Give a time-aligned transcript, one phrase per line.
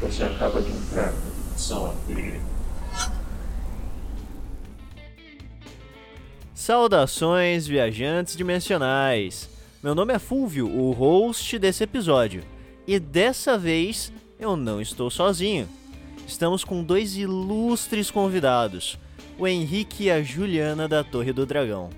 [0.00, 2.40] você acaba de entrar na dimensão anterior.
[6.54, 9.48] Saudações, viajantes dimensionais!
[9.82, 12.42] Meu nome é Fulvio, o host desse episódio,
[12.86, 15.68] e dessa vez eu não estou sozinho.
[16.26, 18.98] Estamos com dois ilustres convidados,
[19.38, 21.90] o Henrique e a Juliana da Torre do Dragão.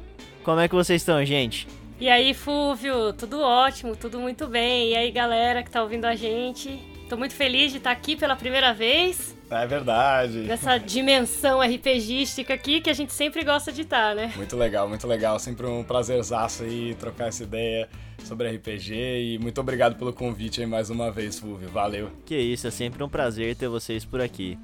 [0.45, 1.67] Como é que vocês estão, gente?
[1.99, 4.91] E aí, Fúvio, tudo ótimo, tudo muito bem.
[4.91, 6.90] E aí, galera que tá ouvindo a gente?
[7.11, 9.37] Tô muito feliz de estar aqui pela primeira vez.
[9.51, 10.43] É verdade.
[10.43, 14.33] Nessa dimensão RPGística aqui que a gente sempre gosta de estar, né?
[14.37, 15.37] Muito legal, muito legal.
[15.41, 17.89] Sempre um prazerzaço aí trocar essa ideia
[18.23, 21.69] sobre RPG e muito obrigado pelo convite aí mais uma vez, Fulvio.
[21.71, 22.13] Valeu.
[22.25, 24.57] Que isso, é sempre um prazer ter vocês por aqui.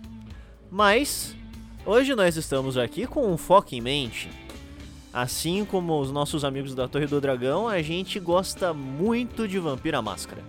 [0.70, 1.34] Mas
[1.84, 4.30] hoje nós estamos aqui com um foco em mente.
[5.12, 10.00] Assim como os nossos amigos da Torre do Dragão, a gente gosta muito de Vampira
[10.00, 10.44] Máscara.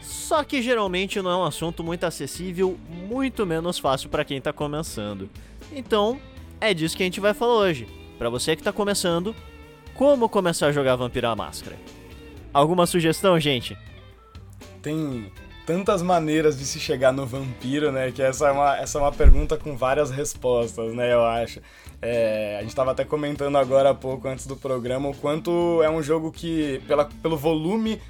[0.00, 4.52] Só que geralmente não é um assunto muito acessível, muito menos fácil para quem tá
[4.52, 5.28] começando.
[5.72, 6.20] Então,
[6.60, 7.88] é disso que a gente vai falar hoje.
[8.18, 9.34] Para você que tá começando,
[9.94, 11.76] como começar a jogar Vampira Máscara.
[12.52, 13.76] Alguma sugestão, gente?
[14.82, 15.30] Tem
[15.66, 18.10] tantas maneiras de se chegar no vampiro, né?
[18.10, 21.12] Que essa é uma, essa é uma pergunta com várias respostas, né?
[21.12, 21.60] Eu acho.
[22.02, 25.90] É, a gente estava até comentando agora há pouco, antes do programa, o quanto é
[25.90, 28.00] um jogo que, pela, pelo volume,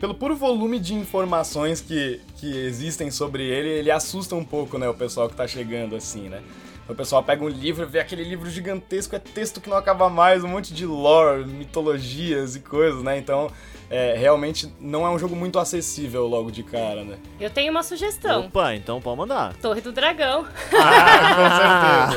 [0.00, 4.88] pelo puro volume de informações que, que existem sobre ele, ele assusta um pouco, né?
[4.88, 6.42] O pessoal que está chegando, assim, né?
[6.88, 10.42] O pessoal pega um livro, vê aquele livro gigantesco, é texto que não acaba mais,
[10.42, 13.18] um monte de lore, mitologias e coisas, né?
[13.18, 13.50] Então,
[13.90, 17.18] é, realmente não é um jogo muito acessível logo de cara, né?
[17.38, 18.46] Eu tenho uma sugestão.
[18.46, 19.54] Opa, então pode mandar.
[19.56, 20.46] Torre do Dragão.
[20.72, 22.14] Ah,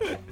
[0.00, 0.20] certeza.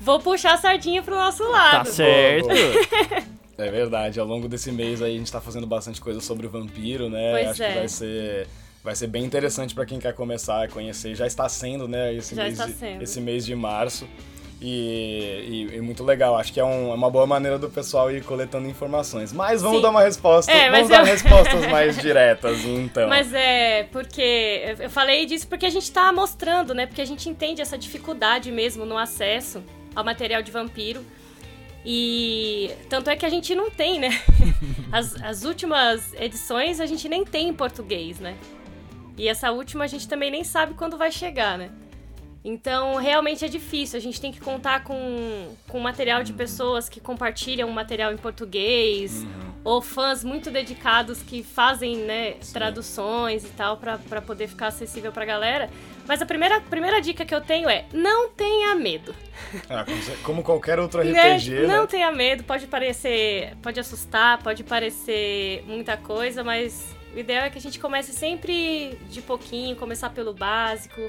[0.00, 1.84] Vou puxar a sardinha pro nosso lado.
[1.84, 2.48] Tá certo.
[3.56, 6.50] É verdade, ao longo desse mês aí a gente tá fazendo bastante coisa sobre o
[6.50, 7.32] vampiro, né?
[7.32, 7.68] Pois Acho é.
[7.72, 8.46] que vai ser
[8.82, 11.14] vai ser bem interessante para quem quer começar a conhecer.
[11.14, 13.02] Já está sendo, né, esse Já mês está de, sendo.
[13.02, 14.06] esse mês de março.
[14.60, 18.10] E, e- e muito legal, acho que é, um- é uma boa maneira do pessoal
[18.10, 19.32] ir coletando informações.
[19.32, 19.82] Mas vamos Sim.
[19.82, 23.08] dar uma resposta, É, vamos dar eu- respostas mais diretas, então.
[23.08, 26.86] Mas é porque eu falei disso porque a gente tá mostrando, né?
[26.86, 29.62] Porque a gente entende essa dificuldade mesmo no acesso
[29.94, 31.04] ao material de vampiro.
[31.84, 34.10] E tanto é que a gente não tem, né?
[34.90, 38.36] As, as últimas edições a gente nem tem em português, né?
[39.18, 41.70] E essa última a gente também nem sabe quando vai chegar, né?
[42.44, 43.98] Então, realmente é difícil.
[43.98, 49.26] A gente tem que contar com, com material de pessoas que compartilham material em português,
[49.64, 55.24] ou fãs muito dedicados que fazem, né, traduções e tal, pra poder ficar acessível pra
[55.24, 55.70] galera.
[56.06, 59.14] Mas a primeira, primeira dica que eu tenho é: não tenha medo.
[59.70, 59.84] Ah,
[60.22, 61.36] como, qualquer outro Né?
[61.36, 61.66] RPG, né?
[61.66, 63.56] Não tenha medo, pode parecer.
[63.62, 68.98] Pode assustar, pode parecer muita coisa, mas o ideal é que a gente comece sempre
[69.08, 71.00] de pouquinho, começar pelo básico,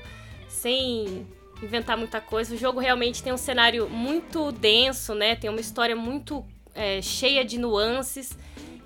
[0.47, 1.27] sem
[1.61, 2.53] inventar muita coisa.
[2.53, 5.35] O jogo realmente tem um cenário muito denso, né?
[5.35, 8.37] Tem uma história muito é, cheia de nuances.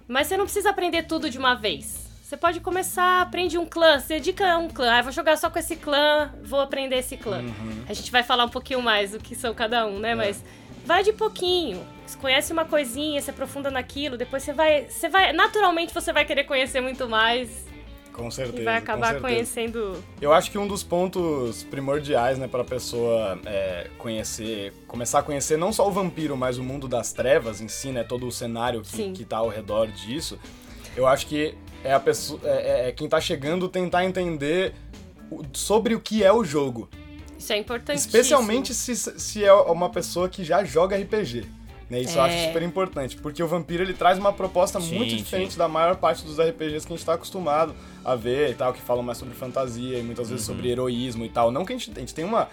[0.08, 2.09] Mas você não precisa aprender tudo de uma vez.
[2.30, 5.00] Você pode começar, aprende um clã, se dedica a um clã.
[5.00, 7.44] Ah, vou jogar só com esse clã, vou aprender esse clã.
[7.88, 10.14] A gente vai falar um pouquinho mais do que são cada um, né?
[10.14, 10.44] Mas
[10.86, 11.84] vai de pouquinho.
[12.06, 16.24] Você conhece uma coisinha, se aprofunda naquilo, depois você vai, você vai, naturalmente você vai
[16.24, 17.66] querer conhecer muito mais
[18.14, 18.62] Com certeza.
[18.62, 19.98] e vai acabar conhecendo.
[20.22, 25.58] Eu acho que um dos pontos primordiais, né, pra pessoa é, conhecer, começar a conhecer
[25.58, 28.86] não só o vampiro, mas o mundo das trevas em si, né, todo o cenário
[28.86, 29.14] Sim.
[29.14, 30.38] que, que tá ao redor disso,
[30.96, 32.48] eu acho que é a pessoa, é,
[32.86, 34.74] é- é quem tá chegando tentar entender
[35.32, 36.90] o- sobre o que é o jogo.
[37.38, 37.98] Isso é importante.
[37.98, 41.46] Especialmente se, se é uma pessoa que já joga RPG.
[41.90, 42.02] Né?
[42.02, 42.48] Isso eu acho É.
[42.48, 45.18] super importante, porque o Vampiro ele traz uma proposta Sim, muito sim.
[45.18, 47.74] diferente da maior parte dos RPGs que a gente tá acostumado
[48.06, 50.54] a ver e tal, que falam mais sobre fantasia e muitas vezes Uhum.
[50.56, 51.50] sobre heroísmo e tal.
[51.50, 52.48] Não que a gente, a gente tem uma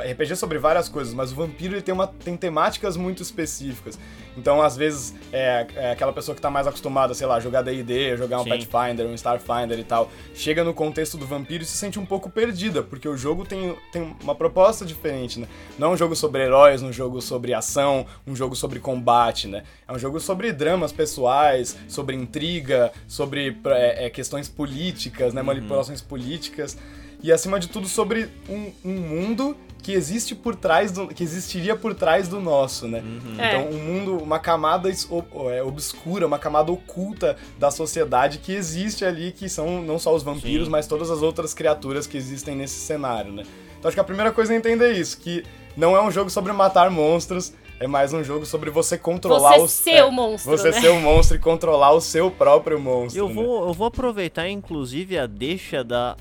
[0.00, 3.98] RPG sobre várias coisas, mas o Vampiro ele tem, uma, tem temáticas muito específicas.
[4.36, 7.62] Então, às vezes, é, é aquela pessoa que tá mais acostumada, sei lá, a jogar
[7.62, 8.50] D&D, jogar um Sim.
[8.50, 12.30] Pathfinder, um Starfinder e tal, chega no contexto do Vampiro e se sente um pouco
[12.30, 15.46] perdida, porque o jogo tem, tem uma proposta diferente, né?
[15.78, 19.64] Não é um jogo sobre heróis, um jogo sobre ação, um jogo sobre combate, né?
[19.86, 25.42] É um jogo sobre dramas pessoais, sobre intriga, sobre é, é, questões políticas, né?
[25.42, 26.78] Manipulações políticas.
[27.22, 31.08] E acima de tudo sobre um, um mundo que existe por trás do.
[31.08, 33.02] que existiria por trás do nosso, né?
[33.38, 33.48] É.
[33.48, 39.32] Então, um mundo, uma camada é, obscura, uma camada oculta da sociedade que existe ali,
[39.32, 40.70] que são não só os vampiros, Sim.
[40.70, 43.42] mas todas as outras criaturas que existem nesse cenário, né?
[43.78, 45.42] Então acho que a primeira coisa é entender isso, que
[45.76, 49.60] não é um jogo sobre matar monstros, é mais um jogo sobre você controlar Você
[49.60, 50.80] o ser é, o monstro, Você né?
[50.80, 53.20] ser o monstro e controlar o seu próprio monstro.
[53.20, 53.34] Eu né?
[53.34, 56.16] vou, eu vou aproveitar, inclusive, a deixa da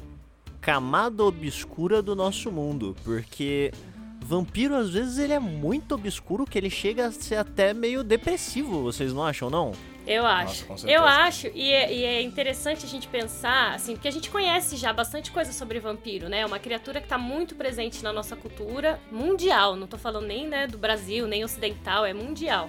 [0.62, 3.74] camada obscura do nosso mundo, porque
[4.20, 8.84] vampiro às vezes ele é muito obscuro que ele chega a ser até meio depressivo,
[8.84, 9.74] vocês não acham não?
[10.06, 10.66] Eu acho.
[10.66, 10.90] certeza.
[10.90, 14.76] eu acho, e é, e é interessante a gente pensar, assim, porque a gente conhece
[14.76, 16.40] já bastante coisa sobre vampiro, né?
[16.40, 19.76] É uma criatura que tá muito presente na nossa cultura mundial.
[19.76, 22.68] Não tô falando nem né, do Brasil, nem ocidental, é mundial.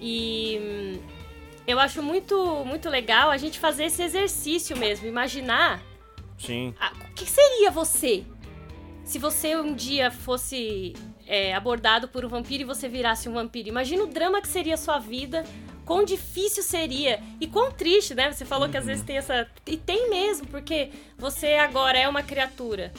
[0.00, 1.00] E hum,
[1.68, 5.80] eu acho muito, muito legal a gente fazer esse exercício mesmo, imaginar
[6.40, 6.74] Sim.
[6.80, 8.24] ah, o que seria você
[9.10, 10.94] se você um dia fosse
[11.26, 13.68] é, abordado por um vampiro e você virasse um vampiro.
[13.68, 15.44] Imagina o drama que seria a sua vida,
[15.84, 18.30] quão difícil seria e quão triste, né?
[18.30, 19.48] Você falou que às vezes tem essa.
[19.66, 22.92] E tem mesmo, porque você agora é uma criatura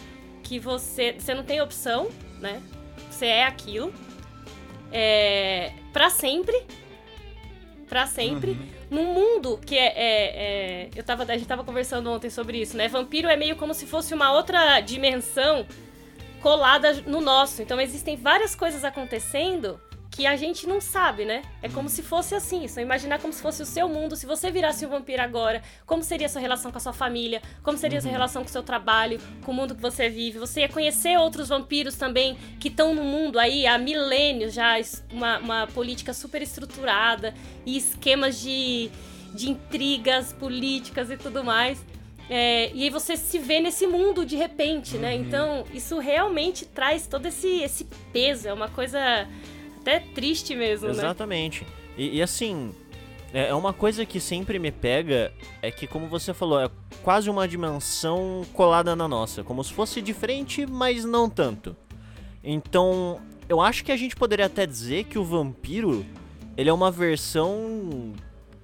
[0.44, 2.10] que você, você não tem opção,
[2.42, 2.62] né?
[3.10, 3.94] Você é aquilo.
[4.92, 6.62] É, para sempre.
[7.88, 8.58] Pra sempre.
[8.92, 11.24] Num mundo que é, é- é- Eu tava.
[11.24, 12.90] A gente tava conversando ontem sobre isso, né?
[12.90, 15.66] Vampiro é meio como se fosse uma outra dimensão
[16.42, 17.62] colada no nosso.
[17.62, 19.80] Então existem várias coisas acontecendo
[20.12, 21.42] que a gente não sabe, né?
[21.62, 22.68] É como se fosse assim.
[22.68, 24.18] Só imaginar como se fosse o seu mundo.
[24.18, 27.42] Se você virasse um vampiro agora, como seria a sua relação com a sua família?
[27.64, 29.22] Como seria a sua relação com o seu trabalho?
[29.46, 30.38] Com o mundo que você vive?
[30.38, 34.76] Você ia conhecer outros vampiros também que estão no mundo aí há milênios já.
[35.10, 37.34] Uma, uma política super estruturada
[37.66, 38.92] e esquemas de,
[39.34, 41.86] de intrigas políticas e tudo mais.
[42.30, 45.16] É, e aí você se vê nesse mundo de repente, né?
[45.16, 48.48] Então, isso realmente traz todo esse, esse peso.
[48.48, 49.28] É uma coisa
[49.82, 50.94] até triste mesmo, né?
[50.94, 51.66] Exatamente.
[51.98, 52.72] E, e assim,
[53.34, 55.32] é é uma coisa que sempre me pega
[55.62, 56.70] é que, como você falou, é
[57.04, 59.44] quase uma dimensão colada na nossa.
[59.44, 61.76] Como se fosse diferente, mas não tanto.
[62.44, 66.06] Então, eu acho que a gente poderia até dizer que o vampiro,
[66.58, 68.14] ele é uma versão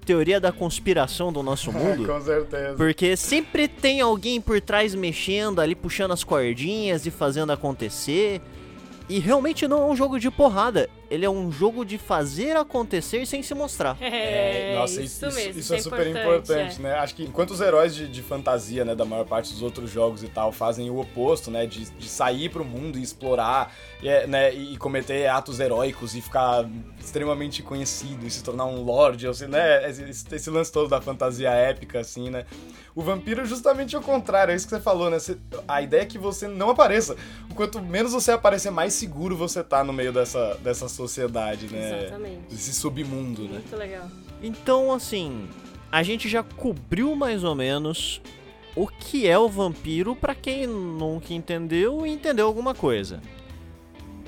[0.05, 2.05] teoria da conspiração do nosso mundo.
[2.05, 2.75] com certeza.
[2.75, 8.41] Porque sempre tem alguém por trás mexendo ali, puxando as cordinhas e fazendo acontecer.
[9.09, 13.25] E realmente não é um jogo de porrada, ele é um jogo de fazer acontecer
[13.25, 13.98] sem se mostrar.
[14.01, 15.59] É, nossa, isso, isso, mesmo.
[15.59, 16.94] isso é super importante, né?
[16.95, 20.24] Acho que enquanto os heróis de, de fantasia, né, da maior parte dos outros jogos
[20.24, 24.27] e tal, fazem o oposto, né, de, de sair pro mundo e explorar, e, é,
[24.27, 26.65] né, e cometer atos heróicos e ficar
[27.00, 30.04] extremamente conhecido e se tornar um lord, ou seja, né, esse,
[30.36, 32.45] esse lance todo da fantasia épica, assim, né?
[32.95, 35.19] O vampiro é justamente o contrário, é isso que você falou, né?
[35.19, 35.38] Você-
[35.68, 37.15] a ideia é que você não apareça.
[37.56, 42.01] Quanto menos você aparecer, mais seguro você tá no meio dessa, dessa sociedade, né?
[42.03, 42.47] Exatamente.
[42.49, 43.53] Desse submundo, né?
[43.59, 44.07] Muito legal.
[44.41, 45.47] Então, assim,
[45.91, 48.21] a gente já cobriu mais ou menos
[48.75, 53.21] o que é o vampiro pra quem nunca entendeu e entendeu alguma coisa.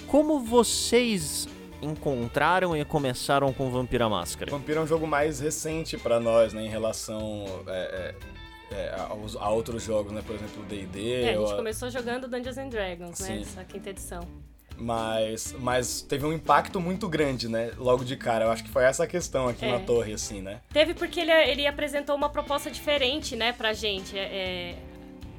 [0.08, 1.48] Como vocês
[1.82, 4.52] encontraram e começaram com Vampira Máscara?
[4.52, 8.16] Vampiro é um jogo mais recente pra nós, né, em relação é,
[8.72, 11.56] é, é, aos- a outros jogos, né, por exemplo, o D&D, É, a gente a-
[11.56, 13.28] começou jogando Dungeons and Dragons, né?
[13.28, 13.42] Sim.
[13.42, 14.22] Essa quinta edição.
[14.80, 18.46] Mas, mas teve um impacto muito grande, né, logo de cara.
[18.46, 19.72] Eu acho que foi essa a questão aqui É.
[19.72, 20.62] na torre, assim, né.
[20.72, 24.18] Teve porque ele, ele apresentou uma proposta diferente, né, pra gente.
[24.18, 24.76] É, é,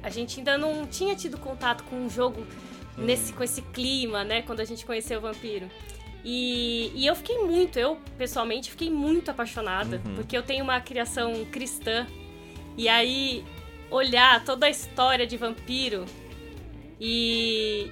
[0.03, 2.45] a gente ainda não tinha tido contato com um jogo
[2.97, 5.69] nesse, com esse clima, né, quando a gente conheceu o Vampiro.
[6.23, 11.45] E, e eu fiquei muito, eu pessoalmente fiquei muito apaixonada, porque eu tenho uma criação
[11.51, 12.05] cristã.
[12.77, 13.43] E aí,
[13.89, 16.05] olhar toda a história de Vampiro
[16.99, 17.89] e,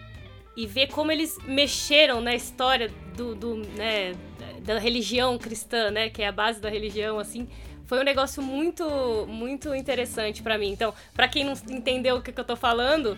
[0.56, 4.14] e ver como eles mexeram na história do, do, né,
[4.62, 7.48] da religião cristã, né, que é a base da religião, assim,
[7.86, 8.86] foi um negócio muito,
[9.28, 10.70] muito interessante pra mim.
[10.70, 13.18] Então, pra quem não entendeu o que, que eu tô falando,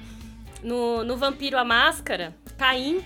[0.63, 3.03] no, no Vampiro a Máscara, Caim,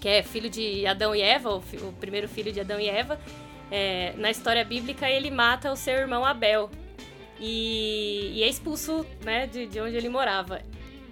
[0.00, 3.20] que é filho de Adão e Eva, o, o primeiro filho de Adão e Eva,
[3.70, 6.70] é, na história bíblica ele mata o seu irmão Abel
[7.40, 10.60] e, e é expulso né, de, de onde ele morava.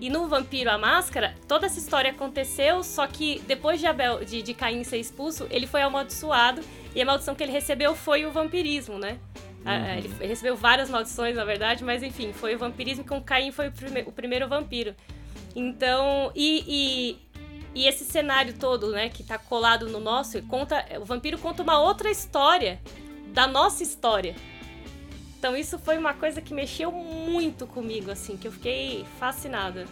[0.02, 4.42] E no Vampiro a Máscara, toda essa história aconteceu, só que depois de, Abel, de,
[4.42, 6.60] de Caim ser expulso, ele foi amaldiçoado,
[6.92, 9.20] e a maldição que ele recebeu foi o vampirismo, né?
[9.64, 13.52] Ah, Ele ele recebeu várias maldições, na verdade, mas enfim, foi o vampirismo com Caim
[13.52, 14.92] foi o, prime- o primeiro vampiro.
[15.54, 21.04] Então, e, e, e esse cenário todo, né, que tá colado no nosso, conta, o
[21.04, 22.80] vampiro conta uma outra história
[23.28, 24.34] da nossa história.
[25.42, 29.86] Então isso foi uma coisa que mexeu muito comigo, assim, que eu fiquei fascinada.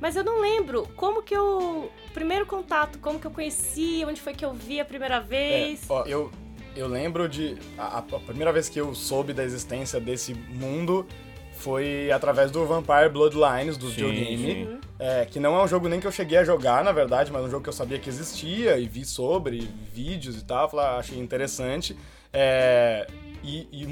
[0.00, 1.88] Mas eu não lembro como que eu.
[2.12, 5.82] Primeiro contato, como que eu conheci, onde foi que eu vi a primeira É, vez.
[5.88, 6.28] ó, eu,
[6.74, 7.56] eu lembro de.
[7.78, 11.06] A, a primeira vez que eu soube da existência desse mundo
[11.52, 14.36] foi através do Vampire Bloodlines, do videogame.
[14.66, 14.80] sim.
[14.98, 17.44] É, que não é um jogo nem que eu cheguei a jogar, na verdade, mas
[17.44, 20.68] um jogo que eu sabia que existia e vi sobre vídeos e tal.
[20.68, 21.96] Falei, ah, achei interessante.
[22.32, 23.06] É,
[23.42, 23.86] e, e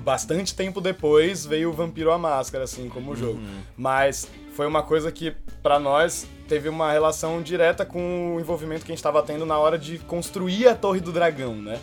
[0.00, 3.16] bastante tempo depois veio o Vampiro à Máscara, assim, como Uhum.
[3.16, 3.40] jogo.
[3.76, 5.32] Mas foi uma coisa que,
[5.62, 9.58] pra nós, teve uma relação direta com o envolvimento que a gente tava tendo na
[9.58, 11.78] hora de construir a Torre do Dragão, né?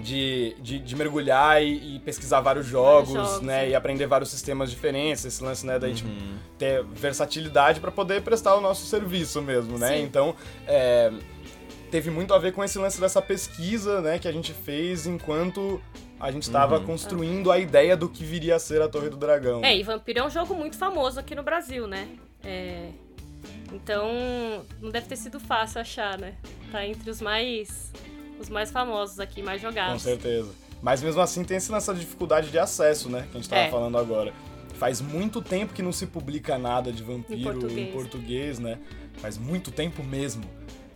[0.00, 3.64] De, de, de mergulhar e, e pesquisar vários jogos, jogos, né?
[3.66, 3.70] sim.
[3.70, 5.78] E aprender vários sistemas diferentes, esse lance, né?
[5.78, 6.36] Da gente Uhum.
[6.58, 9.96] ter versatilidade pra poder prestar o nosso serviço mesmo, né?
[9.98, 10.02] Sim.
[10.02, 10.34] Então,
[10.66, 11.12] é,
[11.94, 15.80] teve muito a ver com esse lance dessa pesquisa, né, que a gente fez enquanto
[16.18, 16.86] a gente estava Uhum.
[16.86, 19.64] construindo a ideia do que viria a ser a Torre do Dragão.
[19.64, 22.08] É, e Vampiro é um jogo muito famoso aqui no Brasil, né?
[22.42, 22.88] É,
[23.72, 24.08] Então,
[24.82, 26.34] não deve ter sido fácil achar, né?
[26.72, 27.92] Tá entre os mais
[28.40, 30.02] os mais famosos aqui, mais Com jogados.
[30.02, 30.50] certeza.
[30.82, 33.70] Mas mesmo assim tem essa dificuldade de acesso, né, que a gente tava É.
[33.70, 34.32] falando agora.
[34.80, 38.58] Faz muito tempo que não se publica nada de vampiro em português, português.
[38.58, 38.78] né?
[39.18, 40.42] Faz muito tempo mesmo,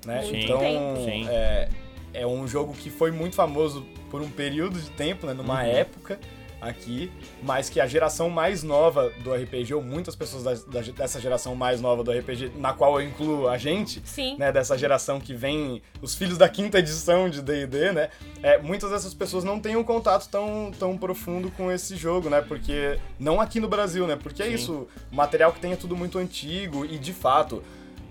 [0.09, 0.23] né?
[0.23, 1.29] Muito então, tempo.
[1.31, 1.69] É,
[2.15, 5.69] é um jogo que foi muito famoso por um período de tempo, né, numa Uhum.
[5.69, 6.19] época
[6.61, 7.09] aqui,
[7.41, 11.55] mas que a geração mais nova do RPG, ou muitas pessoas da- da- dessa geração
[11.55, 14.35] mais nova do RPG, na qual eu incluo a gente, Sim.
[14.37, 18.09] né, dessa geração que vem, os filhos da quinta edição de D&D, né,
[18.43, 22.41] é, muitas dessas pessoas não têm um contato tão, tão profundo com esse jogo, né,
[22.41, 24.55] porque, não aqui no Brasil, né, porque é Sim.
[24.55, 27.63] isso, o material que tem é tudo muito antigo e, de fato,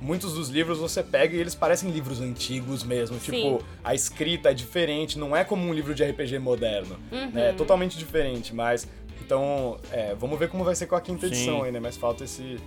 [0.01, 3.31] muitos dos livros você pega e eles parecem livros antigos mesmo, Sim.
[3.31, 7.31] tipo, a escrita é diferente, não é como um livro de RPG moderno, Uhum.
[7.31, 8.87] né, é totalmente diferente, mas,
[9.21, 11.33] então, é, vamos ver como vai ser com a quinta Sim.
[11.33, 12.57] edição aí, né, mas falta esse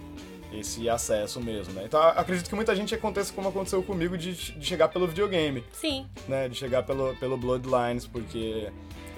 [0.52, 1.84] esse acesso mesmo, né?
[1.84, 6.04] Então acredito que muita gente aconteça como aconteceu comigo de, de chegar pelo videogame, Sim.
[6.26, 6.48] né?
[6.48, 8.68] De chegar pelo, pelo Bloodlines, porque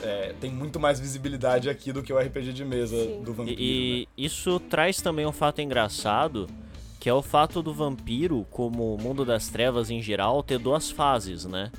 [0.02, 3.22] é, tem muito mais visibilidade aqui do que o RPG de mesa Sim.
[3.22, 3.56] do vampiro.
[3.58, 3.64] né?
[3.66, 6.46] E, e isso traz também um fato engraçado,
[7.02, 10.88] que é o fato do vampiro, como o mundo das trevas em geral, ter duas
[10.88, 11.72] fases, né?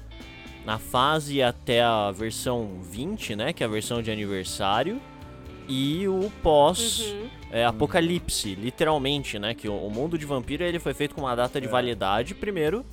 [0.65, 3.53] Na fase até a versão 20, né?
[3.53, 4.99] Que é a versão de aniversário.
[5.65, 7.29] E o pós Uhum.
[7.49, 9.53] é, apocalipse, literalmente, né?
[9.53, 11.69] Que o, o mundo de vampiro ele foi feito com uma data de É.
[11.69, 12.85] validade primeiro.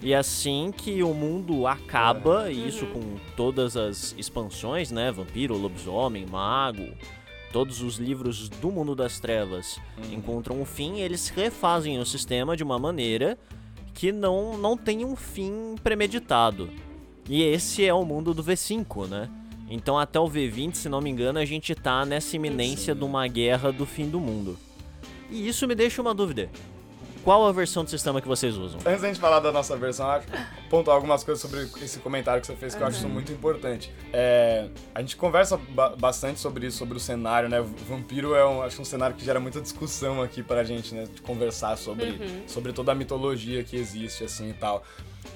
[0.00, 2.52] E assim que o mundo acaba, É.
[2.52, 2.92] e isso Uhum.
[2.92, 3.00] com
[3.36, 5.10] todas as expansões, né?
[5.10, 6.86] Vampiro, lobisomem, mago,
[7.52, 10.14] todos os livros do mundo das trevas Uhum.
[10.14, 13.38] encontram um fim, eles refazem o sistema de uma maneira
[13.94, 16.70] que não, não tem um fim premeditado.
[17.28, 19.28] E esse é o mundo do V5, né?
[19.68, 22.98] Então até o V20, se não me engano, a gente tá nessa iminência Sim.
[22.98, 24.58] de uma guerra do fim do mundo.
[25.30, 26.50] E isso me deixa uma dúvida.
[27.24, 28.80] Qual a versão do sistema que vocês usam?
[28.84, 30.26] Antes da gente falar da nossa versão, acho
[30.68, 33.92] pontuar algumas coisas sobre esse comentário que você fez que eu acho isso muito importante.
[34.12, 37.60] É, a gente conversa ba- bastante sobre isso, sobre o cenário, né?
[37.60, 41.04] O Vampiro é um, acho um cenário que gera muita discussão aqui pra gente, né?
[41.04, 42.42] De conversar sobre, Uhum.
[42.48, 44.82] sobre toda a mitologia que existe, assim e tal.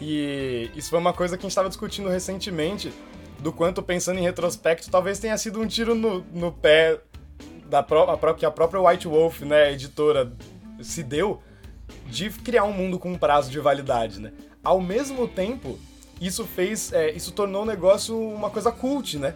[0.01, 2.93] E isso foi uma coisa que a gente tava discutindo recentemente,
[3.39, 6.99] do quanto, pensando em retrospecto, talvez tenha sido um tiro no, no pé
[7.67, 10.33] da pró a pró- que a própria White Wolf, né, editora,
[10.81, 11.41] se deu
[12.07, 14.33] de criar um mundo com um prazo de validade, né?
[14.63, 15.79] Ao mesmo tempo,
[16.21, 19.35] isso fez, é, isso tornou o negócio uma coisa cult, né?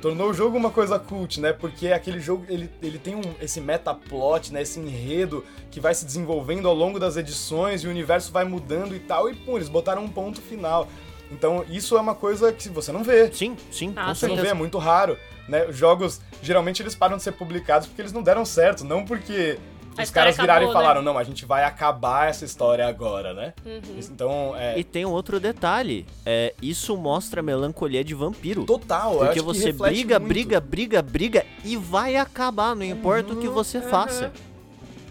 [0.00, 1.52] Tornou o jogo uma coisa cult, né?
[1.52, 4.62] Porque aquele jogo, ele, ele tem um, esse metaplot, né?
[4.62, 8.94] Esse enredo que vai se desenvolvendo ao longo das edições e o universo vai mudando
[8.94, 9.30] e tal.
[9.30, 10.86] E, pum, eles botaram um ponto final.
[11.30, 13.32] Então, isso é uma coisa que você não vê.
[13.32, 15.16] Sim, sim, Ah, Você não vê, é muito raro,
[15.48, 15.66] né?
[15.66, 19.58] Os jogos, geralmente eles param de ser publicados porque eles não deram certo, não porque
[19.98, 21.10] A os caras viraram acabou, e falaram, né?
[21.10, 23.54] não, a gente vai acabar essa história agora, né?
[23.64, 23.98] Uhum.
[23.98, 26.06] Então, é E tem um outro detalhe.
[26.24, 28.64] É, isso mostra a melancolia de vampiro.
[28.64, 30.32] total, Porque acho que você briga, muito.
[30.32, 33.88] briga, briga, briga e vai acabar, não importa o que você uhum.
[33.88, 34.32] faça.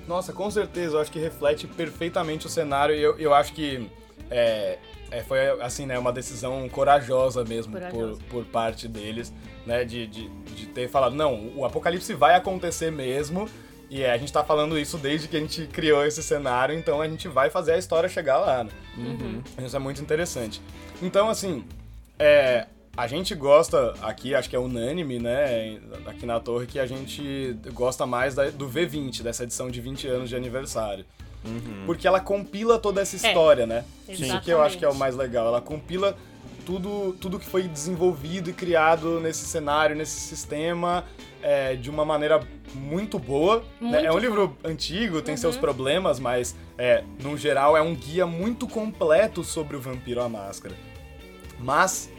[0.08, 3.90] Nossa, com certeza, eu acho que reflete perfeitamente o cenário e eu, eu acho que
[4.30, 4.78] é,
[5.12, 8.22] é, foi, assim, né, uma decisão corajosa mesmo Corajosa.
[8.30, 9.34] Por, por parte deles,
[9.66, 13.48] né, de, de, de ter falado, não, o apocalipse vai acontecer mesmo
[13.90, 17.08] e a gente tá falando isso desde que a gente criou esse cenário, então a
[17.08, 18.72] gente vai fazer a história chegar lá, né?
[18.98, 19.42] Uhum.
[19.66, 20.62] Isso é muito interessante.
[21.02, 21.64] Então, assim,
[22.18, 22.66] é,
[22.98, 27.56] a gente gosta aqui, acho que é unânime, né, aqui na torre, que a gente
[27.74, 31.06] gosta mais da- do V20, dessa edição de 20 anos de aniversário.
[31.86, 33.86] Porque ela compila toda essa história, né?
[34.10, 35.00] Isso que eu acho que é o Exatamente.
[35.00, 35.48] mais legal.
[35.48, 36.18] Ela compila
[36.66, 41.06] tudo, tudo que foi desenvolvido e criado nesse cenário, nesse sistema,
[41.42, 42.42] é, de uma maneira
[42.74, 43.64] muito boa.
[43.80, 43.90] né?
[43.92, 48.26] Muito É um livro antigo, tem seus problemas, mas, é, no geral, é um guia
[48.26, 50.76] muito completo sobre o Vampiro à Máscara.
[51.60, 52.12] Mas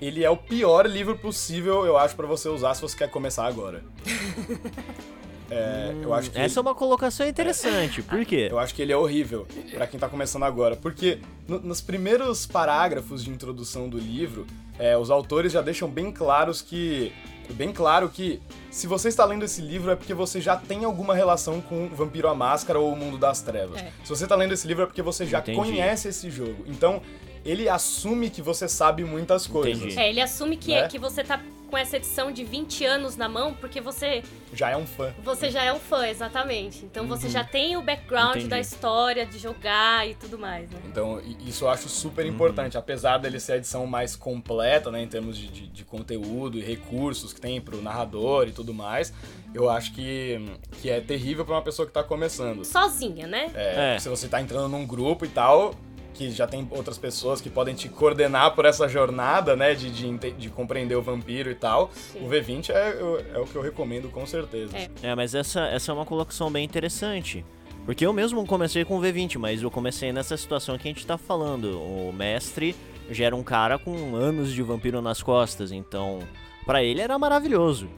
[0.00, 3.46] ele é o pior livro possível, eu acho, pra você usar se você quer começar
[3.46, 3.82] agora.
[5.50, 8.02] É, eu acho que Essa é uma colocação interessante.
[8.02, 8.48] Por quê?
[8.50, 12.46] Eu acho que ele é horrível pra quem tá começando agora, porque no- nos primeiros
[12.46, 14.46] parágrafos de introdução do livro,
[14.78, 17.12] é, os autores já deixam bem claros que
[17.50, 18.40] bem claro que
[18.72, 22.26] se você está lendo esse livro é porque você já tem alguma relação com Vampiro
[22.28, 23.80] à Máscara ou o Mundo das Trevas.
[23.80, 23.92] É.
[24.02, 25.56] Se você está lendo esse livro é porque você já Entendi.
[25.56, 26.64] conhece esse jogo.
[26.66, 27.00] Então,
[27.44, 29.80] ele assume que você sabe muitas coisas.
[29.80, 29.96] Entendi.
[29.96, 30.88] É, ele assume que, Né?
[30.88, 34.76] que você tá com essa edição de 20 anos na mão, porque você, Já é
[34.76, 35.12] um fã.
[35.22, 36.84] você já é um fã, exatamente.
[36.84, 38.48] Então você já tem o background Entendi.
[38.48, 40.78] da história, de jogar e tudo mais, né?
[40.86, 42.32] Então, isso eu acho super Uhum.
[42.32, 42.78] importante.
[42.78, 46.62] Apesar dele ser a edição mais completa, né, em termos de, de, de conteúdo e
[46.62, 49.12] recursos que tem pro narrador e tudo mais,
[49.54, 50.38] eu acho que,
[50.80, 52.64] que é terrível pra uma pessoa que tá começando.
[52.64, 53.50] Sozinha, né?
[53.54, 53.98] É, É.
[53.98, 55.74] Se você tá entrando num grupo e tal,
[56.16, 60.30] que já tem outras pessoas que podem te coordenar por essa jornada, né, de, de,
[60.32, 62.20] de compreender o vampiro e tal, Sim.
[62.24, 64.76] o V20 é, o- é o que eu recomendo com certeza.
[64.76, 64.88] É.
[65.02, 67.44] É, mas essa, essa é uma colocação bem interessante.
[67.84, 71.06] Porque eu mesmo comecei com o V20, mas eu comecei nessa situação que a gente
[71.06, 71.78] tá falando.
[71.80, 72.74] O mestre
[73.10, 76.18] já era um cara com anos de vampiro nas costas, então
[76.64, 77.88] pra ele era maravilhoso.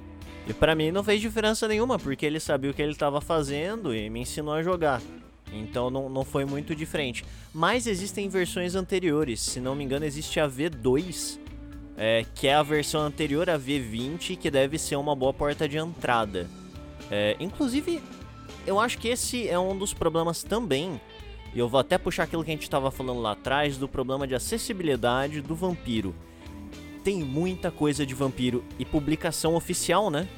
[0.46, 3.94] E pra mim não fez diferença nenhuma, porque ele sabia o que ele tava fazendo
[3.94, 5.00] e me ensinou a jogar.
[5.52, 7.24] Então não, não foi muito diferente.
[7.52, 11.38] Mas existem versões anteriores, se não me engano existe a V2,
[11.96, 15.78] é, que é a versão anterior à V20, que deve ser uma boa porta de
[15.78, 16.48] entrada.
[17.10, 18.00] É, inclusive,
[18.66, 21.00] eu acho que esse é um dos problemas também.
[21.54, 24.26] E eu vou até puxar aquilo que a gente estava falando lá atrás do problema
[24.26, 26.14] de acessibilidade do vampiro.
[27.02, 30.28] Tem muita coisa de vampiro e publicação oficial, né?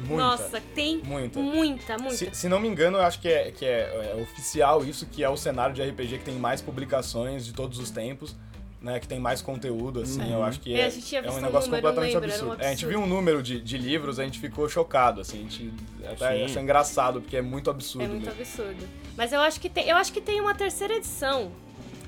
[0.00, 0.16] Muita.
[0.16, 1.38] Nossa, tem Muita.
[1.40, 2.16] muita, muita.
[2.16, 5.22] Se, se não me engano, eu acho que, é, que é, é oficial isso, que
[5.24, 8.36] é o cenário de RPG que tem mais publicações de todos os tempos,
[8.80, 9.00] né?
[9.00, 11.34] Que tem mais conteúdo, assim, eu acho que É, é, a gente tinha é visto
[11.36, 12.62] um um negócio número, completamente lembro, era um absurdo.
[12.62, 12.90] É, a gente absurdo.
[12.90, 15.72] viu um número de, de livros, a gente ficou chocado, assim, a gente
[16.04, 16.44] até Sim.
[16.44, 18.04] achou engraçado, porque é muito absurdo.
[18.04, 18.40] É muito mesmo.
[18.40, 18.88] absurdo.
[19.16, 21.50] Mas eu acho que tem, eu acho que tem uma terceira edição.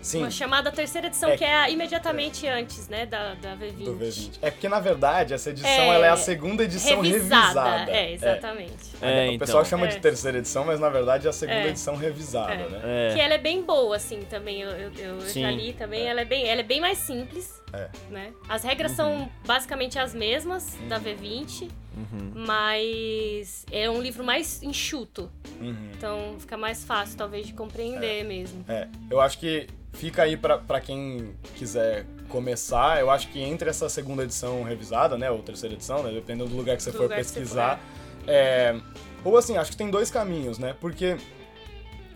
[0.09, 1.37] Sim, Uma chamada terceira edição, É.
[1.37, 3.85] que é a imediatamente antes, né, da, da V20.
[3.85, 4.39] do V20.
[4.41, 7.91] É porque, na verdade, essa edição É, ela é a segunda edição revisada.
[7.91, 8.73] É, exatamente.
[9.03, 9.39] É, o então.
[9.47, 10.01] pessoal chama de É.
[10.01, 11.69] terceira edição, mas na verdade é a segunda É.
[11.69, 12.69] edição revisada, É.
[12.69, 12.81] né?
[12.85, 13.15] É.
[13.15, 14.63] Que ela é bem boa, assim, também.
[14.63, 16.07] Eu, eu, eu já li também.
[16.07, 17.89] Ela, é bem, ela é bem mais simples, É.
[18.11, 18.33] né?
[18.49, 22.33] As regras são basicamente as mesmas da V20, Uhum.
[22.47, 25.31] mas é um livro mais enxuto.
[25.61, 25.77] Uhum.
[25.97, 28.65] Então fica mais fácil, talvez, de compreender mesmo.
[28.69, 33.71] É, eu acho que fica aí pra, pra quem quiser começar, eu acho que entre
[33.71, 36.99] essa segunda edição revisada, né, ou terceira edição, né, dependendo do lugar que você Do
[36.99, 37.81] for que você pesquisar,
[38.27, 38.79] é,
[39.25, 41.17] ou assim, acho que tem dois caminhos, né, porque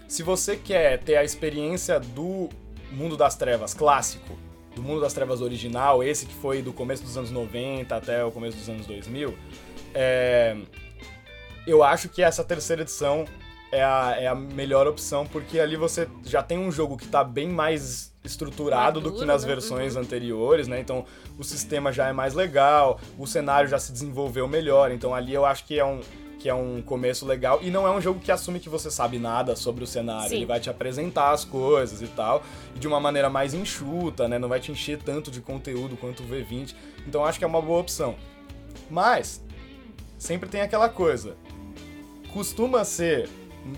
[0.07, 2.51] se você quer ter a experiência do
[2.91, 4.39] Mundo das Trevas clássico,
[4.75, 8.31] do Mundo das Trevas original, esse que foi do começo dos anos 90 até o
[8.31, 9.35] começo dos anos 2000,
[9.95, 10.57] é,
[11.67, 13.25] eu acho que essa terceira edição
[13.73, 17.25] é a, é a melhor opção, porque ali você já tem um jogo que tá
[17.25, 19.49] bem mais estruturado do que Maduro, nas né?
[19.49, 20.79] versões anteriores, né?
[20.79, 21.07] Então
[21.39, 25.47] o sistema já é mais legal, o cenário já se desenvolveu melhor, então ali eu
[25.47, 26.01] acho que é um
[26.39, 29.17] que é um começo legal e não é um jogo que assume que você sabe
[29.17, 30.37] nada sobre o cenário, Sim.
[30.37, 32.43] ele vai te apresentar as coisas e tal,
[32.75, 34.41] e de uma maneira mais enxuta, né?
[34.41, 36.75] Não vai te encher tanto de conteúdo quanto o V20.
[37.07, 38.17] Então acho que é uma boa opção.
[38.91, 39.41] Mas
[40.19, 41.37] sempre tem aquela coisa.
[42.33, 43.29] Costuma ser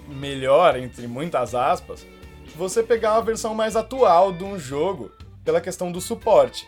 [0.09, 2.07] melhor, entre muitas aspas,
[2.57, 5.11] você pegar uma versão mais atual de um jogo
[5.45, 6.67] pela questão do suporte.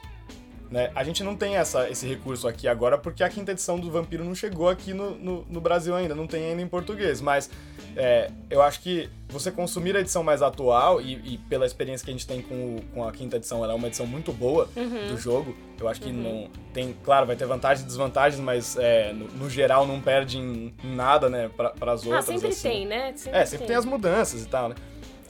[0.71, 0.91] Né?
[0.95, 4.25] A gente não tem essa, esse recurso aqui agora porque a quinta edição do Vampiro
[4.25, 7.21] não chegou aqui no, no, no Brasil ainda, não tem ainda em português.
[7.21, 7.49] Mas
[7.97, 12.11] é, eu acho que você consumir a edição mais atual e, e pela experiência que
[12.11, 14.69] a gente tem com, o- com a quinta edição, ela é uma edição muito boa
[14.77, 15.09] Uhum.
[15.09, 15.55] do jogo.
[15.81, 19.49] Eu acho que não tem, claro, vai ter vantagens e desvantagens, mas é, no, no
[19.51, 22.25] geral não perde em, em nada, né, para as Ah, outras.
[22.25, 22.69] sempre assim.
[22.69, 23.13] tem, né?
[23.15, 24.75] Sempre É, sempre tem as mudanças e tal, né?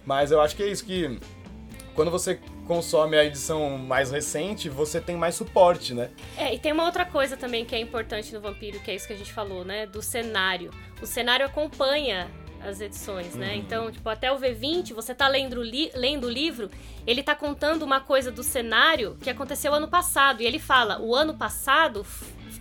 [0.05, 1.19] Mas eu acho que é isso que
[1.95, 6.11] quando você consome a edição mais recente, você tem mais suporte, né?
[6.37, 9.07] É, e tem uma outra coisa também que é importante no Vampiro, que é isso
[9.07, 9.87] que a gente falou, né?
[9.87, 10.71] Do cenário.
[11.01, 12.29] O cenário acompanha
[12.61, 13.55] as edições, né?
[13.55, 16.69] Então, tipo, até o V20, você tá lendo, o li- lendo o livro,
[17.07, 20.43] ele tá contando uma coisa do cenário que aconteceu ano passado.
[20.43, 22.05] E ele fala, o ano passado,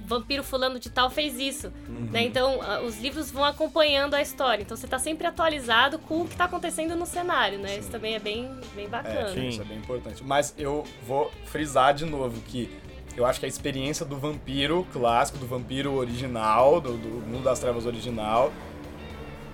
[0.06, 1.72] Vampiro fulano de tal fez isso,
[2.12, 2.24] né?
[2.24, 4.62] Então, os livros vão acompanhando a história.
[4.64, 7.78] Então, você tá sempre atualizado com o que tá acontecendo no cenário, né?
[7.78, 9.30] Isso também é bem, bem bacana.
[9.30, 9.50] sim.
[9.50, 10.24] Isso é bem importante.
[10.24, 12.70] Mas eu vou frisar de novo que
[13.16, 17.60] eu acho que a experiência do vampiro clássico, do vampiro original, do, do Mundo das
[17.60, 18.52] Trevas original,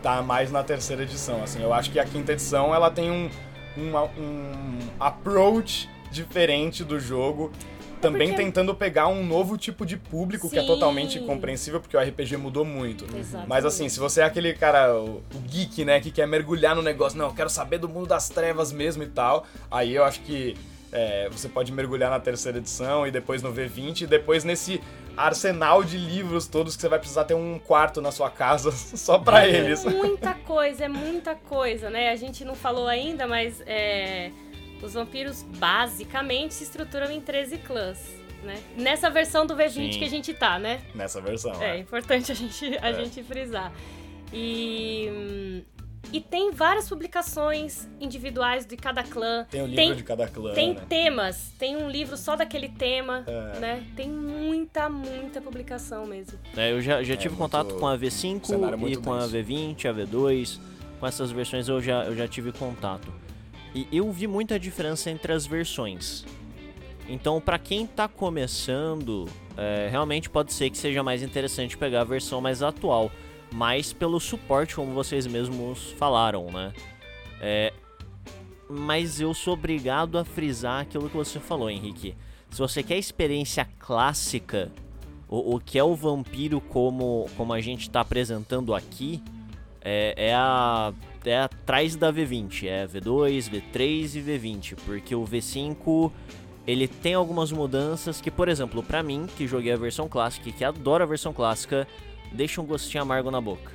[0.02, 1.44] tá mais na terceira edição.
[1.44, 3.30] Assim, eu acho que a quinta edição ela tem um,
[3.78, 7.52] um, um approach diferente do jogo
[8.02, 10.68] também porque- tentando pegar um novo tipo de público que é Sim.
[10.68, 13.06] totalmente compreensível, porque o RPG mudou muito.
[13.16, 13.48] Exatamente.
[13.50, 17.18] Mas assim, se você é aquele cara, o, geek, né, que quer mergulhar no negócio,
[17.18, 20.56] não, eu quero saber do mundo das trevas mesmo e tal, aí eu acho que
[20.92, 24.82] é, você pode mergulhar na terceira edição e depois no V20 e depois nesse
[25.16, 29.18] arsenal de livros todos que você vai precisar ter um quarto na sua casa só
[29.18, 29.86] pra eles.
[29.86, 32.10] É muita coisa, é muita coisa, né?
[32.12, 34.32] A gente não falou ainda, mas é,
[34.82, 38.00] os vampiros basicamente se estruturam em 13 clãs,
[38.44, 38.60] né?
[38.78, 40.00] Nessa versão do V20 Sim.
[40.00, 40.82] que a gente tá, né?
[40.96, 41.62] Nessa versão.
[41.62, 41.80] É É.
[41.80, 42.94] importante a gente, a É.
[42.94, 43.72] gente frisar.
[44.34, 45.64] E,
[46.12, 49.46] e tem várias publicações individuais de cada clã.
[49.50, 50.82] Tem o livro Tem- de cada clã, Tem né?
[50.90, 53.60] temas, tem um livro só daquele tema, É.
[53.60, 53.84] né?
[53.96, 56.40] Tem muita, muita publicação mesmo.
[56.56, 59.32] É, eu já, já É tive contato com a V5 cenário e com a denso.
[59.34, 60.60] V20, a V2.
[61.00, 63.12] Com essas versões eu já, eu já tive contato.
[63.74, 66.26] E eu vi muita diferença entre as versões.
[67.08, 72.06] Então, pra quem tá começando, é, realmente pode ser que seja mais interessante pegar a
[72.06, 73.12] versão mais atual.
[73.54, 76.72] Mais pelo suporte, como vocês mesmos falaram, né?
[77.42, 77.74] É,
[78.70, 82.16] mas eu sou obrigado a frisar aquilo que você falou, Henrique.
[82.50, 84.72] Se você quer experiência clássica,
[85.28, 89.22] o, o que é o vampiro como, como a gente está apresentando aqui,
[89.82, 90.94] é, é a
[91.26, 96.12] é atrás da V20, é V2, V3 e V20, porque o V5
[96.68, 100.52] ele tem algumas mudanças que, por exemplo, pra mim, que joguei a versão clássica e
[100.52, 101.88] que adoro a versão clássica,
[102.32, 103.72] deixa um gostinho amargo na boca.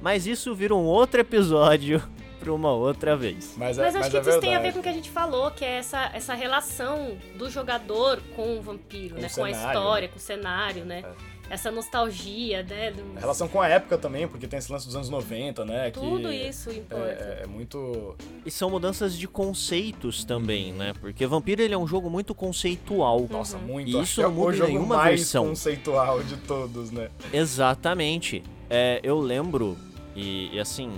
[0.00, 2.02] Mas isso vira um outro episódio
[2.40, 3.54] pra uma outra vez.
[3.56, 4.72] Mas, é, Mas acho que é isso tem a ver verdade.
[4.74, 8.62] com o que a gente falou, que é essa, essa relação do jogador com o
[8.62, 9.28] vampiro, Com né?
[9.30, 11.02] o Com a história, com o cenário, né?
[11.04, 11.29] É.
[11.50, 12.92] Essa nostalgia, né?
[12.92, 15.90] do- A relação com a época também, porque tem esse lance dos anos 90, né?
[15.90, 17.04] Tudo que isso importa.
[17.04, 18.14] É, é muito.
[18.46, 20.92] E são mudanças de conceitos também, né?
[21.00, 23.26] Porque Vampiro ele é um jogo muito conceitual.
[23.28, 23.90] Nossa, muito.
[23.90, 25.48] E acho isso que é não muda o jogo nenhuma mais versão.
[25.48, 27.10] conceitual de todos, né?
[27.32, 28.42] Exatamente.
[28.70, 29.76] É, eu lembro,
[30.14, 30.88] e, e assim,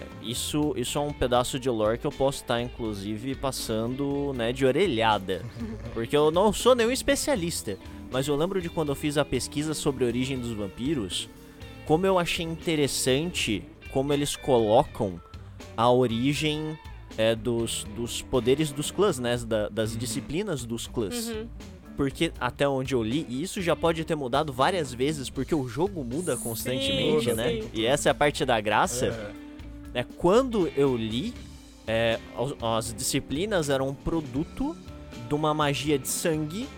[0.00, 4.52] é, isso, isso é um pedaço de lore que eu posso estar, inclusive, passando né,
[4.52, 5.44] de orelhada.
[5.92, 7.76] Porque eu não sou nenhum especialista.
[8.10, 11.28] Mas eu lembro de quando eu fiz a pesquisa sobre a origem dos vampiros,
[11.86, 15.20] como eu achei interessante como eles colocam
[15.76, 16.78] a origem
[17.16, 19.36] é, dos, dos poderes dos clãs, né?
[19.38, 21.28] da- das disciplinas dos clãs.
[21.28, 21.46] Uhum.
[21.96, 25.66] Porque até onde eu li, e isso já pode ter mudado várias vezes, porque o
[25.68, 27.60] jogo muda constantemente, Sim, né?
[27.62, 27.68] sim.
[27.74, 29.06] E essa é a parte da graça.
[29.94, 30.00] É.
[30.00, 31.34] É, quando eu li,
[31.86, 34.76] é, as, as disciplinas eram um produto
[35.28, 36.68] de uma magia de sangue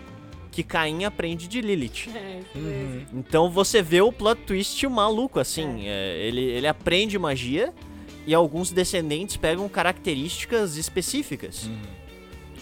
[0.51, 2.09] que Caim aprende de Lilith.
[2.13, 3.05] É, Uhum.
[3.13, 5.87] Então você vê o plot twist maluco, assim.
[5.87, 7.73] é, ele, ele aprende magia
[8.27, 11.67] e alguns descendentes pegam características específicas.
[11.67, 11.81] Uhum.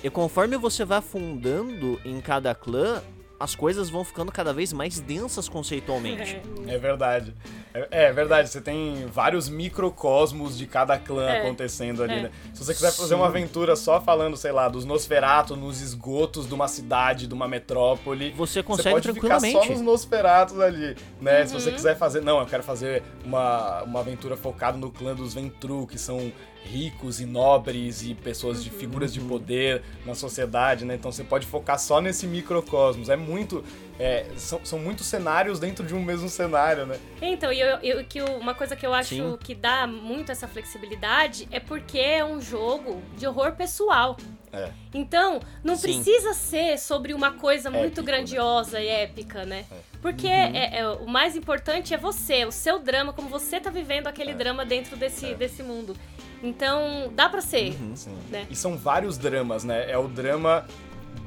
[0.04, 3.02] E conforme você vai afundando em cada clã,
[3.40, 6.42] as coisas vão ficando cada vez mais densas conceitualmente.
[6.68, 6.78] É.
[6.78, 7.34] Verdade.
[7.74, 11.42] É, é verdade, você tem vários microcosmos de cada clã É.
[11.42, 12.22] acontecendo ali, É.
[12.24, 12.32] né?
[12.54, 16.54] Se você quiser fazer uma aventura só falando, sei lá, dos Nosferatos nos esgotos de
[16.54, 19.68] uma cidade, de uma metrópole, Você você consegue pode ficar tranquilamente.
[19.68, 21.46] só nos Nosferatos ali, né?
[21.46, 21.60] Se Uhum.
[21.60, 22.22] você quiser fazer...
[22.22, 26.32] Não, eu quero fazer uma, uma aventura focada no clã dos Ventru, que são
[26.64, 30.96] ricos e nobres e pessoas de figuras de poder na sociedade, né?
[30.96, 33.10] Então você pode focar só nesse microcosmos.
[33.10, 33.64] É muito...
[34.00, 37.00] é, são, são muitos cenários dentro de um mesmo cenário, né?
[37.22, 39.38] Então, e eu, eu- que uma coisa que eu acho Sim.
[39.44, 44.16] que dá muito essa flexibilidade é porque é um jogo de horror pessoal.
[44.52, 44.70] É.
[44.94, 45.82] Então, não Sim.
[45.94, 49.66] precisa ser sobre uma coisa muito Épico, grandiosa e épica, né?
[50.02, 54.08] Porque é- é- o mais importante é você, o seu drama, como você tá vivendo
[54.08, 54.34] aquele É.
[54.34, 55.34] drama dentro desse, É.
[55.36, 55.96] desse mundo.
[56.42, 57.74] Então, dá pra ser.
[57.96, 58.16] Sim.
[58.30, 58.48] Né?
[58.50, 59.90] E são vários dramas, né?
[59.90, 60.66] É o drama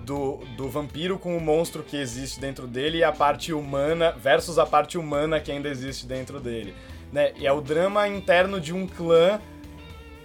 [0.05, 4.59] do, do vampiro com o monstro que existe dentro dele e a parte humana versus
[4.59, 6.75] a parte humana que ainda existe dentro dele,
[7.13, 7.33] né?
[7.37, 9.41] E é o drama interno de um clã,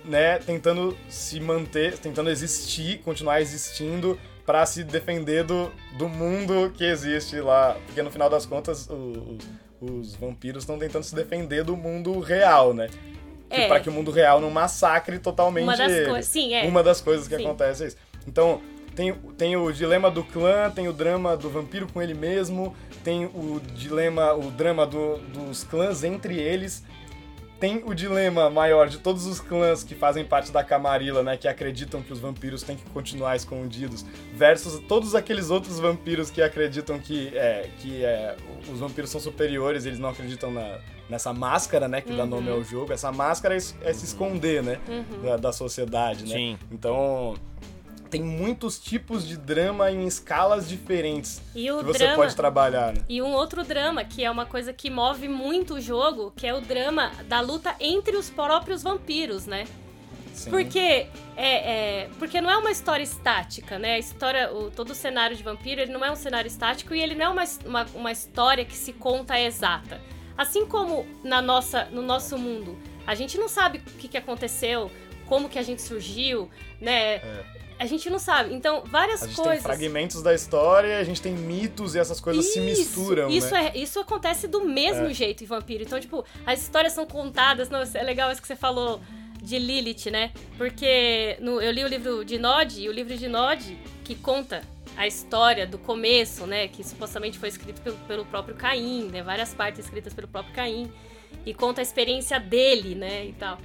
[0.04, 6.86] né, tentando se manter, tentando existir, continuar existindo pra se defender do, do mundo que
[6.86, 8.90] existe lá, porque no final das contas
[9.82, 12.88] os vampiros estão tentando se defender do mundo real, né?
[13.50, 13.68] Que, É.
[13.68, 16.26] Pra que o mundo real não massacre totalmente Uma das coisas.
[16.26, 16.64] Sim, é.
[16.64, 17.46] Uma das coisas que Sim.
[17.46, 17.98] acontece é isso.
[18.28, 18.62] Então,
[18.96, 23.26] tem, tem o dilema do clã, tem o drama do vampiro com ele mesmo, tem
[23.26, 26.84] o dilema, o drama do- dos clãs entre eles,
[27.60, 31.48] tem o dilema maior de todos os clãs que fazem parte da Camarilla, né, que
[31.48, 37.00] acreditam que os vampiros têm que continuar escondidos, versus todos aqueles outros vampiros que acreditam
[37.00, 38.36] que, é, que é,
[38.72, 42.64] os vampiros são superiores, eles não acreditam na, nessa máscara, né, que dá nome ao
[42.64, 42.94] jogo.
[42.94, 45.22] Essa máscara é, é se esconder, né, Uhum.
[45.24, 46.36] da, da sociedade, né.
[46.36, 46.58] Sim.
[46.72, 47.36] Então,
[48.08, 52.16] tem muitos tipos de drama em escalas diferentes E que você drama.
[52.16, 53.02] pode trabalhar, né?
[53.08, 56.54] E um outro drama, que é uma coisa que move muito o jogo, que é
[56.54, 59.66] o drama da luta entre os próprios vampiros, né?
[60.34, 60.52] Sim.
[60.52, 63.96] Porque é, é- porque não é uma história estática, né?
[63.96, 67.02] A história, o, todo o cenário de vampiro, ele não é um cenário estático e
[67.02, 70.00] ele não é uma, uma, uma história que se conta exata.
[70.38, 74.92] Assim como na nossa, no nosso mundo, a gente não sabe o que, que aconteceu,
[75.26, 77.20] como que a gente surgiu, né?
[77.80, 78.54] A gente não sabe.
[78.56, 79.26] Então, várias É.
[79.26, 79.54] A gente coisas.
[79.54, 83.72] tem fragmentos da história, a gente tem mitos e essas coisas se misturam, isso né?
[83.74, 85.14] É, isso acontece do mesmo É.
[85.14, 85.84] jeito em Vampiro.
[85.84, 87.70] Então, tipo, as histórias são contadas.
[87.70, 89.00] Não, é legal isso que você falou
[89.42, 90.32] de Lilith, né?
[90.58, 94.62] Porque no- eu li o livro de Nod, e o livro de Nod, que conta
[94.98, 96.68] a história do começo, né?
[96.68, 99.22] Que supostamente foi escrito pelo, pelo próprio Caim, né?
[99.22, 100.92] Várias partes escritas pelo próprio Caim.
[101.46, 103.26] E conta a experiência dele, né?
[103.28, 103.60] E tal.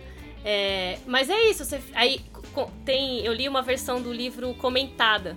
[0.45, 2.21] É, mas é isso, você, aí
[2.85, 5.37] tem, eu li uma versão do livro comentada.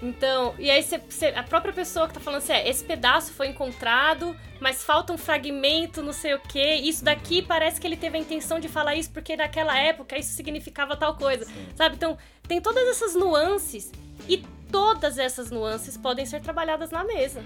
[0.00, 3.32] Então, e aí você, você- a própria pessoa que tá falando assim, é, esse pedaço
[3.32, 6.74] foi encontrado, mas falta um fragmento, não sei o quê.
[6.74, 10.32] Isso daqui parece que ele teve a intenção de falar isso porque naquela época isso
[10.34, 11.96] significava tal coisa, sabe?
[11.96, 13.90] Então, tem todas essas nuances
[14.28, 14.38] e
[14.70, 17.42] todas essas nuances podem ser trabalhadas na mesa.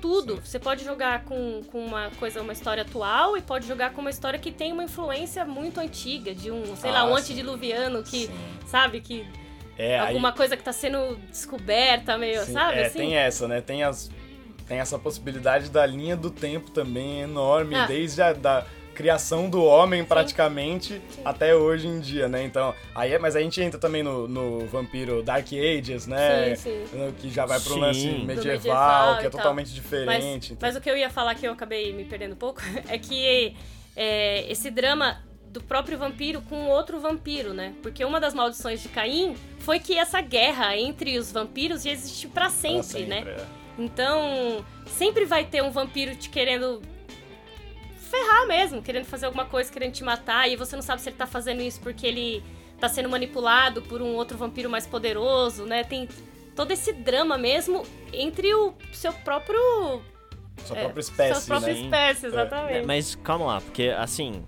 [0.00, 0.36] Tudo.
[0.44, 4.10] Você pode jogar com, com uma coisa, uma história atual e pode jogar com uma
[4.10, 7.22] história que tem uma influência muito antiga, de um, sei lá, Ah, um sim.
[7.22, 8.32] antediluviano que, Sim.
[8.66, 9.26] sabe, que
[9.76, 12.78] É, aí- alguma coisa que tá sendo descoberta, meio, Sim, sabe?
[12.78, 12.98] é, assim?
[12.98, 13.60] tem essa, né?
[13.60, 14.10] Tem, as,
[14.66, 17.86] tem essa possibilidade da linha do tempo também enorme, Ah.
[17.86, 22.42] desde a da criação do homem praticamente até hoje em dia, né?
[22.44, 26.54] Então, aí é, mas a gente entra também no, no vampiro Dark Ages, né?
[26.56, 26.96] Sim, sim.
[26.98, 27.80] No- Que já vai pro Sim.
[27.80, 29.40] lance medieval, medieval que é tal.
[29.40, 30.56] totalmente Mas, diferente.
[30.60, 33.54] mas o que eu ia falar que eu acabei me perdendo um pouco é que
[33.96, 37.74] é, esse drama do próprio vampiro com outro vampiro, né?
[37.82, 42.28] Porque uma das maldições de Caim foi que essa guerra entre os vampiros ia existir
[42.28, 43.24] pra Pra sempre, né?
[43.26, 43.60] é.
[43.78, 46.80] Então, sempre vai ter um vampiro te querendo
[48.10, 51.16] ferrar mesmo, querendo fazer alguma coisa, querendo te matar, e você não sabe se ele
[51.16, 52.42] tá fazendo isso porque ele
[52.78, 55.84] tá sendo manipulado por um outro vampiro mais poderoso, né?
[55.84, 56.08] Tem
[56.56, 60.02] todo esse drama mesmo entre o seu próprio.
[60.64, 61.80] Sua é, própria espécie, sua própria né?
[61.80, 62.78] espécie, exatamente.
[62.78, 64.44] É, mas calma lá, porque assim,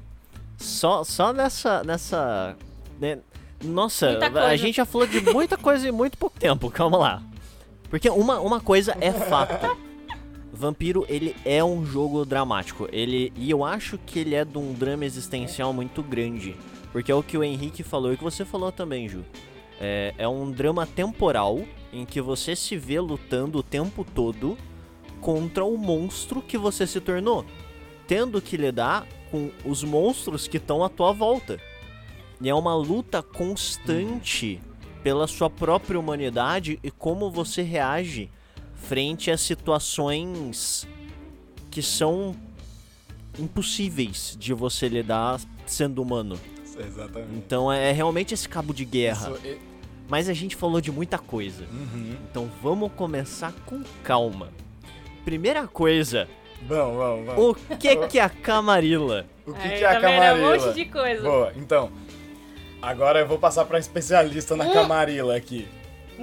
[0.59, 1.85] só, só nessa.
[1.85, 2.57] nessa
[3.01, 3.18] né,
[3.62, 7.22] nossa, a gente já falou de muita coisa em muito pouco tempo, calma lá.
[7.88, 9.77] Porque uma, uma coisa é fato.
[10.53, 12.87] Vampiro, ele é um jogo dramático.
[12.93, 16.55] Ele, e eu acho que ele é de um drama existencial muito grande.
[16.93, 19.25] Porque é o que o Henrique falou e que você falou também, Ju.
[19.81, 21.59] É, é um drama temporal
[21.91, 24.59] em que você se vê lutando o tempo todo
[25.23, 27.47] contra o monstro que você se tornou,
[28.07, 31.59] tendo que lidar com os monstros que estão à tua volta.
[32.41, 34.61] E é uma luta constante
[35.03, 38.31] pela sua própria humanidade e como você reage
[38.83, 40.87] frente a situações
[41.71, 42.35] que são
[43.38, 46.38] impossíveis de você lidar sendo humano.
[46.79, 47.35] Exatamente.
[47.37, 49.31] Então é realmente esse cabo de guerra.
[49.31, 49.73] Isso, e-
[50.09, 51.64] Mas a gente falou de muita coisa.
[51.73, 52.16] Uhum.
[52.31, 54.51] Então vamos começar com calma.
[55.25, 56.29] Primeira coisa,
[56.66, 57.45] Vamos, vamos, vamos.
[57.71, 59.27] o que que é a Camarilla?
[59.47, 59.92] O que, Aí, que é a?
[59.95, 60.35] É camarila?
[60.35, 61.23] um monte de coisa.
[61.23, 61.90] Boa, então.
[62.81, 64.73] Agora eu vou passar pra especialista na Hum.
[64.73, 65.66] camarila aqui.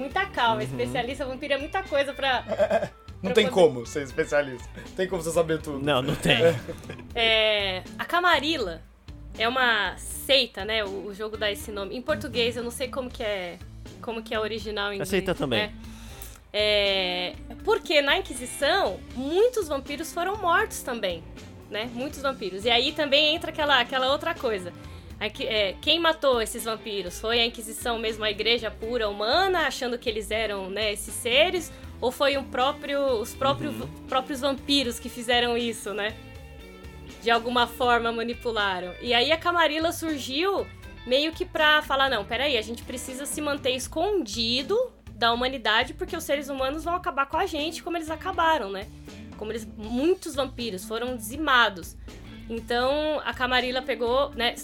[0.00, 2.42] Muita calma, especialista vampiro é muita coisa pra.
[3.22, 4.66] Não Pra tem poder- como ser especialista.
[4.96, 5.84] Tem como você saber tudo.
[5.84, 6.38] Não, não tem.
[7.14, 8.80] É, a Camarilla
[9.38, 10.82] é uma seita, né?
[10.84, 11.94] O, o jogo dá esse nome.
[11.94, 13.58] Em português, eu não sei como que é,
[14.00, 15.08] como que é original em inglês.
[15.10, 15.66] Aceita também.
[15.66, 15.74] né?
[16.50, 21.22] É, porque na Inquisição, muitos vampiros foram mortos também,
[21.70, 21.90] né?
[21.92, 22.64] Muitos vampiros.
[22.64, 24.72] E aí também entra aquela, aquela outra coisa.
[25.20, 27.20] Aqui, é, quem matou esses vampiros?
[27.20, 31.70] Foi a Inquisição mesmo, a igreja pura humana, achando que eles eram né, esses seres?
[32.00, 33.74] Ou foi um próprio, os próprios,
[34.08, 36.16] próprios vampiros que fizeram isso, né?
[37.22, 38.94] De alguma forma manipularam.
[39.02, 40.66] E aí a Camarilla surgiu
[41.06, 44.74] meio que pra falar, não, peraí, a gente precisa se manter escondido
[45.12, 48.88] da humanidade porque os seres humanos vão acabar com a gente como eles acabaram, né?
[49.36, 51.94] Como eles muitos vampiros foram dizimados.
[52.48, 54.54] Então a Camarilla pegou, né,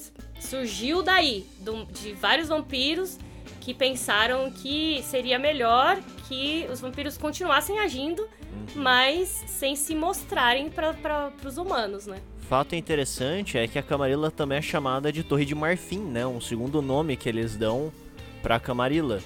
[0.41, 1.47] surgiu daí
[1.93, 3.19] de vários vampiros
[3.61, 8.27] que pensaram que seria melhor que os vampiros continuassem agindo,
[8.75, 12.21] mas sem se mostrarem para os humanos, né?
[12.49, 16.25] Fato interessante é que a Camarilla também é chamada de Torre de Marfim, né?
[16.25, 17.93] Um segundo nome que eles dão
[18.41, 19.21] pra Camarilla.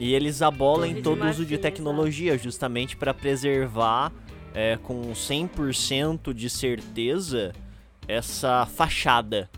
[0.00, 4.12] E eles abolam de todo uso de tecnologia, justamente pra preservar
[4.54, 7.52] é, com 100% de certeza
[8.08, 9.48] essa fachada.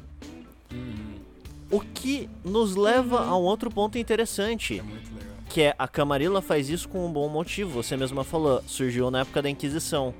[1.71, 3.31] O que nos leva Uhum.
[3.31, 4.79] a um outro ponto interessante.
[4.79, 5.31] É muito legal.
[5.49, 7.83] Que é, a Camarilla faz isso com um bom motivo.
[7.83, 10.15] Você mesma falou, surgiu na época da Inquisição.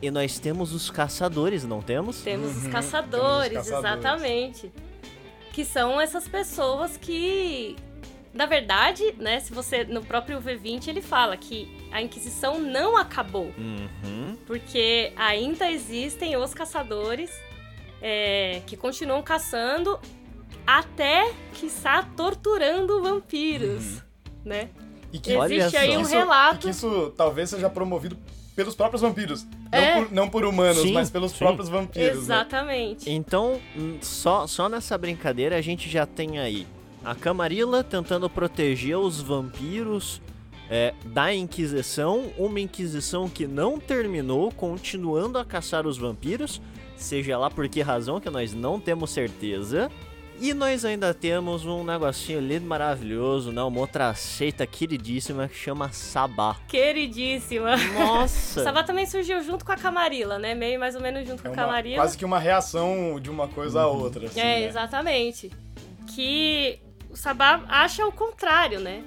[0.00, 2.20] E nós temos os caçadores, não temos?
[2.22, 3.98] Temos os Uhum, caçadores, temos os caçadores.
[4.04, 4.72] exatamente.
[5.52, 7.74] Que são essas pessoas que.
[8.32, 9.82] Na verdade, né, se você.
[9.84, 13.52] No próprio V20 ele fala que a Inquisição não acabou.
[13.58, 14.36] Uhum.
[14.46, 17.30] Porque ainda existem os caçadores
[18.00, 19.98] é, que continuam caçando
[20.66, 24.02] até, quiçá, torturando vampiros,
[24.44, 24.68] né?
[25.12, 25.98] E que Olha Existe aí só.
[25.98, 26.56] um isso, relato.
[26.56, 28.18] e que isso talvez seja promovido
[28.54, 29.46] pelos próprios vampiros.
[29.70, 29.94] É.
[29.94, 31.38] Não, por, não por humanos, Sim, mas pelos sim.
[31.38, 32.16] próprios vampiros.
[32.16, 32.22] né?
[32.22, 33.10] Exatamente.
[33.10, 36.66] Então, hum, só, só nessa brincadeira a gente já tem aí
[37.04, 40.20] a Camarilla tentando proteger os vampiros
[40.68, 46.60] é, da Inquisição, uma Inquisição que não terminou, continuando a caçar os vampiros,
[46.98, 49.90] seja lá por que razão que nós não temos certeza.
[50.40, 53.60] E nós ainda temos um negocinho lindo, maravilhoso, né?
[53.60, 56.54] Uma outra seita queridíssima que chama Sabá.
[56.68, 57.74] Queridíssima.
[57.74, 58.62] O Nossa!
[58.62, 60.54] Sabá também surgiu junto com a Camarilla, né?
[60.54, 61.96] Meio mais ou menos junto É com a Camarilla.
[61.96, 64.26] quase que uma reação de uma coisa a outra.
[64.26, 64.64] Assim, É, né?
[64.66, 65.50] exatamente.
[66.14, 66.78] Que
[67.10, 69.02] o Sabá acha o contrário, né?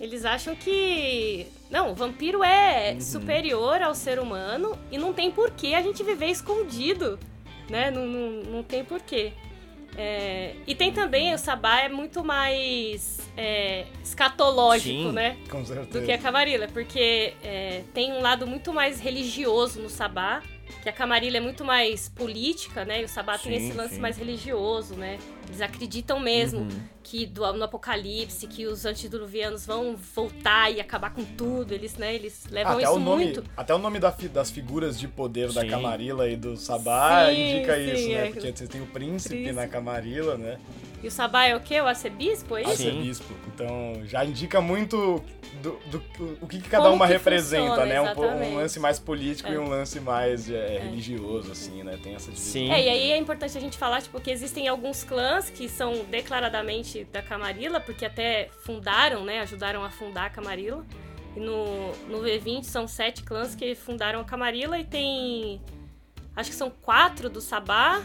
[0.00, 1.46] Eles acham que.
[1.70, 3.00] Não, o vampiro é Uhum.
[3.00, 7.18] superior ao ser humano e não tem porquê a gente viver escondido,
[7.68, 7.90] né?
[7.90, 9.32] Não, não, não tem porquê.
[9.96, 15.12] É, e tem também, o Sabá é muito mais é, escatológico, Sim.
[15.12, 15.36] né?
[15.50, 15.98] Com certeza.
[15.98, 20.42] do que a Camarilla, porque é, tem um lado muito mais religioso no Sabá,
[20.82, 23.00] que a Camarilla é muito mais política, né?
[23.00, 24.00] E o Sabá tem Sim, esse lance sim.
[24.00, 25.18] mais religioso, né?
[25.48, 26.68] Eles acreditam mesmo Uhum.
[27.02, 31.72] que do- no Apocalipse, que os antediluvianos vão voltar e acabar com tudo.
[31.72, 32.14] Eles, né?
[32.14, 33.44] Eles levam até isso o nome, muito.
[33.56, 35.68] Até o nome da fi- das figuras de poder da Sim.
[35.68, 38.14] Camarilla e do Sabá Sim, indica sim, isso, né?
[38.28, 38.30] é.
[38.30, 39.52] Porque você tem o príncipe, Príncipe.
[39.54, 40.58] na Camarilla, né?
[41.02, 41.80] E o Sabá é o quê?
[41.80, 42.70] O arcebispo, é isso?
[42.72, 43.32] Arcebispo.
[43.54, 45.22] Então já indica muito
[45.62, 48.00] do, do- o que, que cada Como uma que representa, funciona, né?
[48.00, 49.54] Um, po- um lance mais político É.
[49.54, 51.96] e um lance mais é, religioso, assim, né?
[52.02, 52.52] Tem essa divisão.
[52.52, 52.70] Sim.
[52.72, 56.04] É, e aí é importante a gente falar, tipo, que existem alguns clãs que são
[56.04, 60.84] declaradamente da Camarilla, porque até fundaram, né, ajudaram a fundar a Camarilla.
[61.36, 65.60] E no, no V20 são sete clãs que fundaram a Camarilla e tem...
[66.34, 68.02] Acho que são quatro do Sabá.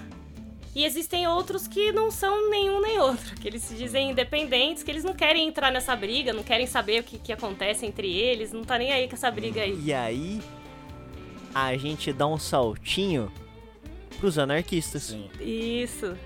[0.75, 4.89] E existem outros que não são nenhum nem outro, que eles se dizem independentes, que
[4.89, 8.51] eles não querem entrar nessa briga, não querem saber o que, que acontece entre eles,
[8.51, 9.79] não tá nem aí com essa briga aí.
[9.83, 10.41] E aí,
[11.53, 13.31] a gente dá um saltinho
[14.19, 15.03] pros anarquistas.
[15.03, 15.29] Sim.
[15.39, 16.17] Isso,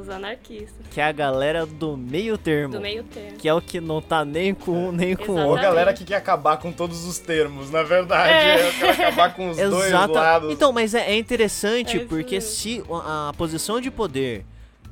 [0.00, 2.74] os anarquistas, Que é a galera do meio termo.
[2.74, 3.36] do meio termo.
[3.38, 5.52] Que é o que não tá nem com um nem com o Ou a outro.
[5.58, 5.62] Exatamente.
[5.62, 8.32] galera que quer acabar com todos os termos, na verdade.
[8.32, 8.68] É.
[8.68, 10.52] Eu quero acabar com os dois lados.
[10.52, 12.50] Então, mas é, é interessante É porque mesmo.
[12.50, 14.44] se a, a posição de poder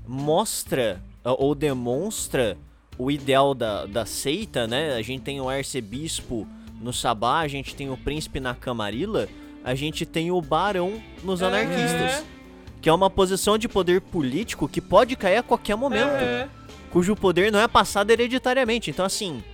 [0.06, 2.56] mostra a- ou demonstra
[2.98, 4.94] o ideal da, da seita, né?
[4.94, 6.46] A gente tem o arcebispo
[6.80, 9.28] no Sabá, a gente tem o príncipe na Camarilla,
[9.64, 12.24] a gente tem o barão nos anarquistas.
[12.80, 16.06] Que é uma posição de poder político que pode cair a qualquer momento.
[16.10, 16.48] Aham.
[16.90, 18.90] cujo poder não é passado hereditariamente.
[18.90, 19.44] Então, assim,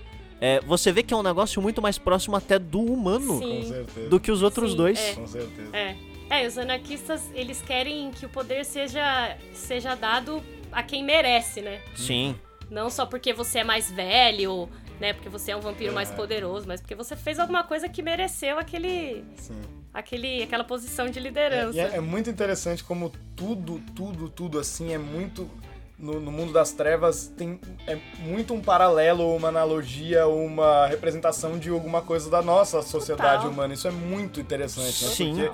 [0.41, 3.61] é, você vê que é um negócio muito mais próximo até do humano Sim.
[3.61, 4.09] Com certeza.
[4.09, 4.99] do que os outros Sim, dois.
[4.99, 5.13] é.
[5.13, 5.69] Com certeza.
[5.77, 5.95] É.
[6.29, 11.79] É, os anarquistas, eles querem que o poder seja, seja dado a quem merece, né?
[11.95, 12.35] Sim,
[12.69, 14.67] Não só porque você é mais velho,
[14.99, 15.13] né?
[15.13, 16.15] Porque você é um vampiro mais É.
[16.15, 19.61] poderoso, mas porque você fez alguma coisa que mereceu aquele, Sim.
[19.93, 21.79] Aquele, aquela posição de É, liderança.
[21.79, 25.49] é, é muito interessante como tudo, tudo, tudo assim é muito.
[25.99, 31.69] No, no mundo das trevas tem é muito um paralelo, uma analogia, uma representação de
[31.71, 33.51] alguma coisa da nossa sociedade Total.
[33.51, 33.73] humana.
[33.73, 35.09] Isso é muito interessante, né?
[35.11, 35.33] Sim.
[35.35, 35.51] Porque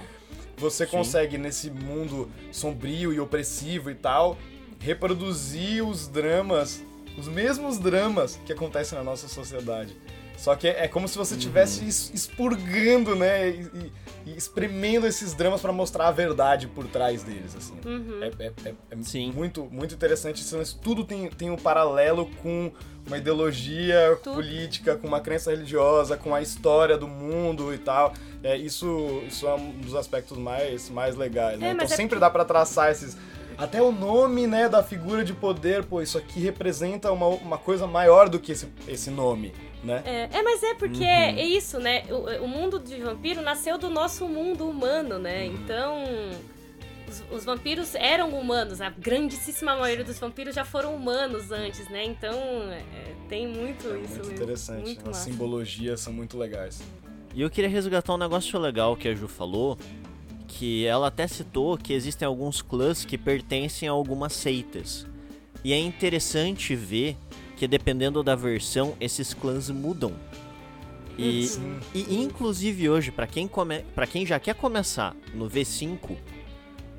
[0.58, 0.92] você Sim.
[0.92, 4.38] consegue, nesse mundo sombrio e opressivo e tal,
[4.82, 6.84] reproduzir os dramas,
[7.18, 9.96] os mesmos dramas que acontecem na nossa sociedade.
[10.38, 13.50] Só que é, é como se você estivesse es- expurgando, né?
[13.50, 13.92] E, e-
[14.26, 17.74] e espremendo esses dramas pra mostrar a verdade por trás deles, assim.
[17.86, 18.20] Uhum.
[18.24, 19.32] É, é- é- é Sim.
[19.34, 20.42] muito, muito interessante.
[20.42, 22.72] Isso, tudo tem, tem um paralelo com
[23.06, 24.36] uma ideologia Tudo.
[24.36, 28.14] política, com uma crença religiosa, com a história do mundo e tal.
[28.42, 31.70] É, isso, isso é um dos aspectos mais, mais legais, né?
[31.70, 33.18] É, então é sempre porque- dá pra traçar esses...
[33.58, 37.86] Até o nome, né, da figura de poder, pô, isso aqui representa uma, uma coisa
[37.86, 40.02] maior do que esse, esse nome, né?
[40.06, 41.10] É, é, mas é porque Uhum.
[41.10, 42.04] é isso, né?
[42.10, 45.48] O, o mundo de vampiro nasceu do nosso mundo humano, né?
[45.48, 45.54] Uhum.
[45.56, 46.04] Então,
[47.08, 48.80] os, os vampiros eram humanos.
[48.82, 52.04] A grandíssima maioria dos vampiros já foram humanos antes, né?
[52.06, 52.34] Então,
[52.72, 52.82] é,
[53.28, 54.84] tem muito É isso muito interessante.
[54.86, 55.24] Muito As massa.
[55.26, 56.82] simbologias são muito legais.
[57.36, 59.78] E eu queria resgatar um negócio legal que a Ju falou,
[60.48, 65.08] que ela até citou que existem alguns clãs que pertencem a algumas seitas.
[65.64, 67.18] E é interessante ver
[67.64, 70.12] porque dependendo da versão, esses clãs mudam.
[71.18, 71.80] E, Sim.
[71.94, 76.18] e inclusive hoje, pra quem, come, quem já quer começar no V5,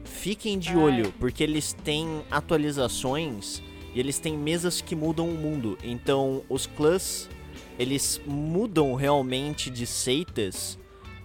[0.05, 3.63] fiquem de olho, porque eles têm atualizações
[3.95, 5.77] e eles têm mesas que mudam o mundo.
[5.85, 7.29] Então, os clãs,
[7.79, 10.79] eles mudam realmente de seitas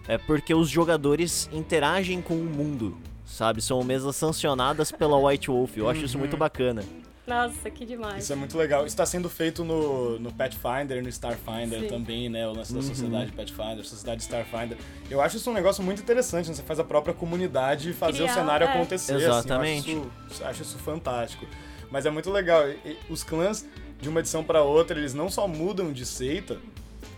[0.05, 3.61] é porque os jogadores interagem com o mundo, sabe?
[3.61, 5.77] São mesas sancionadas pela White Wolf.
[5.77, 6.83] Eu acho isso muito bacana.
[7.29, 8.23] Nossa, que demais.
[8.23, 8.81] Isso é muito legal.
[8.81, 11.87] Isso está sendo feito no, no Pathfinder, no Starfinder Sim.
[11.87, 12.47] também, né?
[12.47, 12.85] O lance da Uhum.
[12.85, 14.77] sociedade Pathfinder, sociedade Starfinder.
[15.09, 16.55] Eu acho isso um negócio muito interessante, né?
[16.55, 18.69] Você faz a própria comunidade fazer Criar, o cenário é.
[18.71, 19.13] acontecer.
[19.13, 19.23] assim.
[19.25, 19.91] Exatamente.
[19.91, 21.45] Eu acho, isso, acho isso fantástico.
[21.91, 22.67] Mas é muito legal.
[22.67, 23.65] E os clãs,
[24.01, 26.57] de uma edição para outra, eles não só mudam de seita,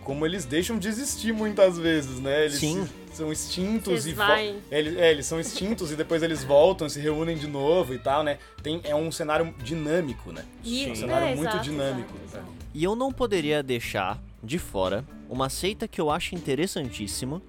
[0.04, 2.46] como eles deixam de existir muitas vezes, né?
[2.46, 2.86] Eles Sim.
[2.86, 7.00] se- são extintos Vocês e eles, é, eles são extintos e depois eles voltam, se
[7.00, 8.40] reúnem de novo e tal, né?
[8.64, 10.44] Tem, é um cenário dinâmico, né?
[10.64, 12.10] E- É um cenário é, muito exato, dinâmico.
[12.26, 12.52] exato, exato.
[12.74, 17.42] E eu não poderia deixar de fora uma seita que eu acho interessantíssima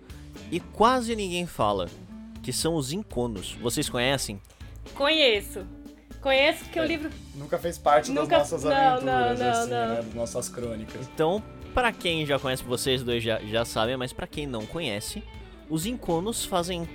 [0.50, 1.88] e quase ninguém fala,
[2.42, 3.56] que são os Inconos.
[3.62, 4.40] Vocês conhecem?
[4.94, 5.64] Conheço.
[6.20, 6.86] Conheço porque o É.
[6.86, 7.10] livro.
[7.34, 9.88] Nunca fez parte Nunca- das nossas não, aventuras, não, não, assim, não.
[9.88, 9.96] né?
[9.96, 11.08] Das nossas crônicas.
[11.14, 11.42] Então,
[11.74, 15.22] pra quem já conhece, vocês dois já, já sabem, mas pra quem não conhece,
[15.68, 16.88] os Inconos fazem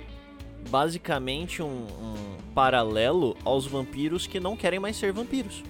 [0.70, 2.14] basicamente um, um
[2.54, 5.62] paralelo aos vampiros que não querem mais ser vampiros.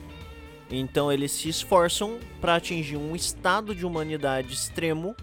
[0.70, 5.14] Então eles se esforçam pra atingir um estado de humanidade extremo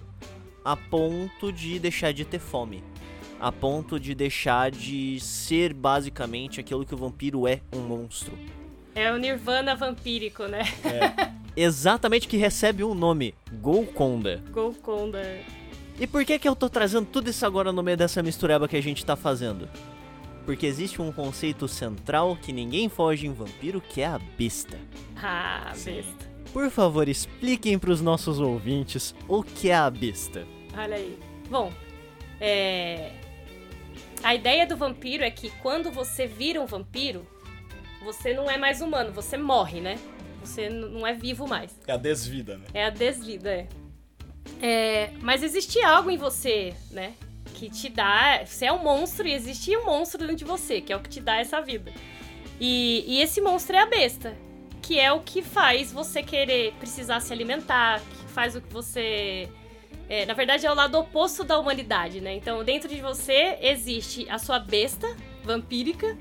[0.64, 2.84] a ponto de deixar de ter fome.
[3.40, 8.38] A ponto de deixar de ser basicamente aquilo que o vampiro é, um monstro.
[8.96, 10.64] É o Nirvana vampírico, né?
[11.56, 14.42] Exatamente que recebe um nome, Golconda.
[14.52, 15.22] Golconda.
[16.00, 18.76] E por que que eu tô trazendo tudo isso agora no meio dessa mistureba que
[18.76, 19.70] a gente tá fazendo?
[20.46, 24.78] Porque existe um conceito central que ninguém foge em vampiro, que é a besta.
[25.16, 25.96] Ah, Sim.
[25.96, 26.36] besta.
[26.52, 30.46] Por favor, expliquem pros nossos ouvintes o que é a besta.
[30.78, 31.18] Olha aí.
[31.50, 31.72] Bom,
[32.40, 33.12] é...
[34.22, 37.26] a ideia do vampiro é que quando você vira um vampiro,
[38.04, 39.98] você não é mais humano, você morre, né?
[40.42, 41.76] Você não é vivo mais.
[41.88, 42.66] É a desvida, né?
[42.74, 43.68] É a desvida, é.
[44.62, 47.14] É, Mas existe algo em você, né?
[47.54, 48.44] Que te dá.
[48.46, 51.10] Você é um monstro e existe um monstro dentro de você, que é o que
[51.10, 51.92] te dá essa vida.
[52.60, 54.36] E, e esse monstro é a besta,
[54.82, 59.50] que é o que faz você querer precisar se alimentar, que faz o que você.
[60.10, 62.36] é, na verdade, é o lado oposto da humanidade, né?
[62.36, 65.08] Então, dentro de você existe a sua besta
[65.44, 66.18] vampírica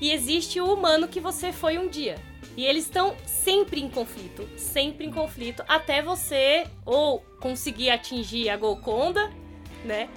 [0.00, 2.16] e existe o humano que você foi um dia.
[2.58, 8.56] E eles estão sempre em conflito, sempre em conflito, até você ou conseguir atingir a
[8.56, 9.30] Golconda,
[9.84, 10.08] né?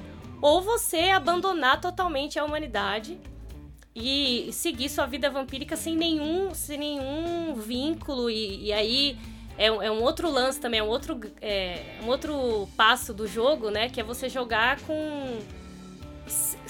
[0.41, 3.19] Ou você abandonar totalmente a humanidade
[3.95, 8.27] e seguir sua vida vampírica sem nenhum, sem nenhum vínculo.
[8.27, 9.19] E, e aí
[9.55, 13.69] é, é um outro lance também, é um outro, é, um outro passo do jogo,
[13.69, 13.87] né?
[13.87, 15.37] Que é você jogar com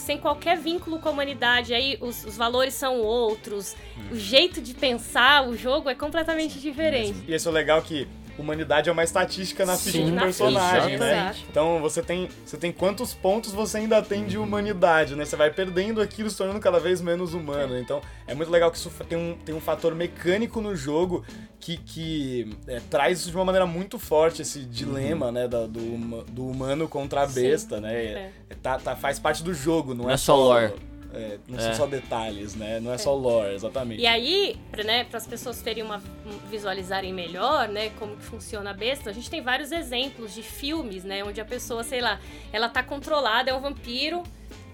[0.01, 1.73] sem qualquer vínculo com a humanidade.
[1.73, 3.75] Aí os, os valores são outros,
[4.11, 7.23] o jeito de pensar o jogo é completamente diferente.
[7.27, 10.93] E isso é legal que humanidade é uma estatística na ficha Sim, de na personagem,
[10.93, 11.35] ficha, né?
[11.49, 15.25] Então você tem, você tem quantos pontos você ainda tem de humanidade, né?
[15.25, 17.77] Você vai perdendo aquilo, se tornando cada vez menos humano.
[17.77, 21.23] Então é muito legal que isso tem um, tem um fator mecânico no jogo
[21.59, 25.47] que, que é, traz isso de uma maneira muito forte, esse dilema, né?
[25.47, 27.41] da- do, do humano contra a Sim.
[27.41, 27.93] besta, né?
[27.93, 28.31] É.
[28.49, 30.73] É, tá, tá- faz parte do jogo, não, Não é só lore.
[31.13, 31.61] É, não É.
[31.61, 32.79] são só detalhes, né?
[32.79, 34.01] Não é, só lore, exatamente.
[34.01, 38.69] E aí, pra, né, as pessoas terem uma um- visualizarem melhor, né, como que funciona
[38.71, 42.19] a besta, a gente tem vários exemplos de filmes, né, onde a pessoa, sei lá,
[42.53, 44.23] ela tá controlada, é um vampiro,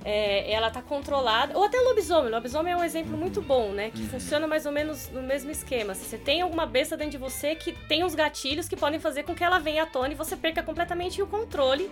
[0.05, 4.03] é, ela tá controlada, ou até lobisomem, lobisomem é um exemplo muito bom, né, que
[4.07, 5.93] funciona mais ou menos no mesmo esquema.
[5.95, 9.23] Se você tem alguma besta dentro de você que tem uns gatilhos que podem fazer
[9.23, 11.89] com que ela venha à tona e você perca completamente o controle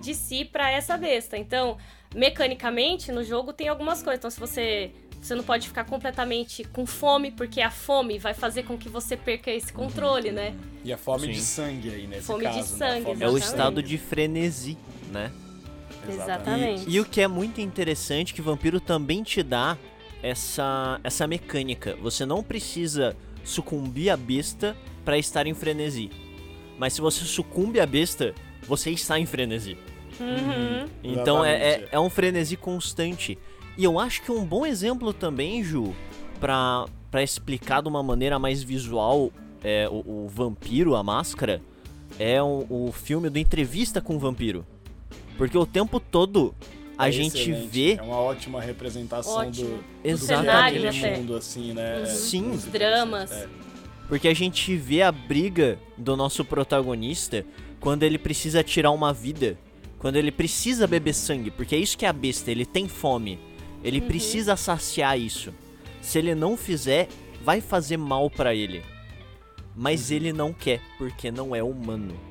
[0.00, 1.36] de si pra essa besta.
[1.36, 1.76] Então,
[2.14, 4.18] mecanicamente, no jogo tem algumas coisas.
[4.18, 4.90] Então, se você.
[5.20, 9.16] Você não pode ficar completamente com fome, porque a fome vai fazer com que você
[9.16, 10.54] perca esse controle, né?
[10.84, 11.32] E a fome Sim.
[11.32, 12.76] de sangue aí, nesse Fome de caso.
[12.78, 12.86] né?
[12.86, 14.78] A sangue, fome É o estado de frenesi,
[15.10, 15.32] né?
[16.08, 16.84] Exatamente.
[16.88, 19.76] E o que é muito interessante que Vampiro também te dá
[20.22, 21.96] essa essa mecânica.
[22.00, 26.10] Você não precisa sucumbir à besta pra estar em frenesi.
[26.78, 28.34] Mas se você sucumbe à besta,
[28.68, 29.76] você está em frenesi.
[30.20, 30.88] Uhum.
[31.02, 33.38] Então é, é, é um frenesi constante.
[33.76, 35.94] E eu acho que um bom exemplo também, Ju,
[36.40, 39.30] pra, pra explicar de uma maneira mais visual
[39.62, 41.60] é, o, o vampiro, a máscara,
[42.18, 44.66] é o, o filme do Entrevista com o Vampiro.
[45.36, 46.54] Porque o tempo todo
[46.96, 47.68] a É gente excelente.
[47.68, 47.92] vê.
[47.94, 49.68] É uma ótima representação Ótimo.
[49.68, 50.82] do, do Exatamente.
[50.82, 51.16] daquele até.
[51.16, 52.00] mundo, assim, né?
[52.00, 52.06] Uhum.
[52.06, 52.50] Sim.
[52.50, 53.30] Os dramas.
[53.30, 53.46] É.
[54.08, 57.44] Porque a gente vê a briga do nosso protagonista
[57.78, 59.56] quando ele precisa tirar uma vida.
[59.98, 61.50] Quando ele precisa beber sangue.
[61.50, 63.38] Porque é isso que é a besta, ele tem fome.
[63.82, 65.52] Ele precisa saciar isso.
[66.00, 67.08] Se ele não fizer,
[67.42, 68.82] vai fazer mal pra ele.
[69.74, 72.27] Mas ele não quer, porque não é humano.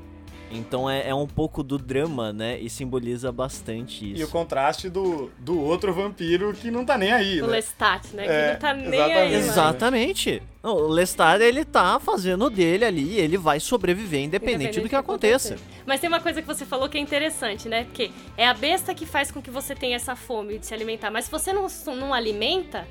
[0.49, 2.57] Então é, é um pouco do drama, né?
[2.59, 4.31] E simboliza bastante E o isso.
[4.31, 7.51] contraste do, do outro vampiro que não tá nem aí, O né?
[7.53, 8.23] Lestat, né?
[8.23, 9.11] Que É, não tá nem exatamente.
[9.11, 9.35] aí, mano.
[9.35, 10.43] Exatamente.
[10.63, 14.87] Não, O Lestat, ele tá fazendo o dele ali e ele vai sobreviver independente, do
[14.89, 15.57] que aconteça.
[15.85, 17.83] Mas tem uma coisa que você falou que é interessante, né?
[17.83, 21.11] Porque é a besta que faz com que você tenha essa fome de se alimentar.
[21.11, 22.87] Mas se você não, não alimenta,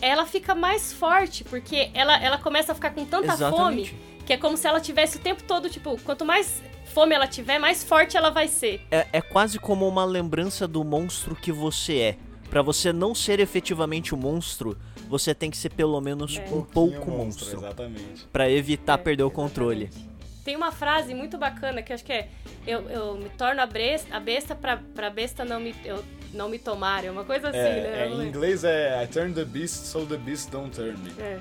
[0.00, 3.90] ela fica mais forte, porque ela, ela começa a ficar com tanta Exatamente.
[3.90, 7.26] fome que é como se ela tivesse o tempo todo, tipo, quanto mais fome ela
[7.26, 8.80] tiver, mais forte ela vai ser.
[8.90, 12.16] É, é quase como uma lembrança do monstro que você é.
[12.50, 14.76] Pra você não ser efetivamente o monstro,
[15.08, 16.44] você tem que ser pelo menos É.
[16.52, 17.58] um pouco monstro.
[17.58, 18.26] Exatamente.
[18.32, 19.84] Pra evitar É, perder o controle.
[19.84, 20.16] exatamente.
[20.44, 22.28] Tem uma frase muito bacana que eu acho que é
[22.64, 26.48] eu, eu me torno a besta, a besta pra, pra besta não me, eu, não
[26.48, 27.04] me tomar.
[27.04, 28.02] É uma coisa assim, É, né?
[28.04, 31.10] é, em inglês é I turn the beast so the beast don't turn me.
[31.18, 31.40] É.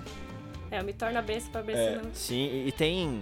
[0.72, 1.96] É, eu me torno a besta pra besta É.
[2.02, 2.14] não.
[2.14, 3.22] Sim, e- tem.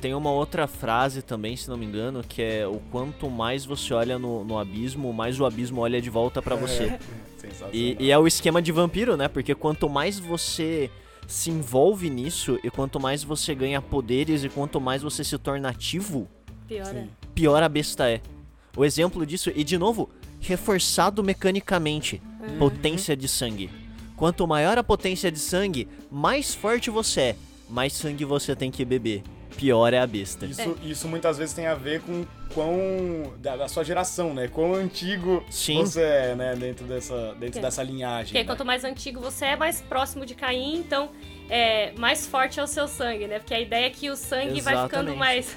[0.00, 3.94] Tem uma outra frase também, se não me engano, que é o quanto mais você
[3.94, 6.98] olha no, no abismo, mais o abismo olha de volta pra você.
[7.38, 7.70] Sensacional.
[7.74, 9.26] E, e é o esquema de vampiro, né?
[9.26, 10.90] Porque quanto mais você
[11.26, 15.70] se envolve nisso, e quanto mais você ganha poderes, e quanto mais você se torna
[15.70, 16.28] ativo,
[16.68, 17.06] Pior é.
[17.34, 18.20] Pior a besta é.
[18.76, 20.10] O exemplo disso, e de novo,
[20.40, 22.20] reforçado mecanicamente,
[22.58, 23.70] potência de sangue.
[24.16, 27.36] Quanto maior a potência de sangue, mais forte você é,
[27.68, 29.22] mais sangue você tem que beber.
[29.56, 30.44] Pior é a besta.
[30.44, 33.32] Isso, isso muitas vezes tem a ver com quão.
[33.38, 34.48] da, da sua geração, né?
[34.48, 35.80] Quão antigo Sim.
[35.80, 36.54] você é, né?
[36.54, 37.62] Dentro dessa, dentro É.
[37.62, 38.26] dessa linhagem.
[38.26, 38.44] Porque né?
[38.44, 41.10] quanto mais antigo você é, mais próximo de Caim, então
[41.48, 43.38] é, mais forte é o seu sangue, né?
[43.38, 45.16] Porque a ideia é que o sangue vai ficando Exatamente.
[45.18, 45.56] mais.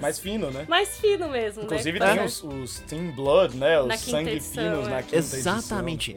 [0.00, 0.64] Mais fino, né?
[0.68, 2.14] mais fino mesmo, Inclusive né?
[2.14, 3.80] tem os, os Team Blood, né?
[3.80, 4.90] Os sangue edição, finos é.
[4.90, 5.56] na quinta edição.
[5.56, 6.16] Exatamente.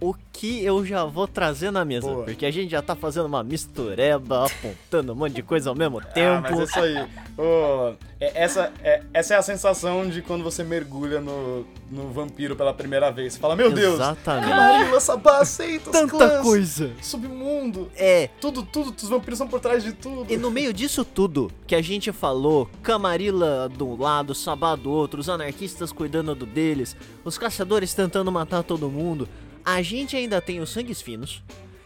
[0.00, 0.02] Exatamente.
[0.02, 2.24] O que eu já vou trazer na mesa, Boa.
[2.24, 6.00] porque a gente já tá fazendo uma mistureba, apontando um monte de coisa ao mesmo
[6.00, 6.46] tempo.
[6.46, 7.08] Ah, mas é isso aí.
[7.36, 12.56] Ô, é- essa, é, essa é a sensação de quando você mergulha no, no vampiro
[12.56, 13.34] pela primeira vez.
[13.34, 14.48] Você fala, meu Deus, Exatamente.
[14.48, 16.90] Camarilla, Sabá, Seitos, Tanta clãs, coisa.
[17.02, 20.32] submundo, É, tudo, tudo, os vampiros são por trás de tudo.
[20.32, 25.20] E no meio disso tudo que a gente falou, Camarilla do lado, Sabá do outro,
[25.20, 29.28] os anarquistas cuidando do deles, os caçadores tentando matar todo mundo,
[29.64, 31.42] a gente ainda tem os sangues finos,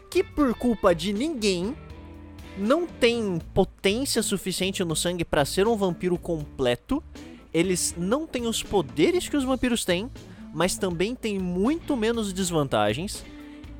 [0.09, 1.75] que por culpa de ninguém
[2.57, 7.03] não tem potência suficiente no sangue pra ser um vampiro completo.
[7.53, 10.09] Eles não têm os poderes que os vampiros têm,
[10.53, 13.25] mas também têm muito menos desvantagens.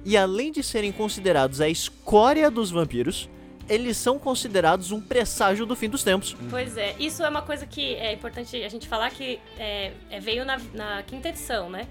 [0.04, 3.30] E além de serem considerados a escória dos vampiros,
[3.68, 6.36] eles são considerados um presságio do fim dos tempos.
[6.50, 10.20] Pois é, isso é uma coisa que é importante a gente falar que é, é-
[10.20, 11.88] veio na, na quinta edição, né?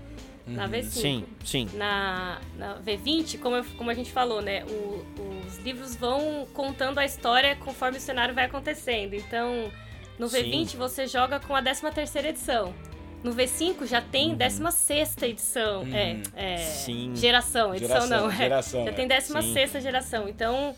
[0.47, 0.85] Na V5.
[0.85, 0.91] Uhum.
[0.91, 1.69] Sim, sim.
[1.75, 4.65] Na, na V20, como, eu- como a gente falou, né?
[4.65, 5.05] o-
[5.47, 9.15] os livros vão contando a história conforme o cenário vai acontecendo.
[9.15, 9.71] Então,
[10.19, 10.43] no Sim.
[10.51, 12.75] V20 você joga com a 13 terceira edição.
[13.23, 15.83] No V5 já tem 16 edição.
[15.91, 16.59] É, é, Uhum.
[16.59, 17.13] Sim.
[17.17, 18.31] Geração, edição Geração, não.
[18.31, 18.37] é.
[18.37, 18.93] geração, já é.
[18.93, 20.29] tem 16 geração.
[20.29, 20.77] Então,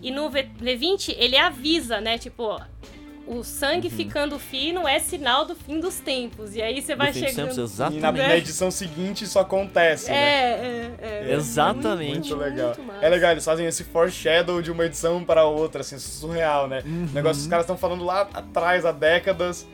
[0.00, 2.16] e no V, V20 ele avisa, né?
[2.16, 2.60] Tipo, ó,
[3.26, 3.94] o sangue Uhum.
[3.94, 6.54] ficando fino é sinal do fim dos tempos.
[6.56, 7.56] E aí você vai Do fim dos tempos, chegando.
[7.56, 8.28] E na, exatamente.
[8.28, 10.90] na edição seguinte isso acontece, É, né?
[11.00, 11.34] é, é.
[11.34, 12.30] Exatamente.
[12.30, 12.74] Muito legal.
[12.76, 16.82] Muito é legal, eles fazem esse foreshadow de uma edição para outra, assim, surreal, né?
[16.84, 17.06] Uhum.
[17.10, 19.66] O negócio que os caras estão falando lá atrás, há décadas.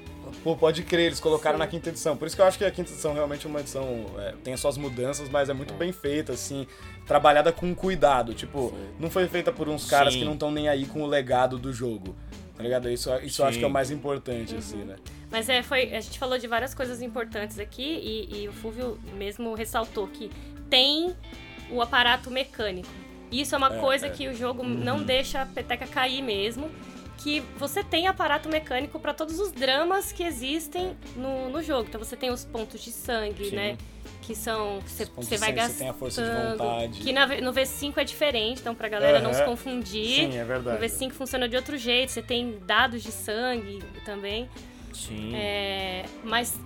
[0.43, 1.61] Pô, pode crer, eles colocaram Sim.
[1.61, 2.17] na quinta edição.
[2.17, 4.07] Por isso que eu acho que a quinta edição realmente é uma edição.
[4.19, 6.67] é, tem as suas mudanças, mas é muito bem feita, assim.
[7.07, 8.35] Trabalhada com cuidado.
[8.35, 10.21] Tipo, não foi feita por uns caras Sim.
[10.21, 12.15] que não estão nem aí com o legado do jogo.
[12.57, 12.89] Tá ligado?
[12.91, 14.97] Isso, isso eu acho que é o mais importante, assim, né?
[15.31, 15.95] Mas é, foi.
[15.95, 20.31] A gente falou de várias coisas importantes aqui e, e o Fúvio mesmo ressaltou que
[20.71, 21.15] tem
[21.71, 22.89] o aparato mecânico.
[23.31, 24.11] Isso é uma É, coisa é.
[24.11, 26.71] que o jogo não deixa a peteca cair mesmo.
[27.19, 31.87] Que você tem aparato mecânico para todos os dramas que existem no, no jogo.
[31.89, 33.57] Então você tem os pontos de sangue, Sim.
[33.57, 33.77] né?
[34.27, 34.81] Que são.
[34.81, 34.91] que
[35.25, 35.73] Você, vai gastando.
[35.73, 37.01] você tem a força de vontade.
[37.01, 40.31] Que na no V5 é diferente, então pra galera não se confundir.
[40.31, 40.85] Sim, é No verdade.
[40.85, 44.49] V5 funciona de outro jeito, você tem dados de sangue também.
[44.93, 45.33] Sim.
[45.35, 46.59] É, mas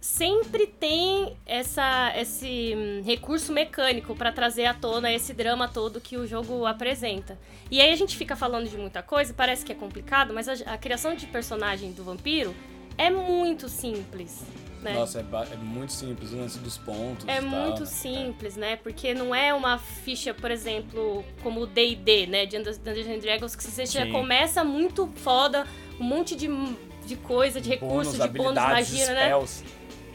[0.00, 6.16] sempre tem essa, esse hum, recurso mecânico pra trazer à tona esse drama todo que
[6.16, 7.38] o jogo apresenta.
[7.70, 10.72] E aí a gente fica falando de muita coisa, parece que é complicado, mas a,
[10.72, 12.54] a criação de personagem do vampiro
[12.96, 14.42] é muito simples.
[14.82, 14.92] Né?
[14.92, 17.26] Nossa, é, é muito simples o lance dos pontos.
[17.28, 17.86] É e tal, muito né?
[17.86, 18.76] simples, né?
[18.76, 22.46] Porque não é uma ficha, por exemplo, como o D&D, né?
[22.46, 24.12] De Dungeons and Dragons, que você já Sim.
[24.12, 25.66] começa muito foda,
[25.98, 26.48] um monte de,
[27.06, 29.32] de coisa, de recursos, de bônus, magia, né?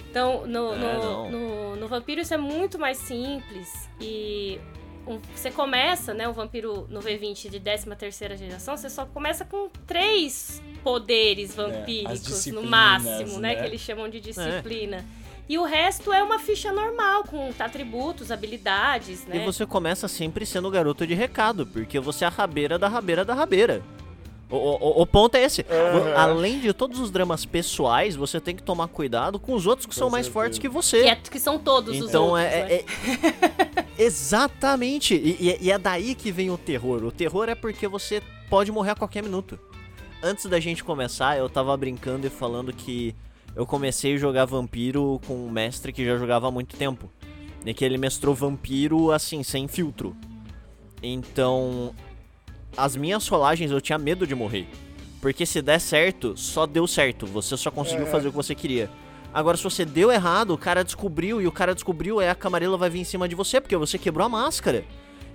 [0.09, 3.89] Então, no, É, no, no, no Vampiro isso é muito mais simples.
[4.01, 4.59] E
[5.07, 9.45] um- você começa, né, o Vampiro no V20 de 13 terceira geração, você só começa
[9.45, 13.61] com três poderes vampíricos no disciplinas, máximo, né, né?
[13.61, 15.03] que eles chamam de disciplina.
[15.49, 19.37] E o resto é uma ficha normal, com atributos, habilidades, né?
[19.37, 22.89] E você começa sempre sendo o garoto de recado, porque você é a rabeira da
[22.89, 23.81] rabeira da rabeira.
[24.49, 25.65] O, o, o ponto é esse.
[26.15, 29.93] Além de todos os dramas pessoais, você tem que tomar cuidado com os outros que
[29.93, 30.33] Com são mais certeza.
[30.33, 31.01] fortes que você.
[31.03, 35.15] Que, é- que são todos os Então outros, é, é- é- Exatamente!
[35.15, 37.03] E, e é daí que vem o terror.
[37.03, 39.59] O terror é porque você pode morrer a qualquer minuto.
[40.23, 43.13] Antes da gente começar, eu tava brincando e falando que
[43.55, 47.09] eu comecei a jogar vampiro com um mestre que já jogava há muito tempo.
[47.65, 50.15] E que ele mestrou vampiro assim, sem filtro.
[51.03, 51.93] Então,
[52.75, 54.67] as minhas rolagens eu tinha medo de morrer.
[55.21, 57.25] Porque se der certo, só deu certo.
[57.27, 58.09] Você só conseguiu É.
[58.09, 58.89] fazer o que você queria.
[59.33, 62.77] Agora, se você deu errado, o cara descobriu e o cara descobriu, aí a camarela
[62.77, 64.85] vai vir em cima de você, porque você quebrou a máscara.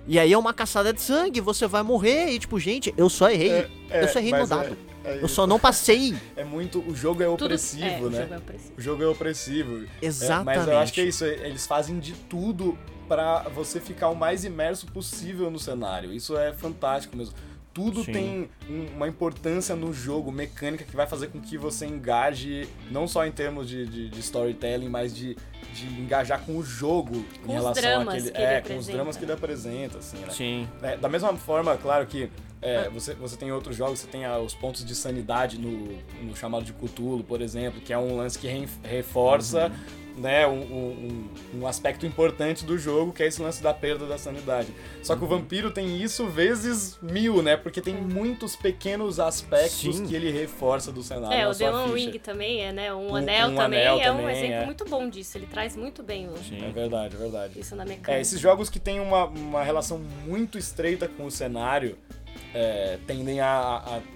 [0.07, 2.31] E aí é uma caçada de sangue, você vai morrer.
[2.31, 3.51] E tipo, gente, eu só errei.
[3.51, 4.77] É, é, eu só errei no é- dado.
[5.05, 6.15] é eu só não passei.
[6.35, 6.79] É muito.
[6.79, 8.21] O jogo é Tudo- opressivo, é, o né?
[8.21, 8.73] jogo é opressivo.
[8.77, 9.83] O jogo é opressivo.
[10.01, 10.57] É, Exatamente.
[10.57, 12.77] mas eu acho que é isso, eles fazem de tudo
[13.07, 16.13] pra você ficar o mais imerso possível no cenário.
[16.13, 17.33] Isso é fantástico mesmo.
[17.73, 18.11] Tudo Sim.
[18.11, 23.07] tem um- uma importância no jogo, mecânica, que vai fazer com que você engaje, não
[23.07, 25.35] só em termos de, de- de storytelling, mas de,
[25.73, 28.29] de engajar com o jogo Com em relação àquele.
[28.31, 30.27] que ele é, com os dramas que ele apresenta, assim, né?
[30.29, 30.67] Sim.
[30.83, 32.29] É, da mesma forma, claro que
[32.61, 32.67] Ah.
[32.67, 36.35] é, você, você tem outros jogos, você tem ah, os pontos de sanidade no, no
[36.35, 39.71] chamado de Cthulhu, por exemplo, que é um lance que re- reforça
[40.17, 44.05] né, um, um- um- um aspecto importante do jogo, que é esse lance da perda
[44.05, 44.73] da sanidade.
[45.01, 47.57] Só que o vampiro tem isso vezes mil, né?
[47.57, 50.05] Porque tem muitos pequenos aspectos Sim.
[50.05, 51.35] que ele reforça do cenário.
[51.37, 51.93] É, na o The One.
[51.93, 52.93] Ring também é, né?
[52.93, 54.65] Um, Um- anel um também anel é um também, exemplo é.
[54.65, 55.37] muito bom disso.
[55.37, 56.63] Ele traz muito bem o- Sim.
[56.63, 57.59] É verdade, é verdade.
[57.59, 58.11] isso na mecânica.
[58.13, 61.97] É, esses jogos que têm uma, uma relação muito estreita com o cenário
[62.53, 63.47] é, tendem a,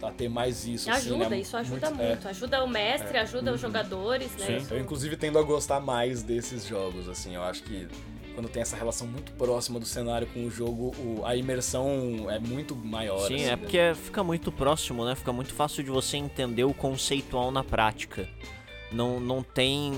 [0.01, 0.89] a, a ter mais isso.
[0.91, 1.39] assim, Ajuda, né?
[1.39, 1.91] isso ajuda é.
[1.91, 2.27] muito.
[2.27, 4.45] Ajuda o mestre, ajuda os jogadores, né?
[4.45, 4.57] Sim.
[4.57, 7.35] Isso- Eu, inclusive, tendo a gostar mais desses jogos, assim.
[7.35, 7.87] Eu acho que
[8.35, 12.37] quando tem essa relação muito próxima do cenário com o jogo, o- a imersão é
[12.37, 13.27] muito maior.
[13.27, 13.57] Sim, assim, é né?
[13.57, 15.15] porque fica muito próximo, né?
[15.15, 18.29] Fica muito fácil de você entender o conceitual na prática.
[18.91, 19.91] Não, não tem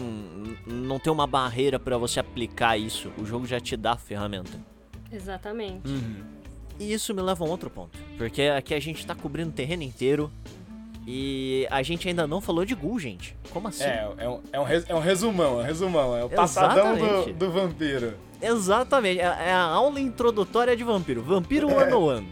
[0.66, 3.12] não tem uma barreira pra você aplicar isso.
[3.20, 4.58] O jogo já te dá a ferramenta.
[5.12, 5.88] Exatamente.
[5.88, 6.24] Uhum.
[6.80, 9.54] E isso me leva a um outro ponto, porque aqui a gente tá cobrindo o
[9.54, 10.32] terreno inteiro
[11.06, 13.36] e a gente ainda não falou de Ghoul, gente.
[13.52, 13.84] Como assim?
[13.84, 16.16] É, é um, é, um res- é um resumão, é um resumão.
[16.18, 18.14] É o passadão do, do vampiro.
[18.42, 21.22] Exatamente, é é a aula introdutória de vampiro.
[21.22, 22.26] Vampiro 101.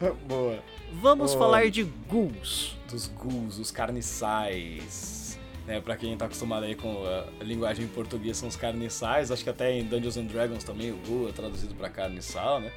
[0.28, 0.58] Boa.
[1.00, 1.38] Vamos Oh.
[1.38, 2.76] falar de ghouls.
[2.90, 5.38] Dos ghouls, os carniçais.
[5.66, 7.04] Né, pra quem tá acostumado aí com
[7.40, 9.30] a linguagem em português, são os carniçais.
[9.30, 12.72] Acho que até em Dungeons and Dragons também o ghoul é traduzido pra carniçal, né?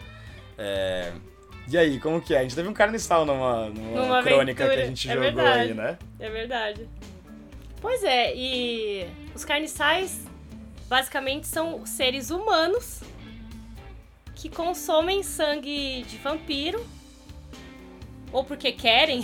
[0.57, 1.11] É...
[1.67, 2.39] E aí, como que é?
[2.39, 5.23] A gente teve um carniçal numa, numa, Numa crônica que aventura, a gente é jogou
[5.23, 5.59] verdade.
[5.61, 5.97] aí, né?
[6.19, 6.89] É verdade.
[7.79, 10.21] Pois é, e os carniçais
[10.87, 13.01] basicamente são seres humanos
[14.35, 16.85] que consomem sangue de vampiro,
[18.31, 19.21] ou porque querem,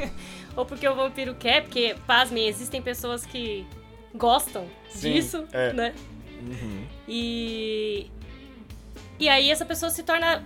[0.56, 3.66] ou porque o vampiro quer, porque, pasmem, existem pessoas que
[4.14, 5.72] gostam Sim, disso, é.
[5.72, 5.94] né?
[6.40, 6.86] Uhum.
[7.08, 8.10] E.
[9.18, 10.44] E aí essa pessoa se torna.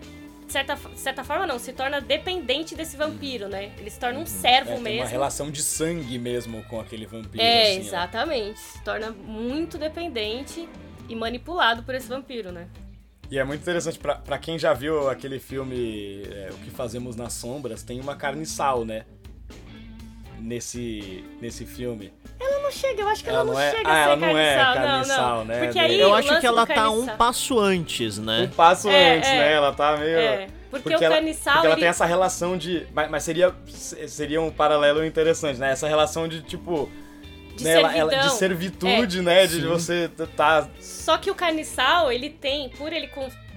[0.49, 3.71] De certa, de certa forma, não, se torna dependente desse vampiro, né?
[3.79, 5.01] Ele se torna um servo É, tem mesmo.
[5.03, 7.43] uma relação de sangue mesmo com aquele vampiro.
[7.45, 7.87] É, assim, né?
[7.87, 8.59] exatamente.
[8.59, 10.67] Se torna muito dependente
[11.07, 12.67] e manipulado por esse vampiro, né?
[13.31, 17.15] E é muito interessante, pra, pra quem já viu aquele filme é, O que Fazemos
[17.15, 19.05] nas Sombras, tem uma carniçal, né?
[20.41, 22.13] Nesse, nesse filme.
[22.39, 24.17] Ela não chega, eu acho que ela, Ela não é- chega ah, a ser ela
[24.17, 25.45] não é carniçal, carniçal, não, não.
[25.45, 25.65] né?
[25.65, 28.51] Porque Eu aí Eu o acho que ela tá um passo antes, Um né?
[28.57, 29.35] passo É, antes, é.
[29.35, 29.53] né?
[29.53, 30.19] Ela tá meio...
[30.19, 31.81] É, porque, o ela, carniçal, porque ela ele...
[31.81, 32.87] tem essa relação de...
[32.93, 35.73] Mas, mas seria, seria um paralelo interessante, né?
[35.73, 36.89] Essa relação de, tipo...
[37.57, 38.89] De né, ela- ela- de servidão.
[38.89, 38.93] É.
[38.93, 39.47] servitude, né?
[39.47, 39.67] De Sim.
[39.67, 40.69] você tá...
[40.81, 43.11] Só que o carniçal, ele tem, por ele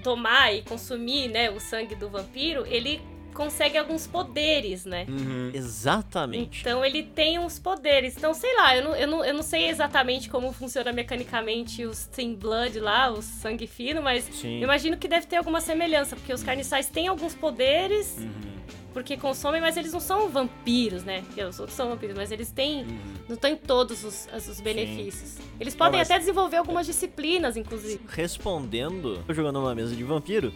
[0.04, 3.00] tomar e consumir, né, o sangue do vampiro, ele
[3.34, 5.06] consegue alguns poderes, né?
[5.10, 5.52] Uhum.
[5.54, 6.62] Exatamente.
[6.62, 8.16] Então ele tem uns poderes.
[8.18, 12.06] Então, sei lá, eu não, eu não, eu não sei exatamente como funciona mecanicamente os
[12.08, 14.58] Team Blood lá, o sangue fino, mas Sim.
[14.58, 18.52] eu imagino que deve ter alguma semelhança, porque os carniçais têm alguns poderes Uhum.
[18.94, 21.22] porque consomem, mas eles não são vampiros, né?
[21.26, 22.86] Porque os outros são vampiros, mas eles têm.
[23.30, 25.38] Não têm todos os, os- os benefícios.
[25.60, 28.02] Eles podem mas- até desenvolver algumas disciplinas, inclusive.
[28.10, 30.52] Respondendo, jogando uma mesa de vampiro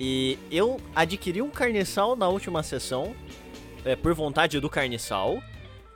[0.00, 3.14] e eu adquiri um carniçal na última sessão,
[3.84, 5.42] é, por vontade do carniçal,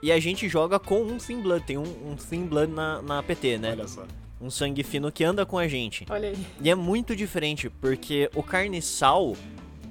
[0.01, 1.65] e a gente joga com um Thin Blood.
[1.65, 3.71] Tem um, um Thin Blood na, na PT, né?
[3.71, 4.05] Olha só.
[4.39, 6.05] Um sangue fino que anda com a gente.
[6.09, 6.37] Olha aí.
[6.61, 9.35] E é muito diferente, porque o carniçal,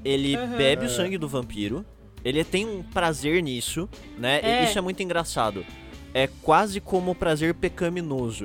[0.05, 0.57] ele Uhum.
[0.57, 0.89] bebe o É.
[0.91, 1.85] sangue do vampiro,
[2.25, 4.41] ele tem um prazer nisso, né?
[4.43, 4.65] E É.
[4.65, 5.65] isso é muito engraçado.
[6.13, 8.45] É quase como o prazer pecaminoso.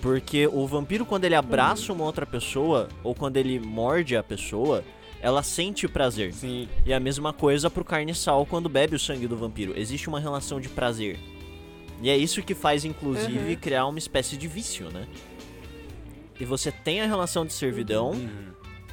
[0.00, 4.82] Porque o vampiro, quando ele abraça uma outra pessoa, ou quando ele morde a pessoa,
[5.22, 6.34] ela sente prazer.
[6.34, 6.68] Sim.
[6.84, 9.72] E a mesma coisa pro carniçal quando bebe o sangue do vampiro.
[9.78, 11.18] Existe uma relação de prazer.
[12.02, 13.56] E é isso que faz, inclusive, Uhum.
[13.56, 15.06] criar uma espécie de vício, né?
[16.40, 18.52] E você tem a relação de servidão, Uhum.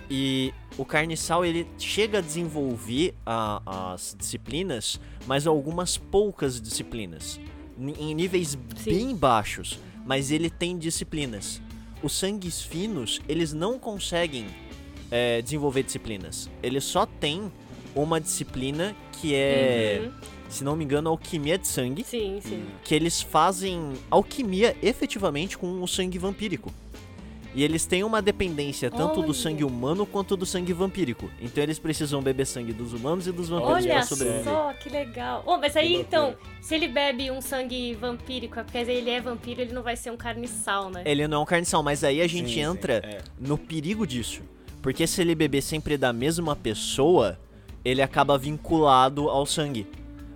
[0.10, 7.40] e o carniçal ele chega a desenvolver a- as disciplinas, mas algumas poucas disciplinas.
[7.80, 8.92] Em níveis Sim.
[8.92, 11.60] bem baixos, mas ele tem disciplinas.
[12.04, 14.46] Os sangues finos, eles não conseguem
[15.12, 16.50] é, desenvolver disciplinas.
[16.62, 17.52] Eles só têm
[17.96, 20.12] uma disciplina que é, Uhum.
[20.50, 22.04] se não me engano, alquimia de sangue.
[22.04, 22.64] Sim, sim.
[22.84, 26.72] Que eles fazem alquimia efetivamente com o sangue vampírico.
[27.56, 29.34] E eles têm uma dependência tanto do Olha.
[29.34, 31.32] sangue humano quanto do sangue vampírico.
[31.42, 34.44] Então eles precisam beber sangue dos humanos e dos vampiros Olha pra sobreviver.
[34.44, 35.44] só, que legal.
[35.48, 39.62] Oh, mas aí, então, se ele bebe um sangue vampírico, é porque ele é vampiro,
[39.62, 41.02] ele não vai ser um carniçal, né?
[41.04, 43.18] Ele não é um carniçal, mas aí a gente Sim, sim, entra é.
[43.40, 44.44] no perigo disso.
[44.82, 47.38] Porque se ele beber sempre da mesma pessoa,
[47.84, 49.88] ele acaba vinculado ao sangue.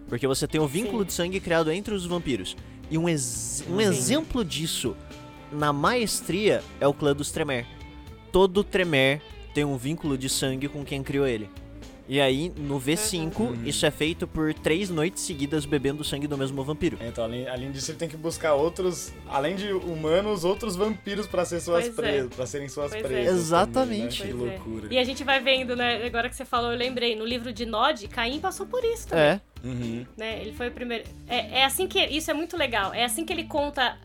[0.08, 1.06] Porque você tem o vínculo Sim.
[1.06, 2.56] de sangue criado entre os vampiros.
[2.92, 3.84] E um, ex- um Sim.
[3.84, 4.96] exemplo disso,
[5.52, 7.66] na maestria, é o clã dos Tremer.
[8.32, 9.22] Todo Tremer
[9.54, 11.50] tem um vínculo de sangue com quem criou ele.
[12.14, 13.66] E aí, no V5, Uhum.
[13.66, 16.96] isso é feito por três noites seguidas bebendo o sangue do mesmo vampiro.
[17.02, 21.44] Então, além, além disso, ele tem que buscar outros, além de humanos, outros vampiros pra
[21.44, 22.02] ser suas Pois é.
[22.04, 23.08] presas, para serem suas Pois é.
[23.08, 23.34] presas.
[23.34, 24.22] Exatamente.
[24.22, 24.52] Também, né?
[24.52, 24.58] Que é.
[24.60, 24.94] loucura.
[24.94, 26.06] E a gente vai vendo, né?
[26.06, 27.16] Agora que você falou, eu lembrei.
[27.16, 29.26] No livro de Nod, Caim passou por isso também.
[29.26, 30.06] É, Uhum.
[30.16, 30.40] né?
[30.40, 31.06] Ele foi o primeiro.
[31.28, 32.00] É, é assim que.
[32.00, 32.94] Isso é muito legal.
[32.94, 33.98] É assim que ele conta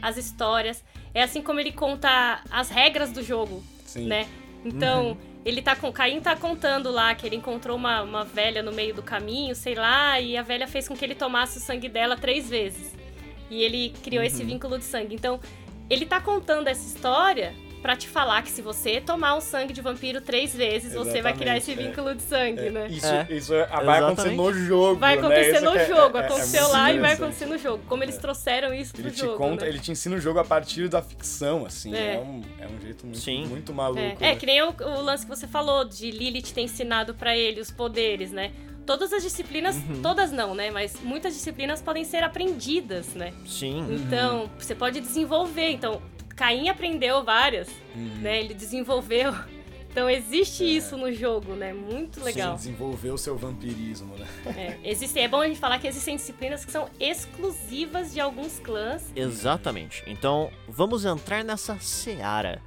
[0.00, 0.82] as histórias.
[1.12, 4.06] É assim como ele conta as regras do jogo, Sim.
[4.06, 4.26] né?
[4.64, 5.92] Então, ele tá com.
[5.92, 9.74] Caim tá contando lá que ele encontrou uma, uma velha no meio do caminho, sei
[9.74, 12.94] lá, e a velha fez com que ele tomasse o sangue dela três vezes.
[13.50, 15.14] E ele criou esse vínculo de sangue.
[15.14, 15.40] Então,
[15.90, 19.80] ele tá contando essa história pra te falar que se você tomar um sangue de
[19.80, 22.02] vampiro três vezes, você vai criar esse Exatamente, é.
[22.02, 22.86] vínculo de sangue, É, né?
[22.88, 23.26] Isso, É.
[23.30, 24.36] isso é- vai acontecer Exatamente.
[24.36, 25.00] no jogo.
[25.00, 25.20] Vai né?
[25.20, 27.22] acontecer Isso no é- jogo, é- é aconteceu lá e vai interessante.
[27.22, 27.82] acontecer no jogo.
[27.88, 29.70] Como eles trouxeram isso Ele pro te jogo, conta, né?
[29.70, 31.92] ele te ensina o jogo a partir da ficção, assim.
[31.94, 32.14] É.
[32.14, 33.46] É, um, é um jeito muito, Sim.
[33.46, 33.98] muito maluco.
[34.00, 34.16] É, né?
[34.20, 37.60] é, que nem o, o lance que você falou de Lilith ter ensinado pra ele
[37.60, 38.52] os poderes, né?
[38.84, 40.02] Todas as disciplinas, Uhum.
[40.02, 40.70] todas não, né?
[40.72, 43.32] Mas muitas disciplinas podem ser aprendidas, né?
[43.46, 43.86] sim.
[43.90, 45.70] Então, você pode desenvolver.
[45.70, 46.02] Então,
[46.36, 48.16] Caim aprendeu várias, Uhum.
[48.20, 48.40] né?
[48.40, 49.34] Ele desenvolveu.
[49.90, 50.66] Então, existe É.
[50.68, 51.74] isso no jogo, né?
[51.74, 52.52] Muito legal.
[52.56, 54.26] Sim, desenvolver o seu vampirismo, né?
[54.56, 58.58] É, existe, é bom a gente falar que existem disciplinas que são exclusivas de alguns
[58.58, 59.12] clãs.
[59.14, 60.02] Exatamente.
[60.06, 62.62] Então, vamos entrar nessa seara.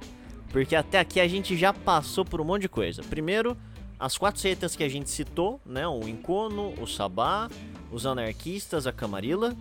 [0.50, 3.02] Porque até aqui a gente já passou por um monte de coisa.
[3.02, 3.56] Primeiro,
[3.98, 5.86] as quatro seitas que a gente citou, né?
[5.88, 7.48] O Incono, o Sabá,
[7.90, 9.56] os anarquistas, a Camarilla.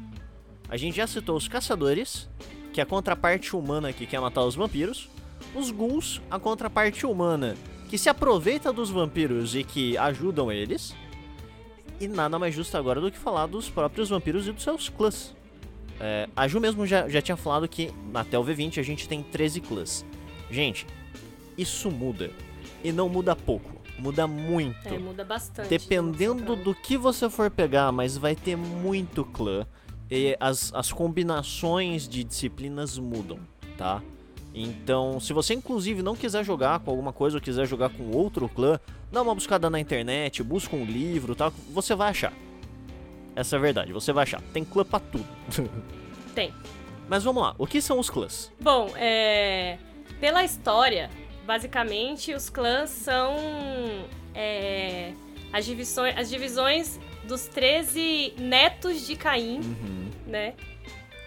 [0.69, 2.29] A gente já citou os caçadores,
[2.75, 5.09] que é a contraparte humana que quer matar os vampiros.
[5.55, 7.55] Os ghouls, a contraparte humana,
[7.87, 10.93] que se aproveita dos vampiros e que ajudam eles.
[12.01, 15.33] E nada mais justo agora do que falar dos próprios vampiros e dos seus clãs.
[16.01, 19.23] É, a Ju mesmo já, já tinha falado que até o V20 a gente tem
[19.23, 20.05] 13 clãs.
[20.51, 20.85] Gente,
[21.57, 22.29] isso muda.
[22.83, 24.85] E não muda pouco, muda muito.
[24.85, 25.69] É, muda bastante.
[25.69, 29.65] Dependendo do que você for pegar, mas vai ter muito clã.
[30.09, 33.39] E as, as combinações de disciplinas mudam,
[33.77, 34.01] tá?
[34.53, 38.47] Então, se você inclusive não quiser jogar com alguma coisa ou quiser jogar com outro
[38.47, 38.79] clã,
[39.11, 42.33] dá uma buscada na internet, busca um livro tal, você vai achar.
[43.35, 44.41] Essa é a verdade, você vai achar.
[44.53, 45.25] Tem clã pra tudo.
[46.33, 46.53] Tem.
[47.09, 48.51] Mas vamos lá, o que são os clãs?
[48.59, 49.77] Bom, é...
[50.21, 51.09] pela história,
[51.45, 53.35] basicamente os clãs são
[54.33, 55.13] é,
[55.51, 60.11] as, divisões, as divisões dos 13 netos de Caim, Uhum.
[60.27, 60.53] né?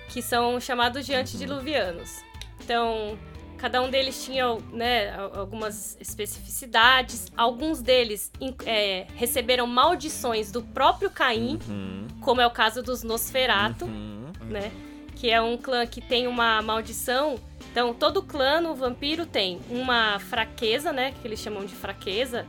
[0.08, 2.22] Que são chamados de antediluvianos.
[2.64, 3.18] Então,
[3.58, 7.30] cada um deles tinha né, al- algumas especificidades.
[7.36, 8.30] Alguns deles
[8.64, 12.06] é, receberam maldições do próprio Caim, Uhum.
[12.20, 14.32] como é o caso dos Nosferatu Uhum.
[14.48, 14.70] né?
[15.16, 17.36] Que é um clã que tem uma maldição.
[17.72, 21.12] Então, todo clã no vampiro tem uma fraqueza, né?
[21.20, 22.46] Que eles chamam de fraqueza.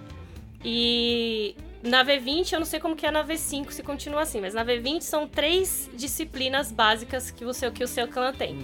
[0.63, 4.53] E Na V20, eu não sei como que é na V5 se continua assim, mas
[4.53, 8.57] na V20 são três disciplinas básicas que, você, que o seu clã tem.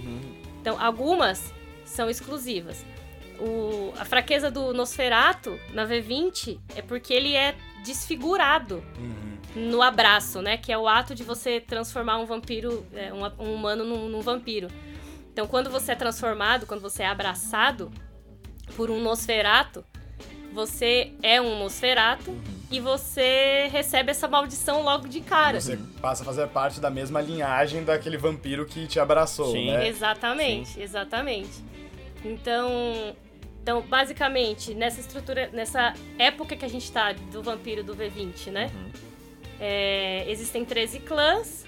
[0.59, 1.53] Então, algumas
[1.85, 2.85] são exclusivas.
[3.39, 9.69] O, a fraqueza do Nosferato na V20 é porque ele é desfigurado Uhum.
[9.69, 10.57] no abraço, né?
[10.57, 14.21] Que é o ato de você transformar um vampiro, é, um, um humano num, num
[14.21, 14.67] vampiro.
[15.31, 17.91] Então, quando você é transformado, quando você é abraçado
[18.75, 19.83] por um Nosferato,
[20.55, 22.33] você é um Nosferato
[22.71, 25.59] e você recebe essa maldição logo de cara.
[25.59, 29.71] Você passa a fazer parte da mesma linhagem daquele vampiro que te abraçou, Sim.
[29.71, 29.87] né?
[29.87, 31.61] Exatamente, exatamente.
[32.23, 33.13] Então,
[33.61, 38.71] então, basicamente, nessa estrutura, nessa época que a gente tá do vampiro do V20, né?
[39.59, 41.65] É, existem 13 clãs,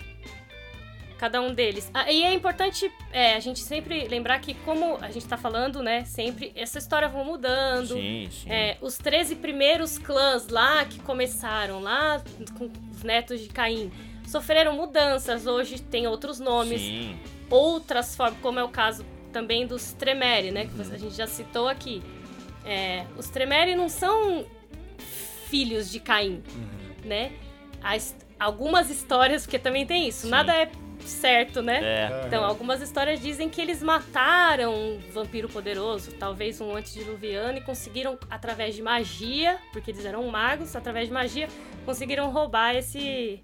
[1.18, 1.90] cada um deles.
[1.94, 5.82] Ah, e é importante é, a gente sempre lembrar que, como a gente tá falando,
[5.82, 6.06] né?
[6.06, 7.94] Sempre, essa história vai mudando.
[7.96, 8.50] Sim, sim.
[8.50, 12.22] É, os 13 primeiros clãs lá que começaram, lá
[12.58, 13.92] com os netos de Caim,
[14.28, 15.46] sofreram mudanças.
[15.48, 17.18] Hoje tem outros nomes Sim.
[17.50, 20.66] outras formas, como é o caso também dos Tremere, né?
[20.68, 20.94] Que Uhum.
[20.94, 22.02] a gente já citou aqui.
[22.66, 24.46] É, os Tremere não são
[25.50, 27.08] filhos de Caim, Uhum.
[27.08, 27.32] né?
[27.82, 30.30] As- algumas histórias, porque também tem isso, Sim.
[30.30, 30.70] nada é
[31.08, 31.80] certo, né?
[31.82, 32.24] É.
[32.28, 38.18] Então, algumas histórias dizem que eles mataram um vampiro poderoso, talvez um antediluviano, e conseguiram,
[38.30, 41.48] através de magia, porque eles eram magos, através de magia,
[41.86, 43.42] conseguiram roubar esse,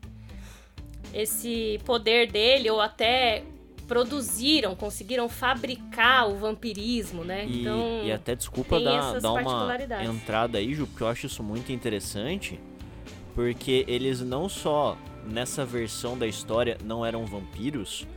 [1.13, 3.43] esse poder dele, ou até
[3.87, 7.45] produziram, conseguiram fabricar o vampirismo, né?
[7.45, 11.43] E, então, e até desculpa dar, dar uma entrada aí, Ju, porque eu acho isso
[11.43, 12.59] muito interessante.
[13.35, 14.95] Porque eles não só
[15.25, 18.07] nessa versão da história não eram vampiros,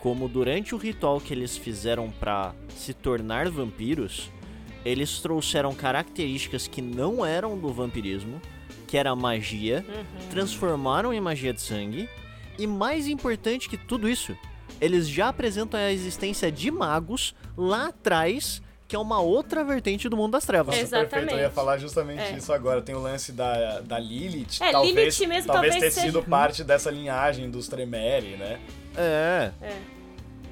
[0.00, 4.30] como durante o ritual que eles fizeram pra se tornar vampiros,
[4.84, 8.40] eles trouxeram características que não eram do vampirismo,
[8.86, 10.28] que era magia, Uhum.
[10.28, 12.08] transformaram em magia de sangue,
[12.58, 14.36] e mais importante que tudo isso,
[14.80, 20.16] eles já apresentam a existência de magos lá atrás, que é uma outra vertente do
[20.16, 20.74] mundo das trevas.
[20.76, 21.14] É, Nossa, perfeito.
[21.14, 21.54] Eu ia Exatamente.
[21.54, 22.36] falar justamente É.
[22.36, 22.82] isso agora.
[22.82, 24.58] Tem o lance da, da Lilith.
[24.60, 28.60] É, talvez, Lilith mesmo talvez talvez ter seja- sido parte dessa linhagem dos Tremere, né?
[28.96, 29.76] É, É.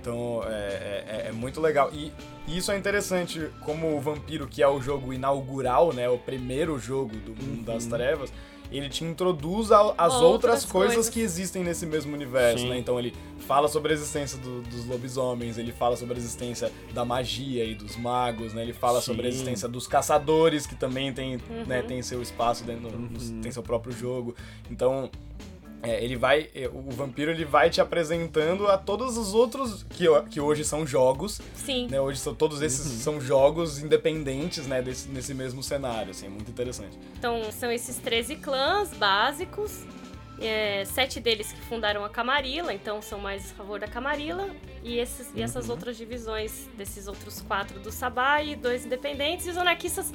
[0.01, 1.91] Então é, é- é muito legal.
[1.93, 2.12] E
[2.49, 6.09] isso é interessante, como o Vampiro, que é o jogo inaugural, né?
[6.09, 8.33] O primeiro jogo do Mundo das Trevas,
[8.72, 11.08] ele te introduz a- as outras, Outras coisas, coisas.
[11.12, 12.70] que existem nesse mesmo universo, Sim.
[12.70, 12.78] né?
[12.78, 13.14] Então ele
[13.46, 17.74] fala sobre a existência do- dos lobisomens, ele fala sobre a existência da magia e
[17.74, 18.62] dos magos, né?
[18.62, 19.36] Ele fala sobre a Sim.
[19.36, 21.64] existência dos caçadores, que também tem, Uhum.
[21.66, 23.40] né, tem seu espaço dentro, do- Uhum.
[23.40, 24.34] tem seu próprio jogo.
[24.70, 25.10] Então,
[25.83, 26.49] é, ele vai.
[26.55, 30.87] é, O vampiro ele vai te apresentando a todos os outros que, que hoje são
[30.87, 31.41] jogos.
[31.55, 31.89] Sim.
[31.91, 32.01] Né?
[32.01, 34.80] Hoje são, todos esses são jogos independentes, né?
[34.80, 36.99] Desse, nesse mesmo cenário, assim, é muito interessante.
[37.18, 39.80] Então, são esses 13 clãs básicos.
[40.41, 44.49] é, sete deles que fundaram a Camarilla, então são mais a favor da Camarilla.
[44.83, 49.47] E, esses, e essas outras divisões desses outros quatro do Sabá e dois independentes.
[49.47, 50.12] E os anarquistas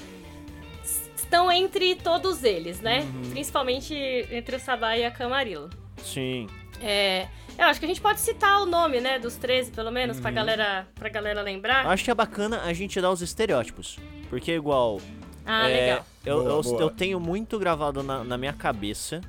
[1.17, 3.05] estão entre todos eles, né?
[3.31, 3.93] Principalmente
[4.31, 5.69] entre o Sabá e a Camarilla.
[6.03, 6.47] sim.
[6.79, 9.17] É, eu acho que a gente pode citar o nome, né?
[9.17, 11.87] Dos 13, pelo menos, pra, galera, pra galera lembrar.
[11.87, 13.97] Acho que é bacana a gente dar os estereótipos.
[14.29, 15.01] Porque igual.
[15.43, 16.05] Ah, é, legal.
[16.23, 16.81] Eu, Boa, eu, boa.
[16.83, 19.21] eu tenho muito gravado na, na minha cabeça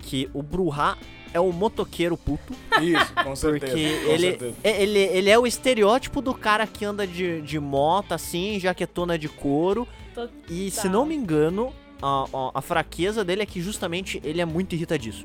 [0.00, 0.96] que o Bruhá
[1.34, 2.54] é o motoqueiro puto.
[2.80, 3.72] Isso, com certeza.
[3.74, 4.54] Porque com ele, certeza.
[4.64, 9.18] é- ele, ele é o estereótipo do cara que anda de, de moto, assim, jaquetona
[9.18, 9.86] de couro.
[10.14, 10.88] Tô- E se Tá.
[10.88, 15.24] não me engano, a, a, a fraqueza dele é que justamente ele é muito irritadiço.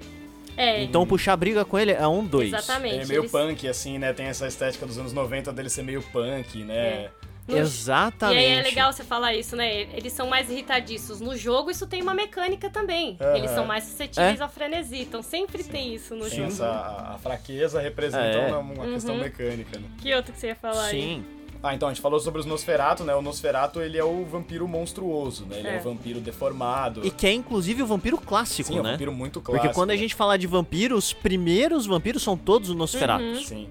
[0.57, 2.47] É, Então puxar briga com ele é um dois.
[2.53, 2.95] exatamente.
[2.95, 4.13] Ele é meio eles- punk, assim, né?
[4.13, 6.75] Tem essa estética dos anos 90 dele ser meio punk, né?
[6.77, 7.09] É.
[7.47, 8.41] No- Exatamente.
[8.41, 9.81] E aí é legal você falar isso, né?
[9.95, 11.19] Eles são mais irritadiços.
[11.21, 13.17] No jogo, isso tem uma mecânica também.
[13.21, 13.35] Aham.
[13.37, 14.43] Eles são mais suscetíveis É.
[14.43, 15.01] ao frenesi.
[15.01, 16.47] Então sempre tem isso no Tem jogo.
[16.47, 18.47] essa, a, a fraqueza representa É.
[18.47, 19.21] uma, uma questão Uhum.
[19.21, 19.85] mecânica, né?
[19.99, 20.99] Que outro que você ia falar aí?
[21.01, 21.25] Sim.
[21.67, 23.15] Ah, então, a gente falou sobre os Nosferatu, né?
[23.15, 25.57] O Nosferatu, ele é o vampiro monstruoso, né?
[25.57, 25.79] Ele é, É.
[25.79, 27.01] o vampiro deformado.
[27.03, 28.91] E que é inclusive o vampiro clássico, Sim, é um né?
[28.91, 29.63] vampiro muito clássico.
[29.63, 29.99] Porque quando a né?
[29.99, 33.23] gente fala de vampiro, os primeiros vampiros são todos o Nosferatu.
[33.23, 33.43] Uhum.
[33.43, 33.67] Sim.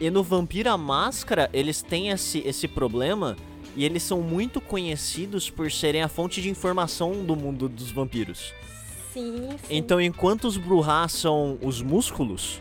[0.00, 3.36] E no Vampiro a Máscara, eles têm esse, esse problema
[3.76, 8.52] e eles são muito conhecidos por serem a fonte de informação do mundo dos vampiros.
[9.12, 9.56] Sim, sim.
[9.70, 12.60] Então, enquanto os Bruhá são os músculos,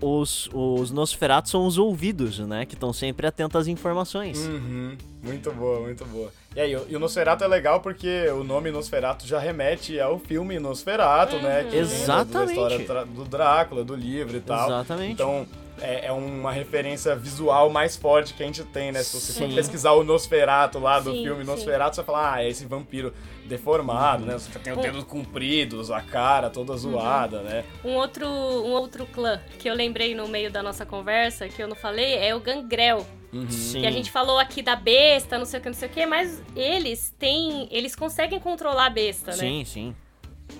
[0.00, 2.64] os, os Nosferatu são os ouvidos, né?
[2.66, 4.38] Que estão sempre atentos às informações.
[4.38, 4.96] Uhum.
[5.22, 6.30] Muito boa, muito boa.
[6.54, 10.18] E aí, o- e o Nosferatu é legal porque o nome Nosferatu já remete ao
[10.18, 11.66] filme Nosferatu, né?
[11.70, 12.54] que Exatamente.
[12.60, 14.66] Da história do Drácula, do livro e tal.
[14.68, 15.12] Exatamente.
[15.12, 15.46] Então,
[15.80, 19.02] é, é uma referência visual mais forte que a gente tem, né?
[19.02, 19.54] Se você for Sim.
[19.54, 21.50] pesquisar o Nosferato lá do Sim, filme sim.
[21.50, 23.12] Nosferato, você vai falar, ah, é esse vampiro
[23.46, 24.34] deformado, né?
[24.34, 27.64] Você tem os dedos compridos, a cara toda zoada, né?
[27.84, 31.68] Um outro, um outro clã que eu lembrei no meio da nossa conversa, que eu
[31.68, 33.06] não falei, é o Gangrel.
[33.50, 33.80] Sim.
[33.80, 36.06] Que a gente falou aqui da besta, não sei o que, não sei o que,
[36.06, 37.68] mas eles têm.
[37.70, 39.36] Eles conseguem controlar a besta, né?
[39.36, 39.96] Sim, sim.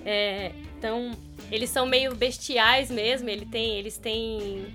[0.04, 1.12] É, então,
[1.50, 4.66] eles são meio bestiais mesmo, ele tem, eles têm.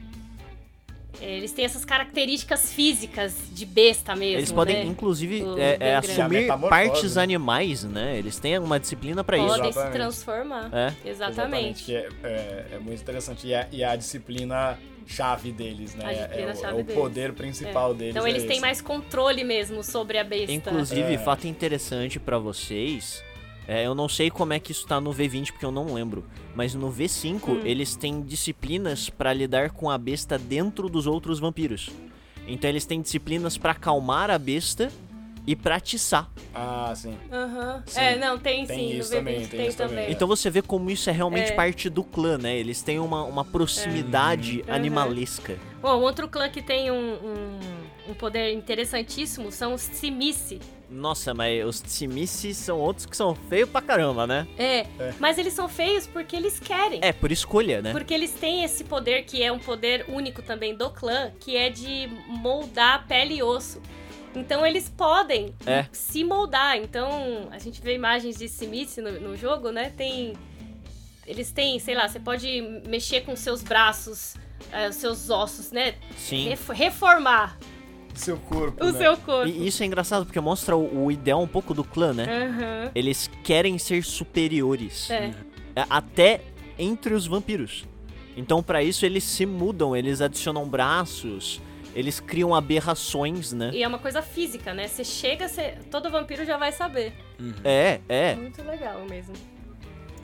[1.22, 4.40] Eles têm essas características físicas de besta mesmo.
[4.40, 4.84] Eles podem, né?
[4.84, 7.24] inclusive, é, é, assumir partes né?
[7.24, 8.18] animais, né?
[8.18, 9.48] Eles têm uma disciplina pra isso.
[9.48, 9.94] Podem se Exatamente.
[9.94, 10.70] transformar.
[10.74, 10.94] É.
[11.10, 11.84] Exatamente.
[11.84, 13.48] Que é, é- é muito interessante.
[13.48, 16.06] E é, e é a disciplina chave deles, né?
[16.06, 17.02] A disciplina é, o, chave é o deles.
[17.02, 18.16] poder principal deles.
[18.16, 18.62] Então é eles têm esse.
[18.62, 20.52] mais controle mesmo sobre a besta.
[20.52, 21.18] Inclusive, É.
[21.18, 23.24] fato interessante pra vocês.
[23.68, 26.24] É, eu não sei como é que isso tá no V20 porque eu não lembro,
[26.56, 27.60] mas no V5 Hum.
[27.64, 31.90] eles têm disciplinas pra lidar com a besta dentro dos outros vampiros.
[32.48, 34.92] Então eles têm disciplinas pra acalmar a besta
[35.48, 36.30] e pra atiçar.
[36.56, 37.18] Ah, sim.
[37.32, 37.84] Aham.
[37.86, 38.00] Sim.
[38.00, 38.98] É, não, tem, Tem sim.
[39.00, 39.96] isso no V20 também, tem, tem isso também.
[39.98, 40.12] também.
[40.12, 41.56] Então você vê como isso é realmente É.
[41.56, 42.56] parte do clã, né?
[42.58, 44.74] Eles têm uma, uma proximidade Uhum.
[44.74, 45.58] animalesca.
[45.82, 47.60] Bom, outro clã que tem um, um,
[48.12, 50.60] um poder interessantíssimo são os Simici.
[50.94, 54.48] Nossa, mas os Tsimici são outros que são feios pra caramba, né?
[54.58, 55.14] É, É.
[55.20, 57.00] mas eles são feios porque eles querem.
[57.02, 57.92] É, por escolha, né?
[57.92, 61.70] Porque eles têm esse poder que é um poder único também do clã, que é
[61.70, 63.82] de moldar pele e osso.
[64.36, 65.86] Então eles podem É.
[65.92, 66.78] se moldar.
[66.78, 69.92] Então a gente vê imagens de Simici no, no jogo, né?
[69.98, 70.34] Tem.
[71.26, 74.36] Eles têm, sei lá, você pode mexer com seus braços,
[74.72, 75.96] eh, os seus ossos, né?
[76.18, 76.50] Sim.
[76.50, 77.58] Ref- reformar
[78.14, 78.84] Seu corpo.
[78.84, 78.98] o né?
[78.98, 79.48] seu corpo.
[79.48, 82.26] E isso é engraçado porque mostra o, o ideal um pouco do clã, né?
[82.26, 82.92] Aham.
[82.94, 85.10] Eles querem ser superiores.
[85.10, 85.34] É.
[85.76, 86.42] É, Até
[86.78, 87.86] entre os vampiros.
[88.36, 91.62] Então, pra isso, eles se mudam, eles adicionam braços,
[91.96, 93.70] eles criam aberrações, né?
[93.74, 94.88] E é uma coisa física, né?
[94.88, 95.78] Você chega, você...
[95.92, 97.14] todo vampiro já vai saber.
[97.64, 98.36] É, é.
[98.36, 99.34] Muito legal mesmo.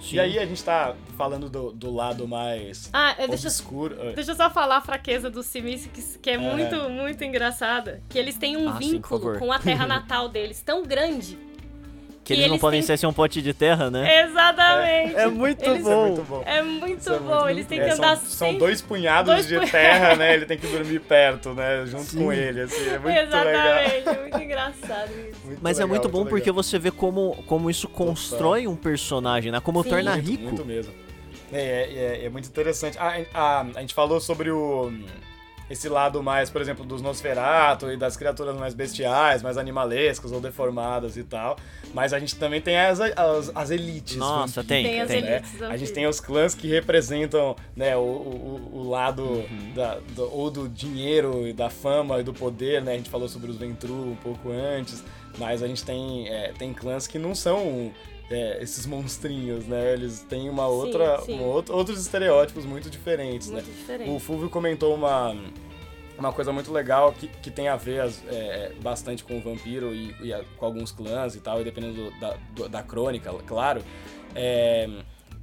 [0.02, 0.16] Sim.
[0.16, 3.96] E aí a gente tá falando do, do lado mais Ah, é, deixa, eu- obscuro.
[4.16, 6.38] Deixa eu só falar a fraqueza dos Simici, que, que é, É.
[6.38, 8.02] muito, muito engraçada.
[8.10, 9.40] Que eles têm um Ah, sim, vínculo favor.
[9.40, 11.38] com a terra natal deles tão grande.
[12.30, 14.24] Que e eles não eles podem têm- ser sem um pote de terra, né?
[14.24, 15.16] Exatamente.
[15.16, 16.44] É muito Eles- Isso é muito bom.
[16.46, 17.36] É muito Isso é bom.
[17.36, 18.58] muito eles têm É, que são, andar são sempre...
[18.60, 20.34] dois punhados Dois de pu- terra, né?
[20.36, 21.86] Ele tem que dormir perto, né?
[21.86, 22.88] Junto com ele, assim.
[22.90, 23.24] É muito legal.
[23.24, 24.10] Exatamente.
[24.10, 25.40] É muito engraçado isso.
[25.46, 26.64] Muito Mas é legal, muito bom porque legal.
[26.64, 29.60] você vê como, como isso constrói um personagem, né?
[29.60, 29.90] Como Sim.
[29.90, 30.44] torna Muito, rico.
[30.44, 30.94] Muito mesmo.
[31.52, 32.98] É, é, é- é muito interessante.
[33.00, 34.92] Ah, a, a gente falou sobre o
[35.70, 40.42] esse lado mais, por exemplo, dos Nosferatu e das criaturas mais bestiais, mais animalescas ou
[40.42, 41.58] deformadas e tal.
[41.94, 44.18] Mas a gente também tem as, as, as elites.
[44.18, 45.36] Nossa, tem, Tem né?
[45.38, 49.74] elites A gente tem os clãs que representam né, o, o, o lado Uhum.
[49.76, 52.94] da, do, ou do dinheiro e da fama e do poder, né?
[52.94, 55.04] A gente falou sobre os Ventru um pouco antes,
[55.38, 57.92] mas a gente tem, é, tem clãs que não são
[58.30, 59.94] é, esses monstrinhos, né?
[59.94, 61.34] Eles têm uma outra, sim.
[61.34, 63.74] uma outra- outros estereótipos muito diferentes, Muito né?
[63.76, 64.10] diferente.
[64.12, 65.36] O Fulvio comentou uma,
[66.18, 69.94] uma coisa muito legal que, que tem a ver as- é, bastante com o vampiro
[69.96, 73.34] e, e a- com alguns clãs e tal, e dependendo do- da, do- da crônica,
[73.48, 73.82] claro.
[74.36, 74.88] É,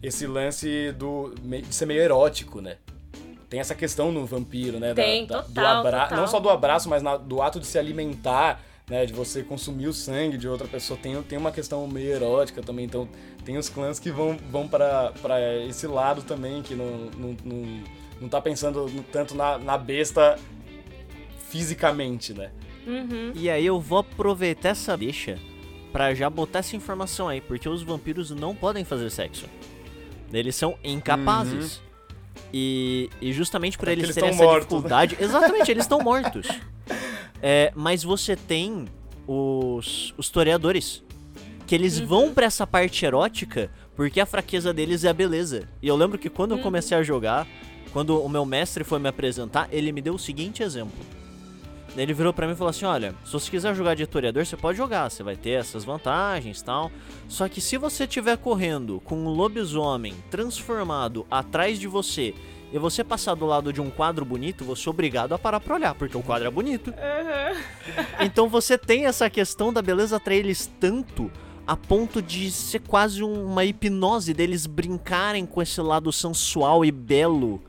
[0.02, 2.76] esse lance do, de ser meio erótico, né?
[3.48, 4.88] Tem essa questão no vampiro, né?
[4.88, 6.18] da- Tem, da- total, do abra- total.
[6.18, 9.04] Não só do abraço, mas na- do ato de se alimentar, né?
[9.06, 10.98] De você consumir o sangue de outra pessoa.
[11.00, 12.84] Tem, tem uma questão meio erótica também.
[12.84, 13.08] Então,
[13.44, 15.12] tem os clãs que vão, vão para
[15.68, 17.82] esse lado também, que não, não, não,
[18.20, 20.38] não tá pensando tanto na, na besta
[21.48, 22.50] fisicamente, né?
[22.86, 23.32] Uhum.
[23.34, 25.38] E aí eu vou aproveitar essa deixa
[25.92, 29.46] pra já botar essa informação aí, porque os vampiros não podem fazer sexo.
[30.32, 31.80] Eles são incapazes.
[32.52, 34.60] E, e justamente por que eles eles terem essa mortos, né?
[34.68, 35.16] dificuldade.
[35.18, 36.46] Exatamente, eles estão mortos.
[37.42, 38.86] É, mas você tem
[39.26, 41.02] os, os toreadores.
[41.66, 42.06] Que eles Uhum.
[42.06, 45.68] vão pra essa parte erótica porque a fraqueza deles é a beleza.
[45.82, 46.58] E eu lembro que quando Uhum.
[46.58, 47.46] eu comecei a jogar,
[47.92, 50.94] quando o meu mestre foi me apresentar, ele me deu o seguinte exemplo.
[51.96, 54.54] Ele virou pra mim e falou assim: Olha, se você quiser jogar de toreador, você
[54.56, 56.92] pode jogar, você vai ter essas vantagens tal.
[57.26, 62.34] Só que se você estiver correndo com um lobisomem transformado atrás de você
[62.76, 65.74] e você passar do lado de um quadro bonito, você é obrigado a parar pra
[65.74, 66.90] olhar, porque o quadro é bonito.
[66.90, 67.96] Uhum.
[68.20, 71.30] Então você tem essa questão da beleza atrair eles tanto
[71.66, 77.62] a ponto de ser quase uma hipnose deles brincarem com esse lado sensual e belo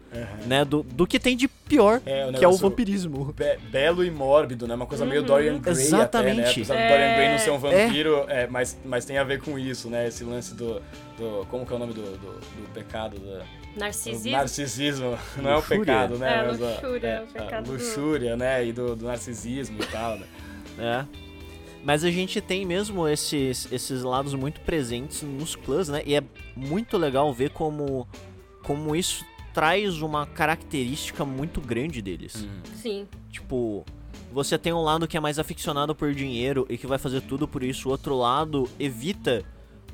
[0.46, 0.66] né?
[0.66, 3.34] Do, do que tem de pior, É, o que é o vampirismo.
[3.34, 4.76] Be- belo e mórbido, né?
[4.76, 6.40] Uma coisa meio Dorian Gray Exatamente.
[6.42, 6.50] até, né?
[6.50, 6.90] Apesar do É.
[6.90, 10.08] Dorian Gray não ser um vampiro, é, mas, mas tem a ver com isso, né?
[10.08, 10.82] Esse lance do...
[11.18, 13.18] do como que é o nome do, do, do pecado?
[13.20, 13.44] Do,
[13.78, 14.32] do Narcisismo.
[14.32, 15.18] narcisismo.
[15.38, 15.80] Não é um Luxúria.
[15.86, 16.34] pecado, né?
[16.34, 18.66] É, mas, ó, luxúria, é o a pecado do- luxúria, né?
[18.66, 20.28] E do, do narcisismo e tal, né?
[20.80, 21.06] É.
[21.84, 26.02] Mas a gente tem mesmo esses, esses lados muito presentes nos clãs, né?
[26.06, 26.24] E é
[26.56, 28.08] muito legal ver como,
[28.64, 29.24] como isso
[29.54, 32.46] traz uma característica muito grande deles.
[32.82, 33.08] Sim.
[33.32, 33.86] Tipo,
[34.34, 37.48] você tem um lado que é mais aficionado por dinheiro e que vai fazer tudo
[37.48, 39.44] por isso, o outro lado evita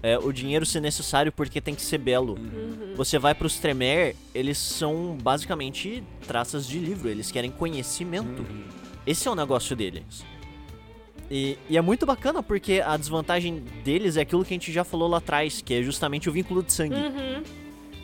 [0.04, 2.34] é, o dinheiro ser necessário porque tem que ser belo.
[2.38, 2.93] Uhum.
[2.95, 8.45] Você vai pros Tremer, eles são basicamente traças de livro, eles querem conhecimento.
[9.08, 10.24] Esse é o negócio deles.
[11.32, 14.84] E, e é muito bacana porque a desvantagem deles é aquilo que a gente já
[14.84, 16.95] falou lá atrás, que é justamente o vínculo de sangue.
[16.95, 17.41] Uhum.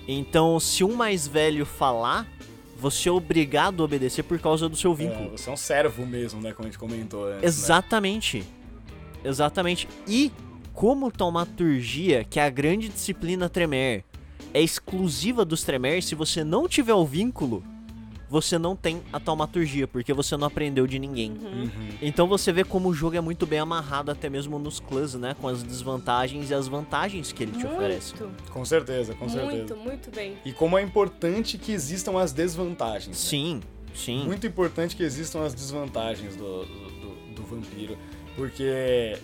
[0.08, 2.26] Então, se um mais velho falar,
[2.78, 5.38] você é obrigado a obedecer por causa do seu É, vínculo.
[5.38, 6.54] você é um servo mesmo, né?
[6.54, 7.48] Como a gente comentou antes, né?
[7.48, 8.44] Exatamente.
[9.24, 9.88] Exatamente.
[10.08, 10.32] E
[10.80, 14.06] como taumaturgia, que é a grande disciplina Tremer,
[14.54, 17.62] é exclusiva dos Tremer, se você não tiver o vínculo,
[18.30, 21.32] você não tem a taumaturgia, porque você não aprendeu de ninguém.
[21.32, 21.70] Uhum.
[22.02, 25.36] Então você vê como o jogo é muito bem amarrado até mesmo nos clãs, né?
[25.42, 28.14] Com as desvantagens e as vantagens que ele te oferece.
[28.50, 29.58] Com certeza, com certeza.
[29.58, 30.38] muito, muito bem.
[30.46, 33.08] E como é importante que existam as desvantagens.
[33.10, 33.14] né?
[33.30, 33.60] Sim,
[33.94, 34.24] sim.
[34.24, 37.98] Muito importante que existam as desvantagens do, do, do- do vampiro,
[38.38, 39.18] porque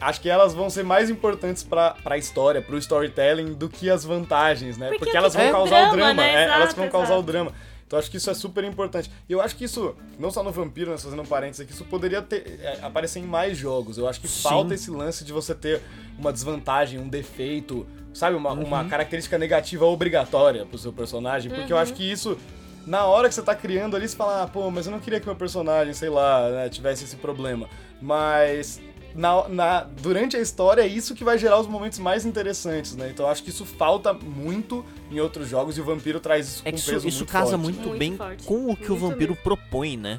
[0.00, 4.04] acho que elas vão ser mais importantes pra, pra história, pro storytelling, do que as
[4.04, 4.88] vantagens, né?
[4.88, 6.34] Porque Porque, elas vão é causar drama, o drama, né?
[6.34, 7.20] é, elas Exato, vão causar exato.
[7.20, 7.52] o drama.
[7.86, 9.10] Então acho que isso é super importante.
[9.28, 11.84] E eu acho que isso, não só no Vampiro, mas fazendo um parênteses aqui, isso
[11.84, 13.98] poderia ter, é, aparecer em mais jogos.
[13.98, 14.42] Eu acho que Sim.
[14.42, 15.82] falta esse lance de você ter
[16.16, 17.84] uma desvantagem, um defeito,
[18.14, 18.36] sabe?
[18.36, 21.50] Uma, uma característica negativa obrigatória pro seu personagem.
[21.50, 22.38] Porque eu acho que isso
[22.86, 25.20] na hora que você tá criando ali, você fala, ah, pô, mas eu não queria
[25.20, 27.68] que meu personagem, sei lá, né, tivesse esse problema.
[28.00, 28.80] Mas
[29.14, 33.10] na, na- durante a história é isso que vai gerar os momentos mais interessantes, né?
[33.10, 36.62] Então eu acho que isso falta muito em outros jogos e o Vampiro traz isso
[36.64, 37.62] É com que isso, peso isso muito casa forte.
[37.62, 38.44] muito, Muito bem forte.
[38.44, 39.42] com o que o Muito vampiro mesmo.
[39.44, 40.18] propõe, né?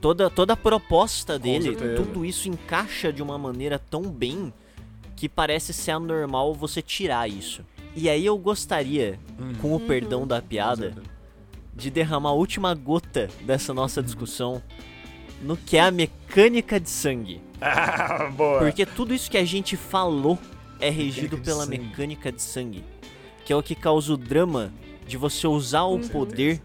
[0.00, 4.52] Toda, toda a proposta dele, tudo isso encaixa de uma maneira tão bem
[5.14, 7.64] que parece ser anormal você tirar isso.
[7.94, 9.20] E aí eu gostaria,
[9.60, 10.94] com o perdão da piada,
[11.72, 14.60] de derramar a última gota dessa nossa discussão
[15.42, 17.40] no que é a mecânica de sangue.
[17.60, 18.60] Ah, boa.
[18.60, 20.38] Porque tudo isso que a gente falou
[20.80, 21.78] é regido Mecânica pela sangue.
[21.78, 22.84] mecânica de sangue.
[23.44, 24.72] Que é o que causa o drama
[25.06, 26.60] de você usar o poder,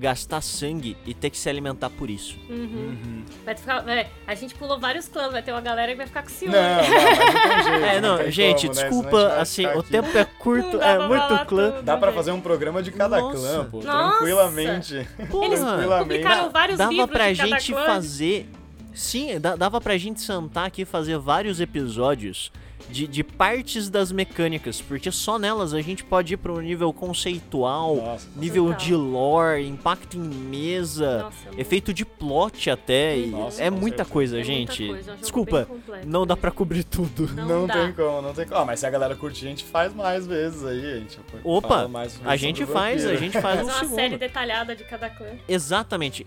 [0.00, 2.38] gastar sangue e ter que se alimentar por isso.
[2.48, 3.22] Uhum.
[3.44, 6.22] Vai ficar, vai- a gente pulou vários clãs, vai ter uma galera que vai ficar
[6.22, 6.54] com Não, ciúme.
[6.56, 7.84] não, não tem jeito.
[7.90, 8.80] É, não, tem gente, como, né?
[8.80, 9.90] Senão a desculpa, gente vai assim, o aqui.
[9.90, 11.70] tempo é curto, Não é pra muito clã.
[11.72, 11.82] tudo.
[11.82, 12.16] Dá pra gente.
[12.16, 13.36] fazer um programa de cada Nossa.
[13.38, 13.82] clã, pô.
[13.82, 14.08] Nossa.
[14.16, 14.94] Tranquilamente.
[15.18, 15.60] Eles
[16.00, 17.84] publicaram vários dava livros pra de cada gente clã.
[17.86, 18.48] fazer.
[18.94, 22.50] Sim, dava pra gente sentar aqui e fazer vários episódios
[22.88, 26.92] de, de partes das mecânicas, porque só nelas a gente pode ir pra um nível
[26.92, 28.26] conceitual, Nossa.
[28.34, 28.78] nível Total.
[28.80, 31.60] de lore, impacto em mesa, Nossa, muito.
[31.60, 33.16] efeito de plot até.
[33.16, 34.10] e Nossa, é muita certeza.
[34.12, 34.88] coisa, É muita gente.
[34.88, 37.28] coisa, é um Desculpa, completo não dá pra cobrir tudo.
[37.32, 38.60] Não, Não, tem como, não tem como.
[38.60, 40.84] Ah, mas se a galera curtir, a gente faz mais vezes aí.
[40.94, 41.88] A gente Opa,
[42.24, 43.94] a gente faz, a gente faz um uma segundo.
[43.94, 45.28] série detalhada de cada clã.
[45.46, 46.26] Exatamente.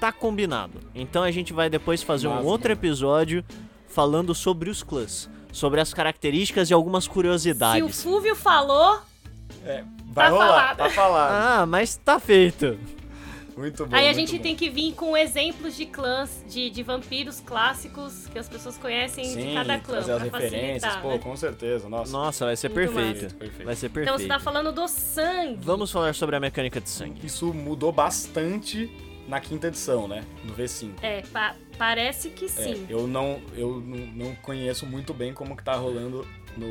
[0.00, 0.80] Tá combinado.
[0.94, 2.46] Então a gente vai depois fazer um Massa.
[2.46, 3.44] outro episódio
[3.88, 8.02] falando sobre os clãs, sobre as características e algumas Se o curiosidades.
[8.02, 9.00] Fúvio falou,
[9.64, 9.82] É,
[10.12, 10.76] vai Tá rolar, falado.
[10.76, 11.32] tá falado.
[11.32, 12.78] Ah, mas tá feito.
[13.56, 13.96] Muito bom.
[13.96, 14.42] aí a gente bom.
[14.42, 19.24] tem que vir com exemplos de clãs, de, de vampiros clássicos que as pessoas conhecem
[19.24, 19.94] Sim, de cada clã.
[19.94, 21.18] trazer as referências, facilitar, pô, né?
[21.18, 21.88] com certeza.
[21.88, 22.12] Nossa.
[22.12, 23.34] Nossa, vai ser Muito perfeito.
[23.64, 24.20] Vai ser Então perfeito.
[24.20, 25.56] você tá falando do sangue.
[25.62, 27.24] Vamos falar sobre a mecânica de sangue.
[27.24, 28.90] Isso mudou bastante
[29.28, 30.24] na quinta edição, né?
[30.44, 30.92] No V5.
[31.02, 32.86] É, pa- parece que É, sim.
[32.88, 36.68] eu não, eu não, não conheço muito bem como que tá rolando no,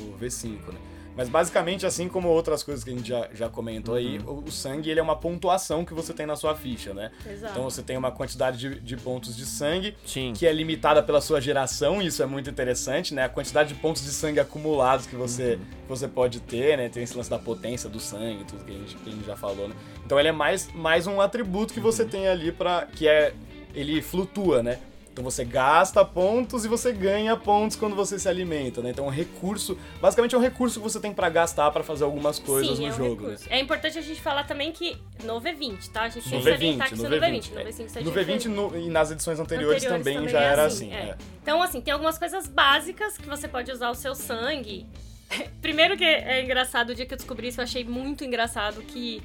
[0.00, 0.80] no V5, né?
[1.20, 4.38] Mas basicamente, assim como outras coisas que a gente já, já comentou aí, Uhum.
[4.38, 7.10] o, o sangue ele é uma pontuação que você tem na sua ficha, né?
[7.30, 7.52] Exato.
[7.52, 10.32] Então você tem uma quantidade de, de pontos de sangue Sim.
[10.34, 13.24] que é limitada pela sua geração, e isso é muito interessante, né?
[13.24, 16.88] A quantidade de pontos de sangue acumulados que você, que você pode ter, né?
[16.88, 19.36] Tem esse lance da potência do sangue, tudo que a gente, que a gente já
[19.36, 19.74] falou, né?
[20.06, 23.34] Então ele é mais, mais um atributo que você tem ali para que é
[23.74, 24.78] ele flutua, né?
[25.20, 28.88] Então você gasta pontos e você ganha pontos quando você se alimenta, né?
[28.88, 32.04] Então é um recurso, basicamente é um recurso que você tem para gastar para fazer
[32.04, 33.36] algumas coisas Sim, no é um jogo, né?
[33.50, 36.04] É importante a gente falar também que no V20, tá?
[36.04, 37.42] A gente No tem que salientar V20, que no isso é no V20.
[37.42, 37.52] V20.
[37.52, 40.44] No V5 seja No V20 no- e nas edições anteriores, Anteriores também, também já é
[40.44, 41.06] era assim, assim.
[41.06, 41.10] é.
[41.10, 41.16] é.
[41.42, 44.86] Então, assim, tem algumas coisas básicas que você pode usar o seu sangue.
[45.60, 49.22] Primeiro que é engraçado, o dia que eu descobri isso, eu achei muito engraçado que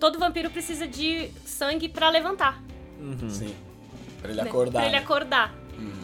[0.00, 2.62] todo vampiro precisa de sangue pra levantar.
[2.98, 3.28] Uhum.
[3.28, 3.54] Sim.
[4.24, 4.48] Pra ele né?
[4.48, 4.72] acordar.
[4.72, 5.02] Pra ele né?
[5.02, 5.54] acordar.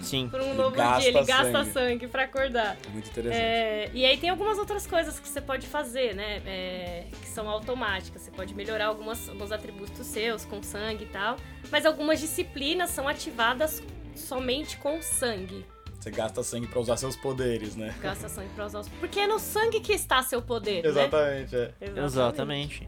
[0.02, 0.28] Sim.
[0.28, 1.72] Por um Ele novo dia, ele gasta sangue.
[1.72, 2.76] sangue, pra acordar.
[2.92, 3.40] Muito interessante.
[3.40, 6.42] É, e aí tem algumas outras coisas que você pode fazer, né?
[6.44, 8.20] é, que são automáticas.
[8.20, 11.36] Você pode melhorar algumas, alguns atributos seus com sangue e tal.
[11.70, 13.82] Mas algumas disciplinas são ativadas
[14.14, 15.64] somente com sangue.
[15.98, 17.94] Você gasta sangue pra usar seus poderes, né?
[18.02, 18.88] Gasta sangue pra usar os...
[18.88, 21.72] Porque é no sangue que está seu poder, Exatamente, é.
[21.80, 22.04] né?
[22.04, 22.86] Exatamente.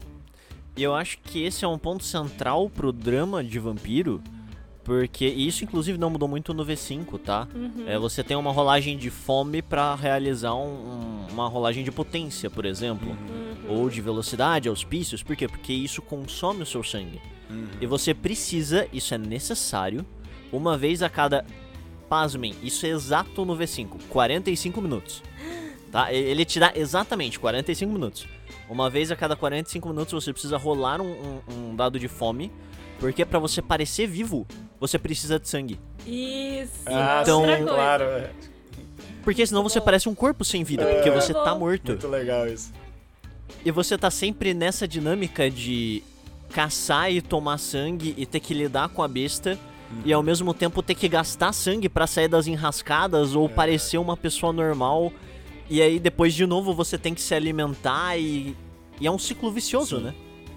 [0.75, 4.21] E eu acho que esse é um ponto central pro drama de vampiro,
[4.83, 7.47] porque isso inclusive não mudou muito no V5, tá?
[7.55, 7.85] Uhum.
[7.87, 12.49] É, você tem uma rolagem de fome pra realizar um- um- uma rolagem de potência,
[12.49, 13.77] por exemplo, Uhum.
[13.77, 15.47] ou de velocidade, auspícios, por quê?
[15.47, 17.21] Porque isso consome o seu sangue.
[17.49, 17.67] Uhum.
[17.81, 20.05] E você precisa, isso é necessário,
[20.51, 21.45] uma vez a cada.
[22.09, 25.23] Pasmem, isso é exato no V5, 45 minutos.
[25.91, 26.11] Tá?
[26.13, 28.27] Ele te dá exatamente 45 minutos.
[28.69, 32.51] Uma vez a cada 45 minutos você precisa rolar um, um- um dado de fome,
[32.99, 34.45] porque pra você parecer vivo,
[34.83, 35.79] você precisa de sangue.
[36.05, 36.81] Isso.
[36.85, 38.03] Ah, Então- sim, claro.
[38.03, 38.29] É.
[39.23, 40.95] Porque senão você parece um corpo sem vida, É.
[40.95, 41.87] porque você Muito tá morto.
[41.93, 42.73] Muito legal isso.
[43.63, 46.03] E você tá sempre nessa dinâmica de
[46.51, 49.57] caçar e tomar sangue e ter que lidar com a besta
[50.03, 54.17] e ao mesmo tempo ter que gastar sangue pra sair das enrascadas ou parecer uma
[54.17, 55.13] pessoa normal.
[55.69, 58.53] E aí depois de novo você tem que se alimentar e,
[58.99, 60.03] e é um ciclo vicioso, Sim.
[60.03, 60.13] né?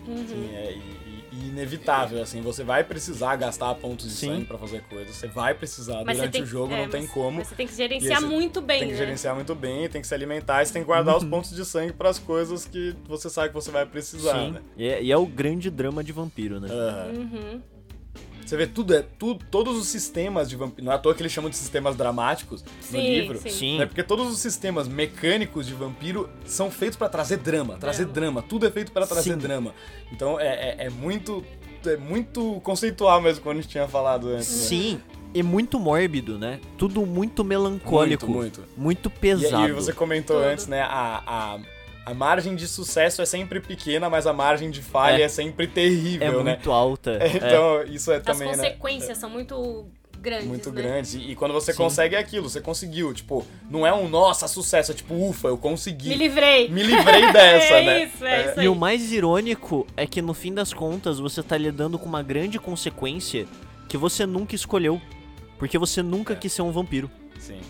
[0.09, 0.27] Uhum.
[0.27, 1.06] Sim, é e
[1.49, 2.41] inevitável, assim.
[2.43, 4.27] Você vai precisar gastar pontos de Sim.
[4.29, 5.15] sangue pra fazer coisas.
[5.17, 7.39] Você vai precisar Mas durante tem o jogo, é, não tem mas- como.
[7.39, 8.99] Mas você tem que gerenciar esse- muito bem, Tem que né?
[8.99, 11.65] gerenciar muito bem, tem que se alimentar e você tem que guardar os pontos de
[11.65, 14.51] sangue pras coisas que você sabe que você vai precisar, Sim.
[14.53, 14.61] né?
[14.77, 16.69] E é, e é o grande drama de vampiro, né?
[16.71, 17.13] Aham.
[17.17, 17.63] Uhum.
[18.47, 20.85] Você vê tudo, é tudo, todos os sistemas de vampiro.
[20.85, 23.41] Não é à toa que eles chamam de sistemas dramáticos no Sim, livro.
[23.41, 23.51] sim.
[23.51, 23.81] Sim.
[23.83, 28.41] É porque todos os sistemas mecânicos de vampiro são feitos pra trazer drama, trazer drama.
[28.43, 29.39] Tudo é feito pra trazer Sim.
[29.39, 29.75] drama.
[30.13, 31.45] Então é, é, é muito
[31.85, 34.49] é muito conceitual mesmo quando a gente tinha falado antes.
[34.49, 34.67] né?
[34.69, 35.01] Sim,
[35.35, 36.59] e muito mórbido, né?
[36.79, 38.27] Tudo muito melancólico.
[38.27, 38.65] Muito, muito.
[38.77, 39.69] muito E, pesado.
[39.69, 40.49] e você comentou Tudo.
[40.49, 40.81] antes, né?
[40.83, 41.59] A, a,
[42.07, 45.29] a margem de sucesso é sempre pequena, mas a margem de falha é, É.
[45.29, 46.53] sempre é terrível, né?
[46.53, 47.19] muito alta.
[47.21, 48.57] É, então, isso é As também, né?
[48.57, 49.87] consequências são muito
[50.21, 50.83] grandes, Muito né?
[50.83, 51.19] grande.
[51.19, 51.79] E, quando você Sim.
[51.79, 53.13] consegue é aquilo, você conseguiu.
[53.13, 56.09] Tipo, não é um nossa sucesso, é tipo, ufa, eu consegui.
[56.09, 56.69] Me livrei.
[56.69, 58.05] Me livrei dessa, é né?
[58.05, 58.67] isso, é, isso aí.
[58.67, 62.23] E o mais irônico é que no fim das contas você tá lidando com uma
[62.23, 63.47] grande consequência
[63.89, 65.01] que você nunca escolheu.
[65.59, 66.37] Porque você nunca É.
[66.37, 67.11] quis ser um vampiro.
[67.39, 67.61] Sim.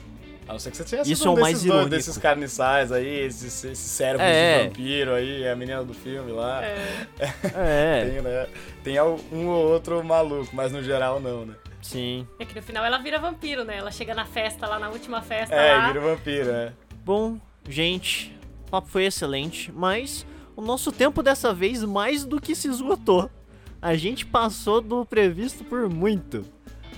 [0.49, 1.91] A não ser que você tenha sido Isso um é o mais dois, irônico.
[1.91, 4.59] desses carniçais aí, esses, esses cérebros É.
[4.63, 6.63] de vampiro aí, a menina do filme lá.
[6.65, 8.47] É, Tem, né?
[8.85, 9.01] Tem
[9.33, 11.55] um ou outro maluco, mas no geral não, né?
[11.83, 12.27] sim.
[12.39, 13.77] É que no final ela vira vampiro, né?
[13.79, 15.87] Ela chega na festa, lá na última festa É, lá.
[15.89, 16.73] vira vampiro, né?
[17.05, 18.37] Bom, gente,
[18.67, 23.31] o papo foi excelente, mas o nosso tempo dessa vez mais do que se esgotou.
[23.81, 26.45] A gente passou do previsto por muito.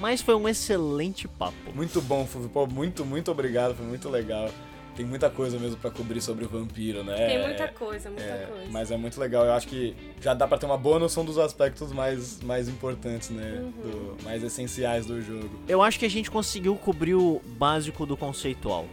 [0.00, 1.56] Mas foi um excelente papo.
[1.74, 2.48] Muito bom, Fulvio.
[2.50, 4.48] Pô, muito, muito obrigado, foi muito legal.
[4.96, 7.28] Tem muita coisa mesmo pra cobrir sobre o vampiro, né?
[7.28, 8.66] Tem muita coisa, muita É, coisa.
[8.70, 9.44] mas é muito legal.
[9.44, 13.30] Eu acho que já dá pra ter uma boa noção dos aspectos mais, mais importantes,
[13.30, 13.60] né?
[13.62, 13.70] Uhum.
[14.16, 15.48] Do- mais essenciais do jogo.
[15.68, 18.86] Eu acho que a gente conseguiu cobrir o básico do conceitual.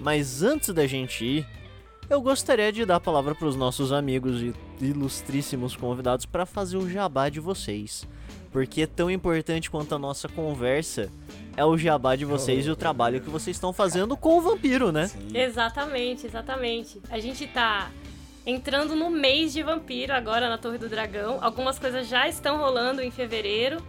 [0.00, 1.46] Mas antes da gente ir,
[2.08, 6.78] eu gostaria de dar a palavra para os nossos amigos e ilustríssimos convidados para fazer
[6.78, 8.08] o jabá de vocês.
[8.52, 11.10] Porque tão importante quanto a nossa conversa
[11.56, 14.90] é o jabá de vocês e o trabalho que vocês estão fazendo com o vampiro,
[14.90, 15.08] né?
[15.08, 15.28] Sim.
[15.34, 17.00] Exatamente, exatamente.
[17.10, 17.90] A gente tá
[18.46, 21.38] entrando no mês de vampiro agora na Torre do Dragão.
[21.40, 23.82] Algumas coisas já estão rolando em fevereiro.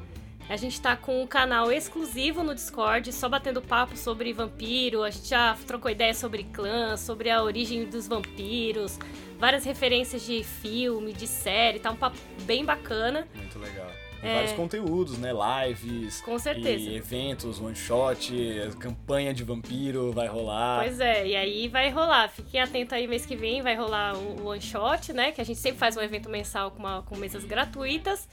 [0.50, 5.02] A gente tá com um canal exclusivo no Discord, só batendo papo sobre vampiro.
[5.02, 9.00] A gente já trocou ideia sobre clã, sobre a origem dos vampiros,
[9.40, 13.28] várias referências de filme, de série, tá um papo bem bacana.
[13.34, 13.91] Muito legal.
[14.24, 14.34] É.
[14.36, 15.32] vários conteúdos, né?
[15.68, 16.22] Lives.
[16.22, 16.90] Com certeza.
[16.90, 18.32] E eventos, one shot,
[18.80, 20.84] campanha de vampiro vai rolar.
[20.84, 22.30] Pois é, e aí vai rolar.
[22.30, 25.32] Fiquem atentos aí mês que vem, vai rolar o o One Shot, né?
[25.32, 28.28] Que a gente sempre faz um evento mensal com, uma- com mesas gratuitas.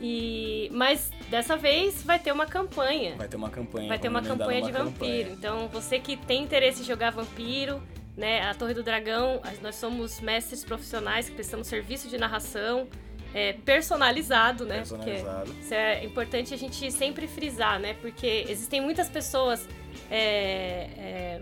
[0.00, 3.16] E mas dessa vez vai ter uma campanha.
[3.16, 3.88] Vai ter uma campanha.
[3.88, 4.92] Vai ter uma campanha de vampiro.
[4.92, 5.28] campanha.
[5.32, 7.82] Então, você que tem interesse em jogar vampiro,
[8.16, 8.42] né?
[8.42, 12.86] A Torre do Dragão, nós somos mestres profissionais que prestamos serviço de narração
[13.34, 14.82] é, personalizado, né?
[14.88, 15.54] Porque Personalizado.
[15.60, 17.94] isso é importante a gente sempre frisar, né?
[17.94, 19.68] Porque existem muitas pessoas
[20.10, 21.40] é, é,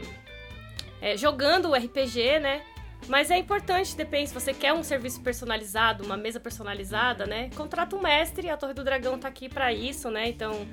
[1.00, 2.62] é, jogando o RPG, né?
[3.08, 7.50] Mas é importante, depende, se você quer um serviço personalizado, uma mesa personalizada, né?
[7.54, 10.28] Contrata um mestre, a Torre do Dragão tá aqui pra isso, né?
[10.28, 10.66] Então,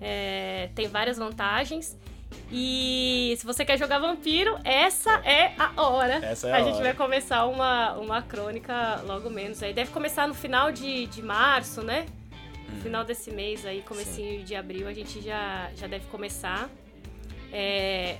[0.00, 1.96] é, tem várias vantagens.
[2.50, 6.14] E se você quer jogar vampiro, essa é a hora.
[6.24, 6.84] Essa é a, a gente hora.
[6.84, 9.62] vai começar uma, uma crônica logo menos.
[9.62, 12.06] Aí deve começar no final de, de março, né?
[12.68, 16.68] No final desse mês aí, comecinho de abril, a gente já, já deve começar.
[17.52, 18.16] É,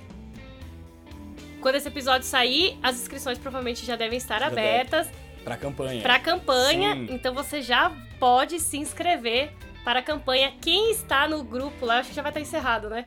[1.61, 5.07] Quando esse episódio sair, as inscrições provavelmente já devem estar Já abertas
[5.43, 6.01] Pra campanha.
[6.01, 6.93] para campanha.
[6.95, 7.07] Sim.
[7.11, 9.51] Então você já pode se inscrever
[9.83, 10.53] para a campanha.
[10.61, 13.05] Quem está no grupo lá, acho que já vai estar encerrado, né?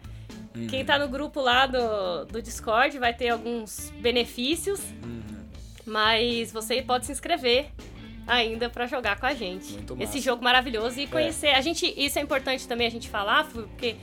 [0.55, 0.67] Uhum.
[0.67, 5.23] Quem tá no grupo lá do, do Discord vai ter alguns benefícios, Uhum.
[5.87, 7.67] mas você pode se inscrever
[8.27, 9.77] ainda para jogar com a gente.
[9.99, 10.03] É.
[10.05, 11.49] Esse jogo maravilhoso e conhecer.
[11.49, 13.97] A gente, isso é importante também a gente falar, porque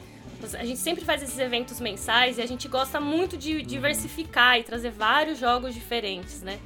[0.57, 3.40] a gente sempre faz esses eventos mensais e a gente gosta muito Uhum.
[3.40, 6.60] de diversificar e trazer vários jogos diferentes, né?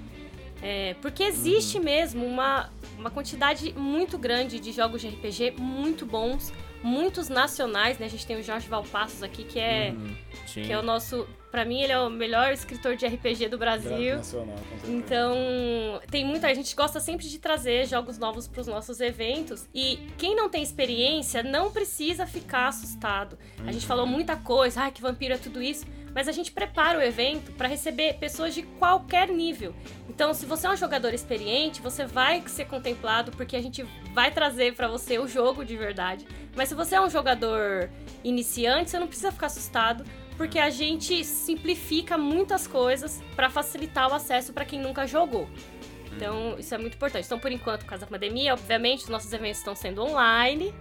[0.61, 1.83] É, porque existe Uhum.
[1.83, 6.53] mesmo uma, uma quantidade muito grande de jogos de RPG muito bons,
[6.83, 8.05] muitos nacionais, né?
[8.05, 11.27] A gente tem o Jorge Valpassos aqui, que é, Uhum, que é o nosso.
[11.49, 14.15] Pra mim, ele é o melhor escritor de RPG do Brasil.
[14.15, 14.91] Nacional, com.
[14.91, 15.35] Então,
[16.09, 19.99] tem muita a gente gosta sempre de trazer jogos novos para os nossos eventos e
[20.17, 23.37] quem não tem experiência não precisa ficar assustado.
[23.65, 25.85] A gente falou muita coisa, ah, que vampiro é tudo isso,
[26.15, 29.73] mas a gente prepara o evento para receber pessoas de qualquer nível.
[30.09, 34.31] Então, se você é um jogador experiente, você vai ser contemplado porque a gente vai
[34.31, 36.27] trazer para você o jogo de verdade.
[36.55, 37.89] Mas se você é um jogador
[38.23, 40.03] iniciante, você não precisa ficar assustado,
[40.37, 45.47] porque a gente simplifica muitas coisas para facilitar o acesso para quem nunca jogou.
[46.15, 47.25] Então, isso é muito importante.
[47.25, 50.73] Então, por enquanto, por causa da pandemia, obviamente, os nossos eventos estão sendo online.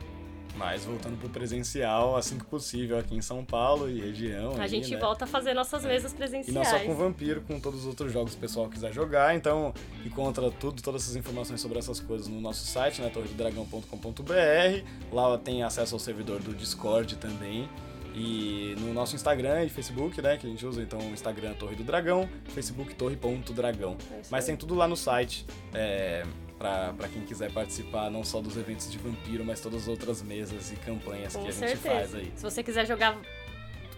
[0.57, 4.55] Mas voltando pro presencial, assim que possível, aqui em São Paulo e região.
[4.59, 4.99] A aí, gente né?
[4.99, 6.55] volta a fazer nossas mesas E presenciais.
[6.55, 9.35] não só com Vampiro, com todos os outros jogos que o pessoal quiser jogar.
[9.35, 9.73] Então,
[10.05, 14.85] encontra tudo, todas essas informações sobre essas coisas no nosso site, né, torredodragão.com.br.
[15.13, 17.69] Lá tem acesso ao servidor do Discord também.
[18.15, 21.77] E no nosso Instagram e Facebook, né, que a gente usa, então, o Instagram Torre
[21.77, 23.97] do Dragão, Facebook Torre.dragão.
[24.11, 26.25] É Mas tem tudo lá no site, é,
[26.61, 30.23] pra, pra quem quiser participar, não só dos eventos de Vampiro, mas todas as outras
[30.23, 31.95] mesas e campanhas Com que a gente certeza.
[31.95, 32.31] faz aí.
[32.37, 33.17] Se você quiser jogar,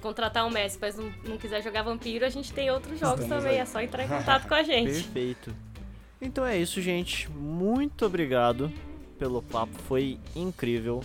[0.01, 3.43] contratar um mestre, mas não, não quiser jogar vampiro, a gente tem outros jogos Estamos
[3.43, 3.59] também.
[3.59, 3.62] aí.
[3.62, 4.93] É só entrar em contato com a gente.
[4.93, 5.52] Perfeito.
[6.20, 7.28] Então é isso, gente.
[7.32, 8.72] Muito obrigado
[9.18, 9.74] pelo papo.
[9.89, 11.02] Foi incrível.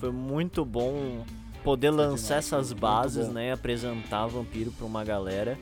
[0.00, 1.24] Foi muito bom
[1.62, 3.52] poder lançar demais, essas bases, né?
[3.52, 5.56] Apresentar Vampiro pra uma galera.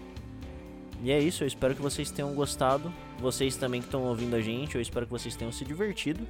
[1.02, 2.90] E é isso, eu espero que vocês tenham gostado.
[3.18, 6.26] Vocês também que estão ouvindo a gente, eu espero que vocês tenham se divertido.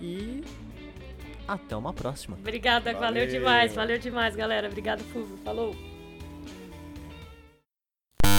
[0.00, 0.42] E
[1.46, 2.36] até uma próxima.
[2.38, 3.26] Obrigada, valeu Valeu.
[3.26, 4.68] demais, valeu demais, galera.
[4.68, 5.36] Obrigado, Fulvio.
[5.38, 5.74] Falou.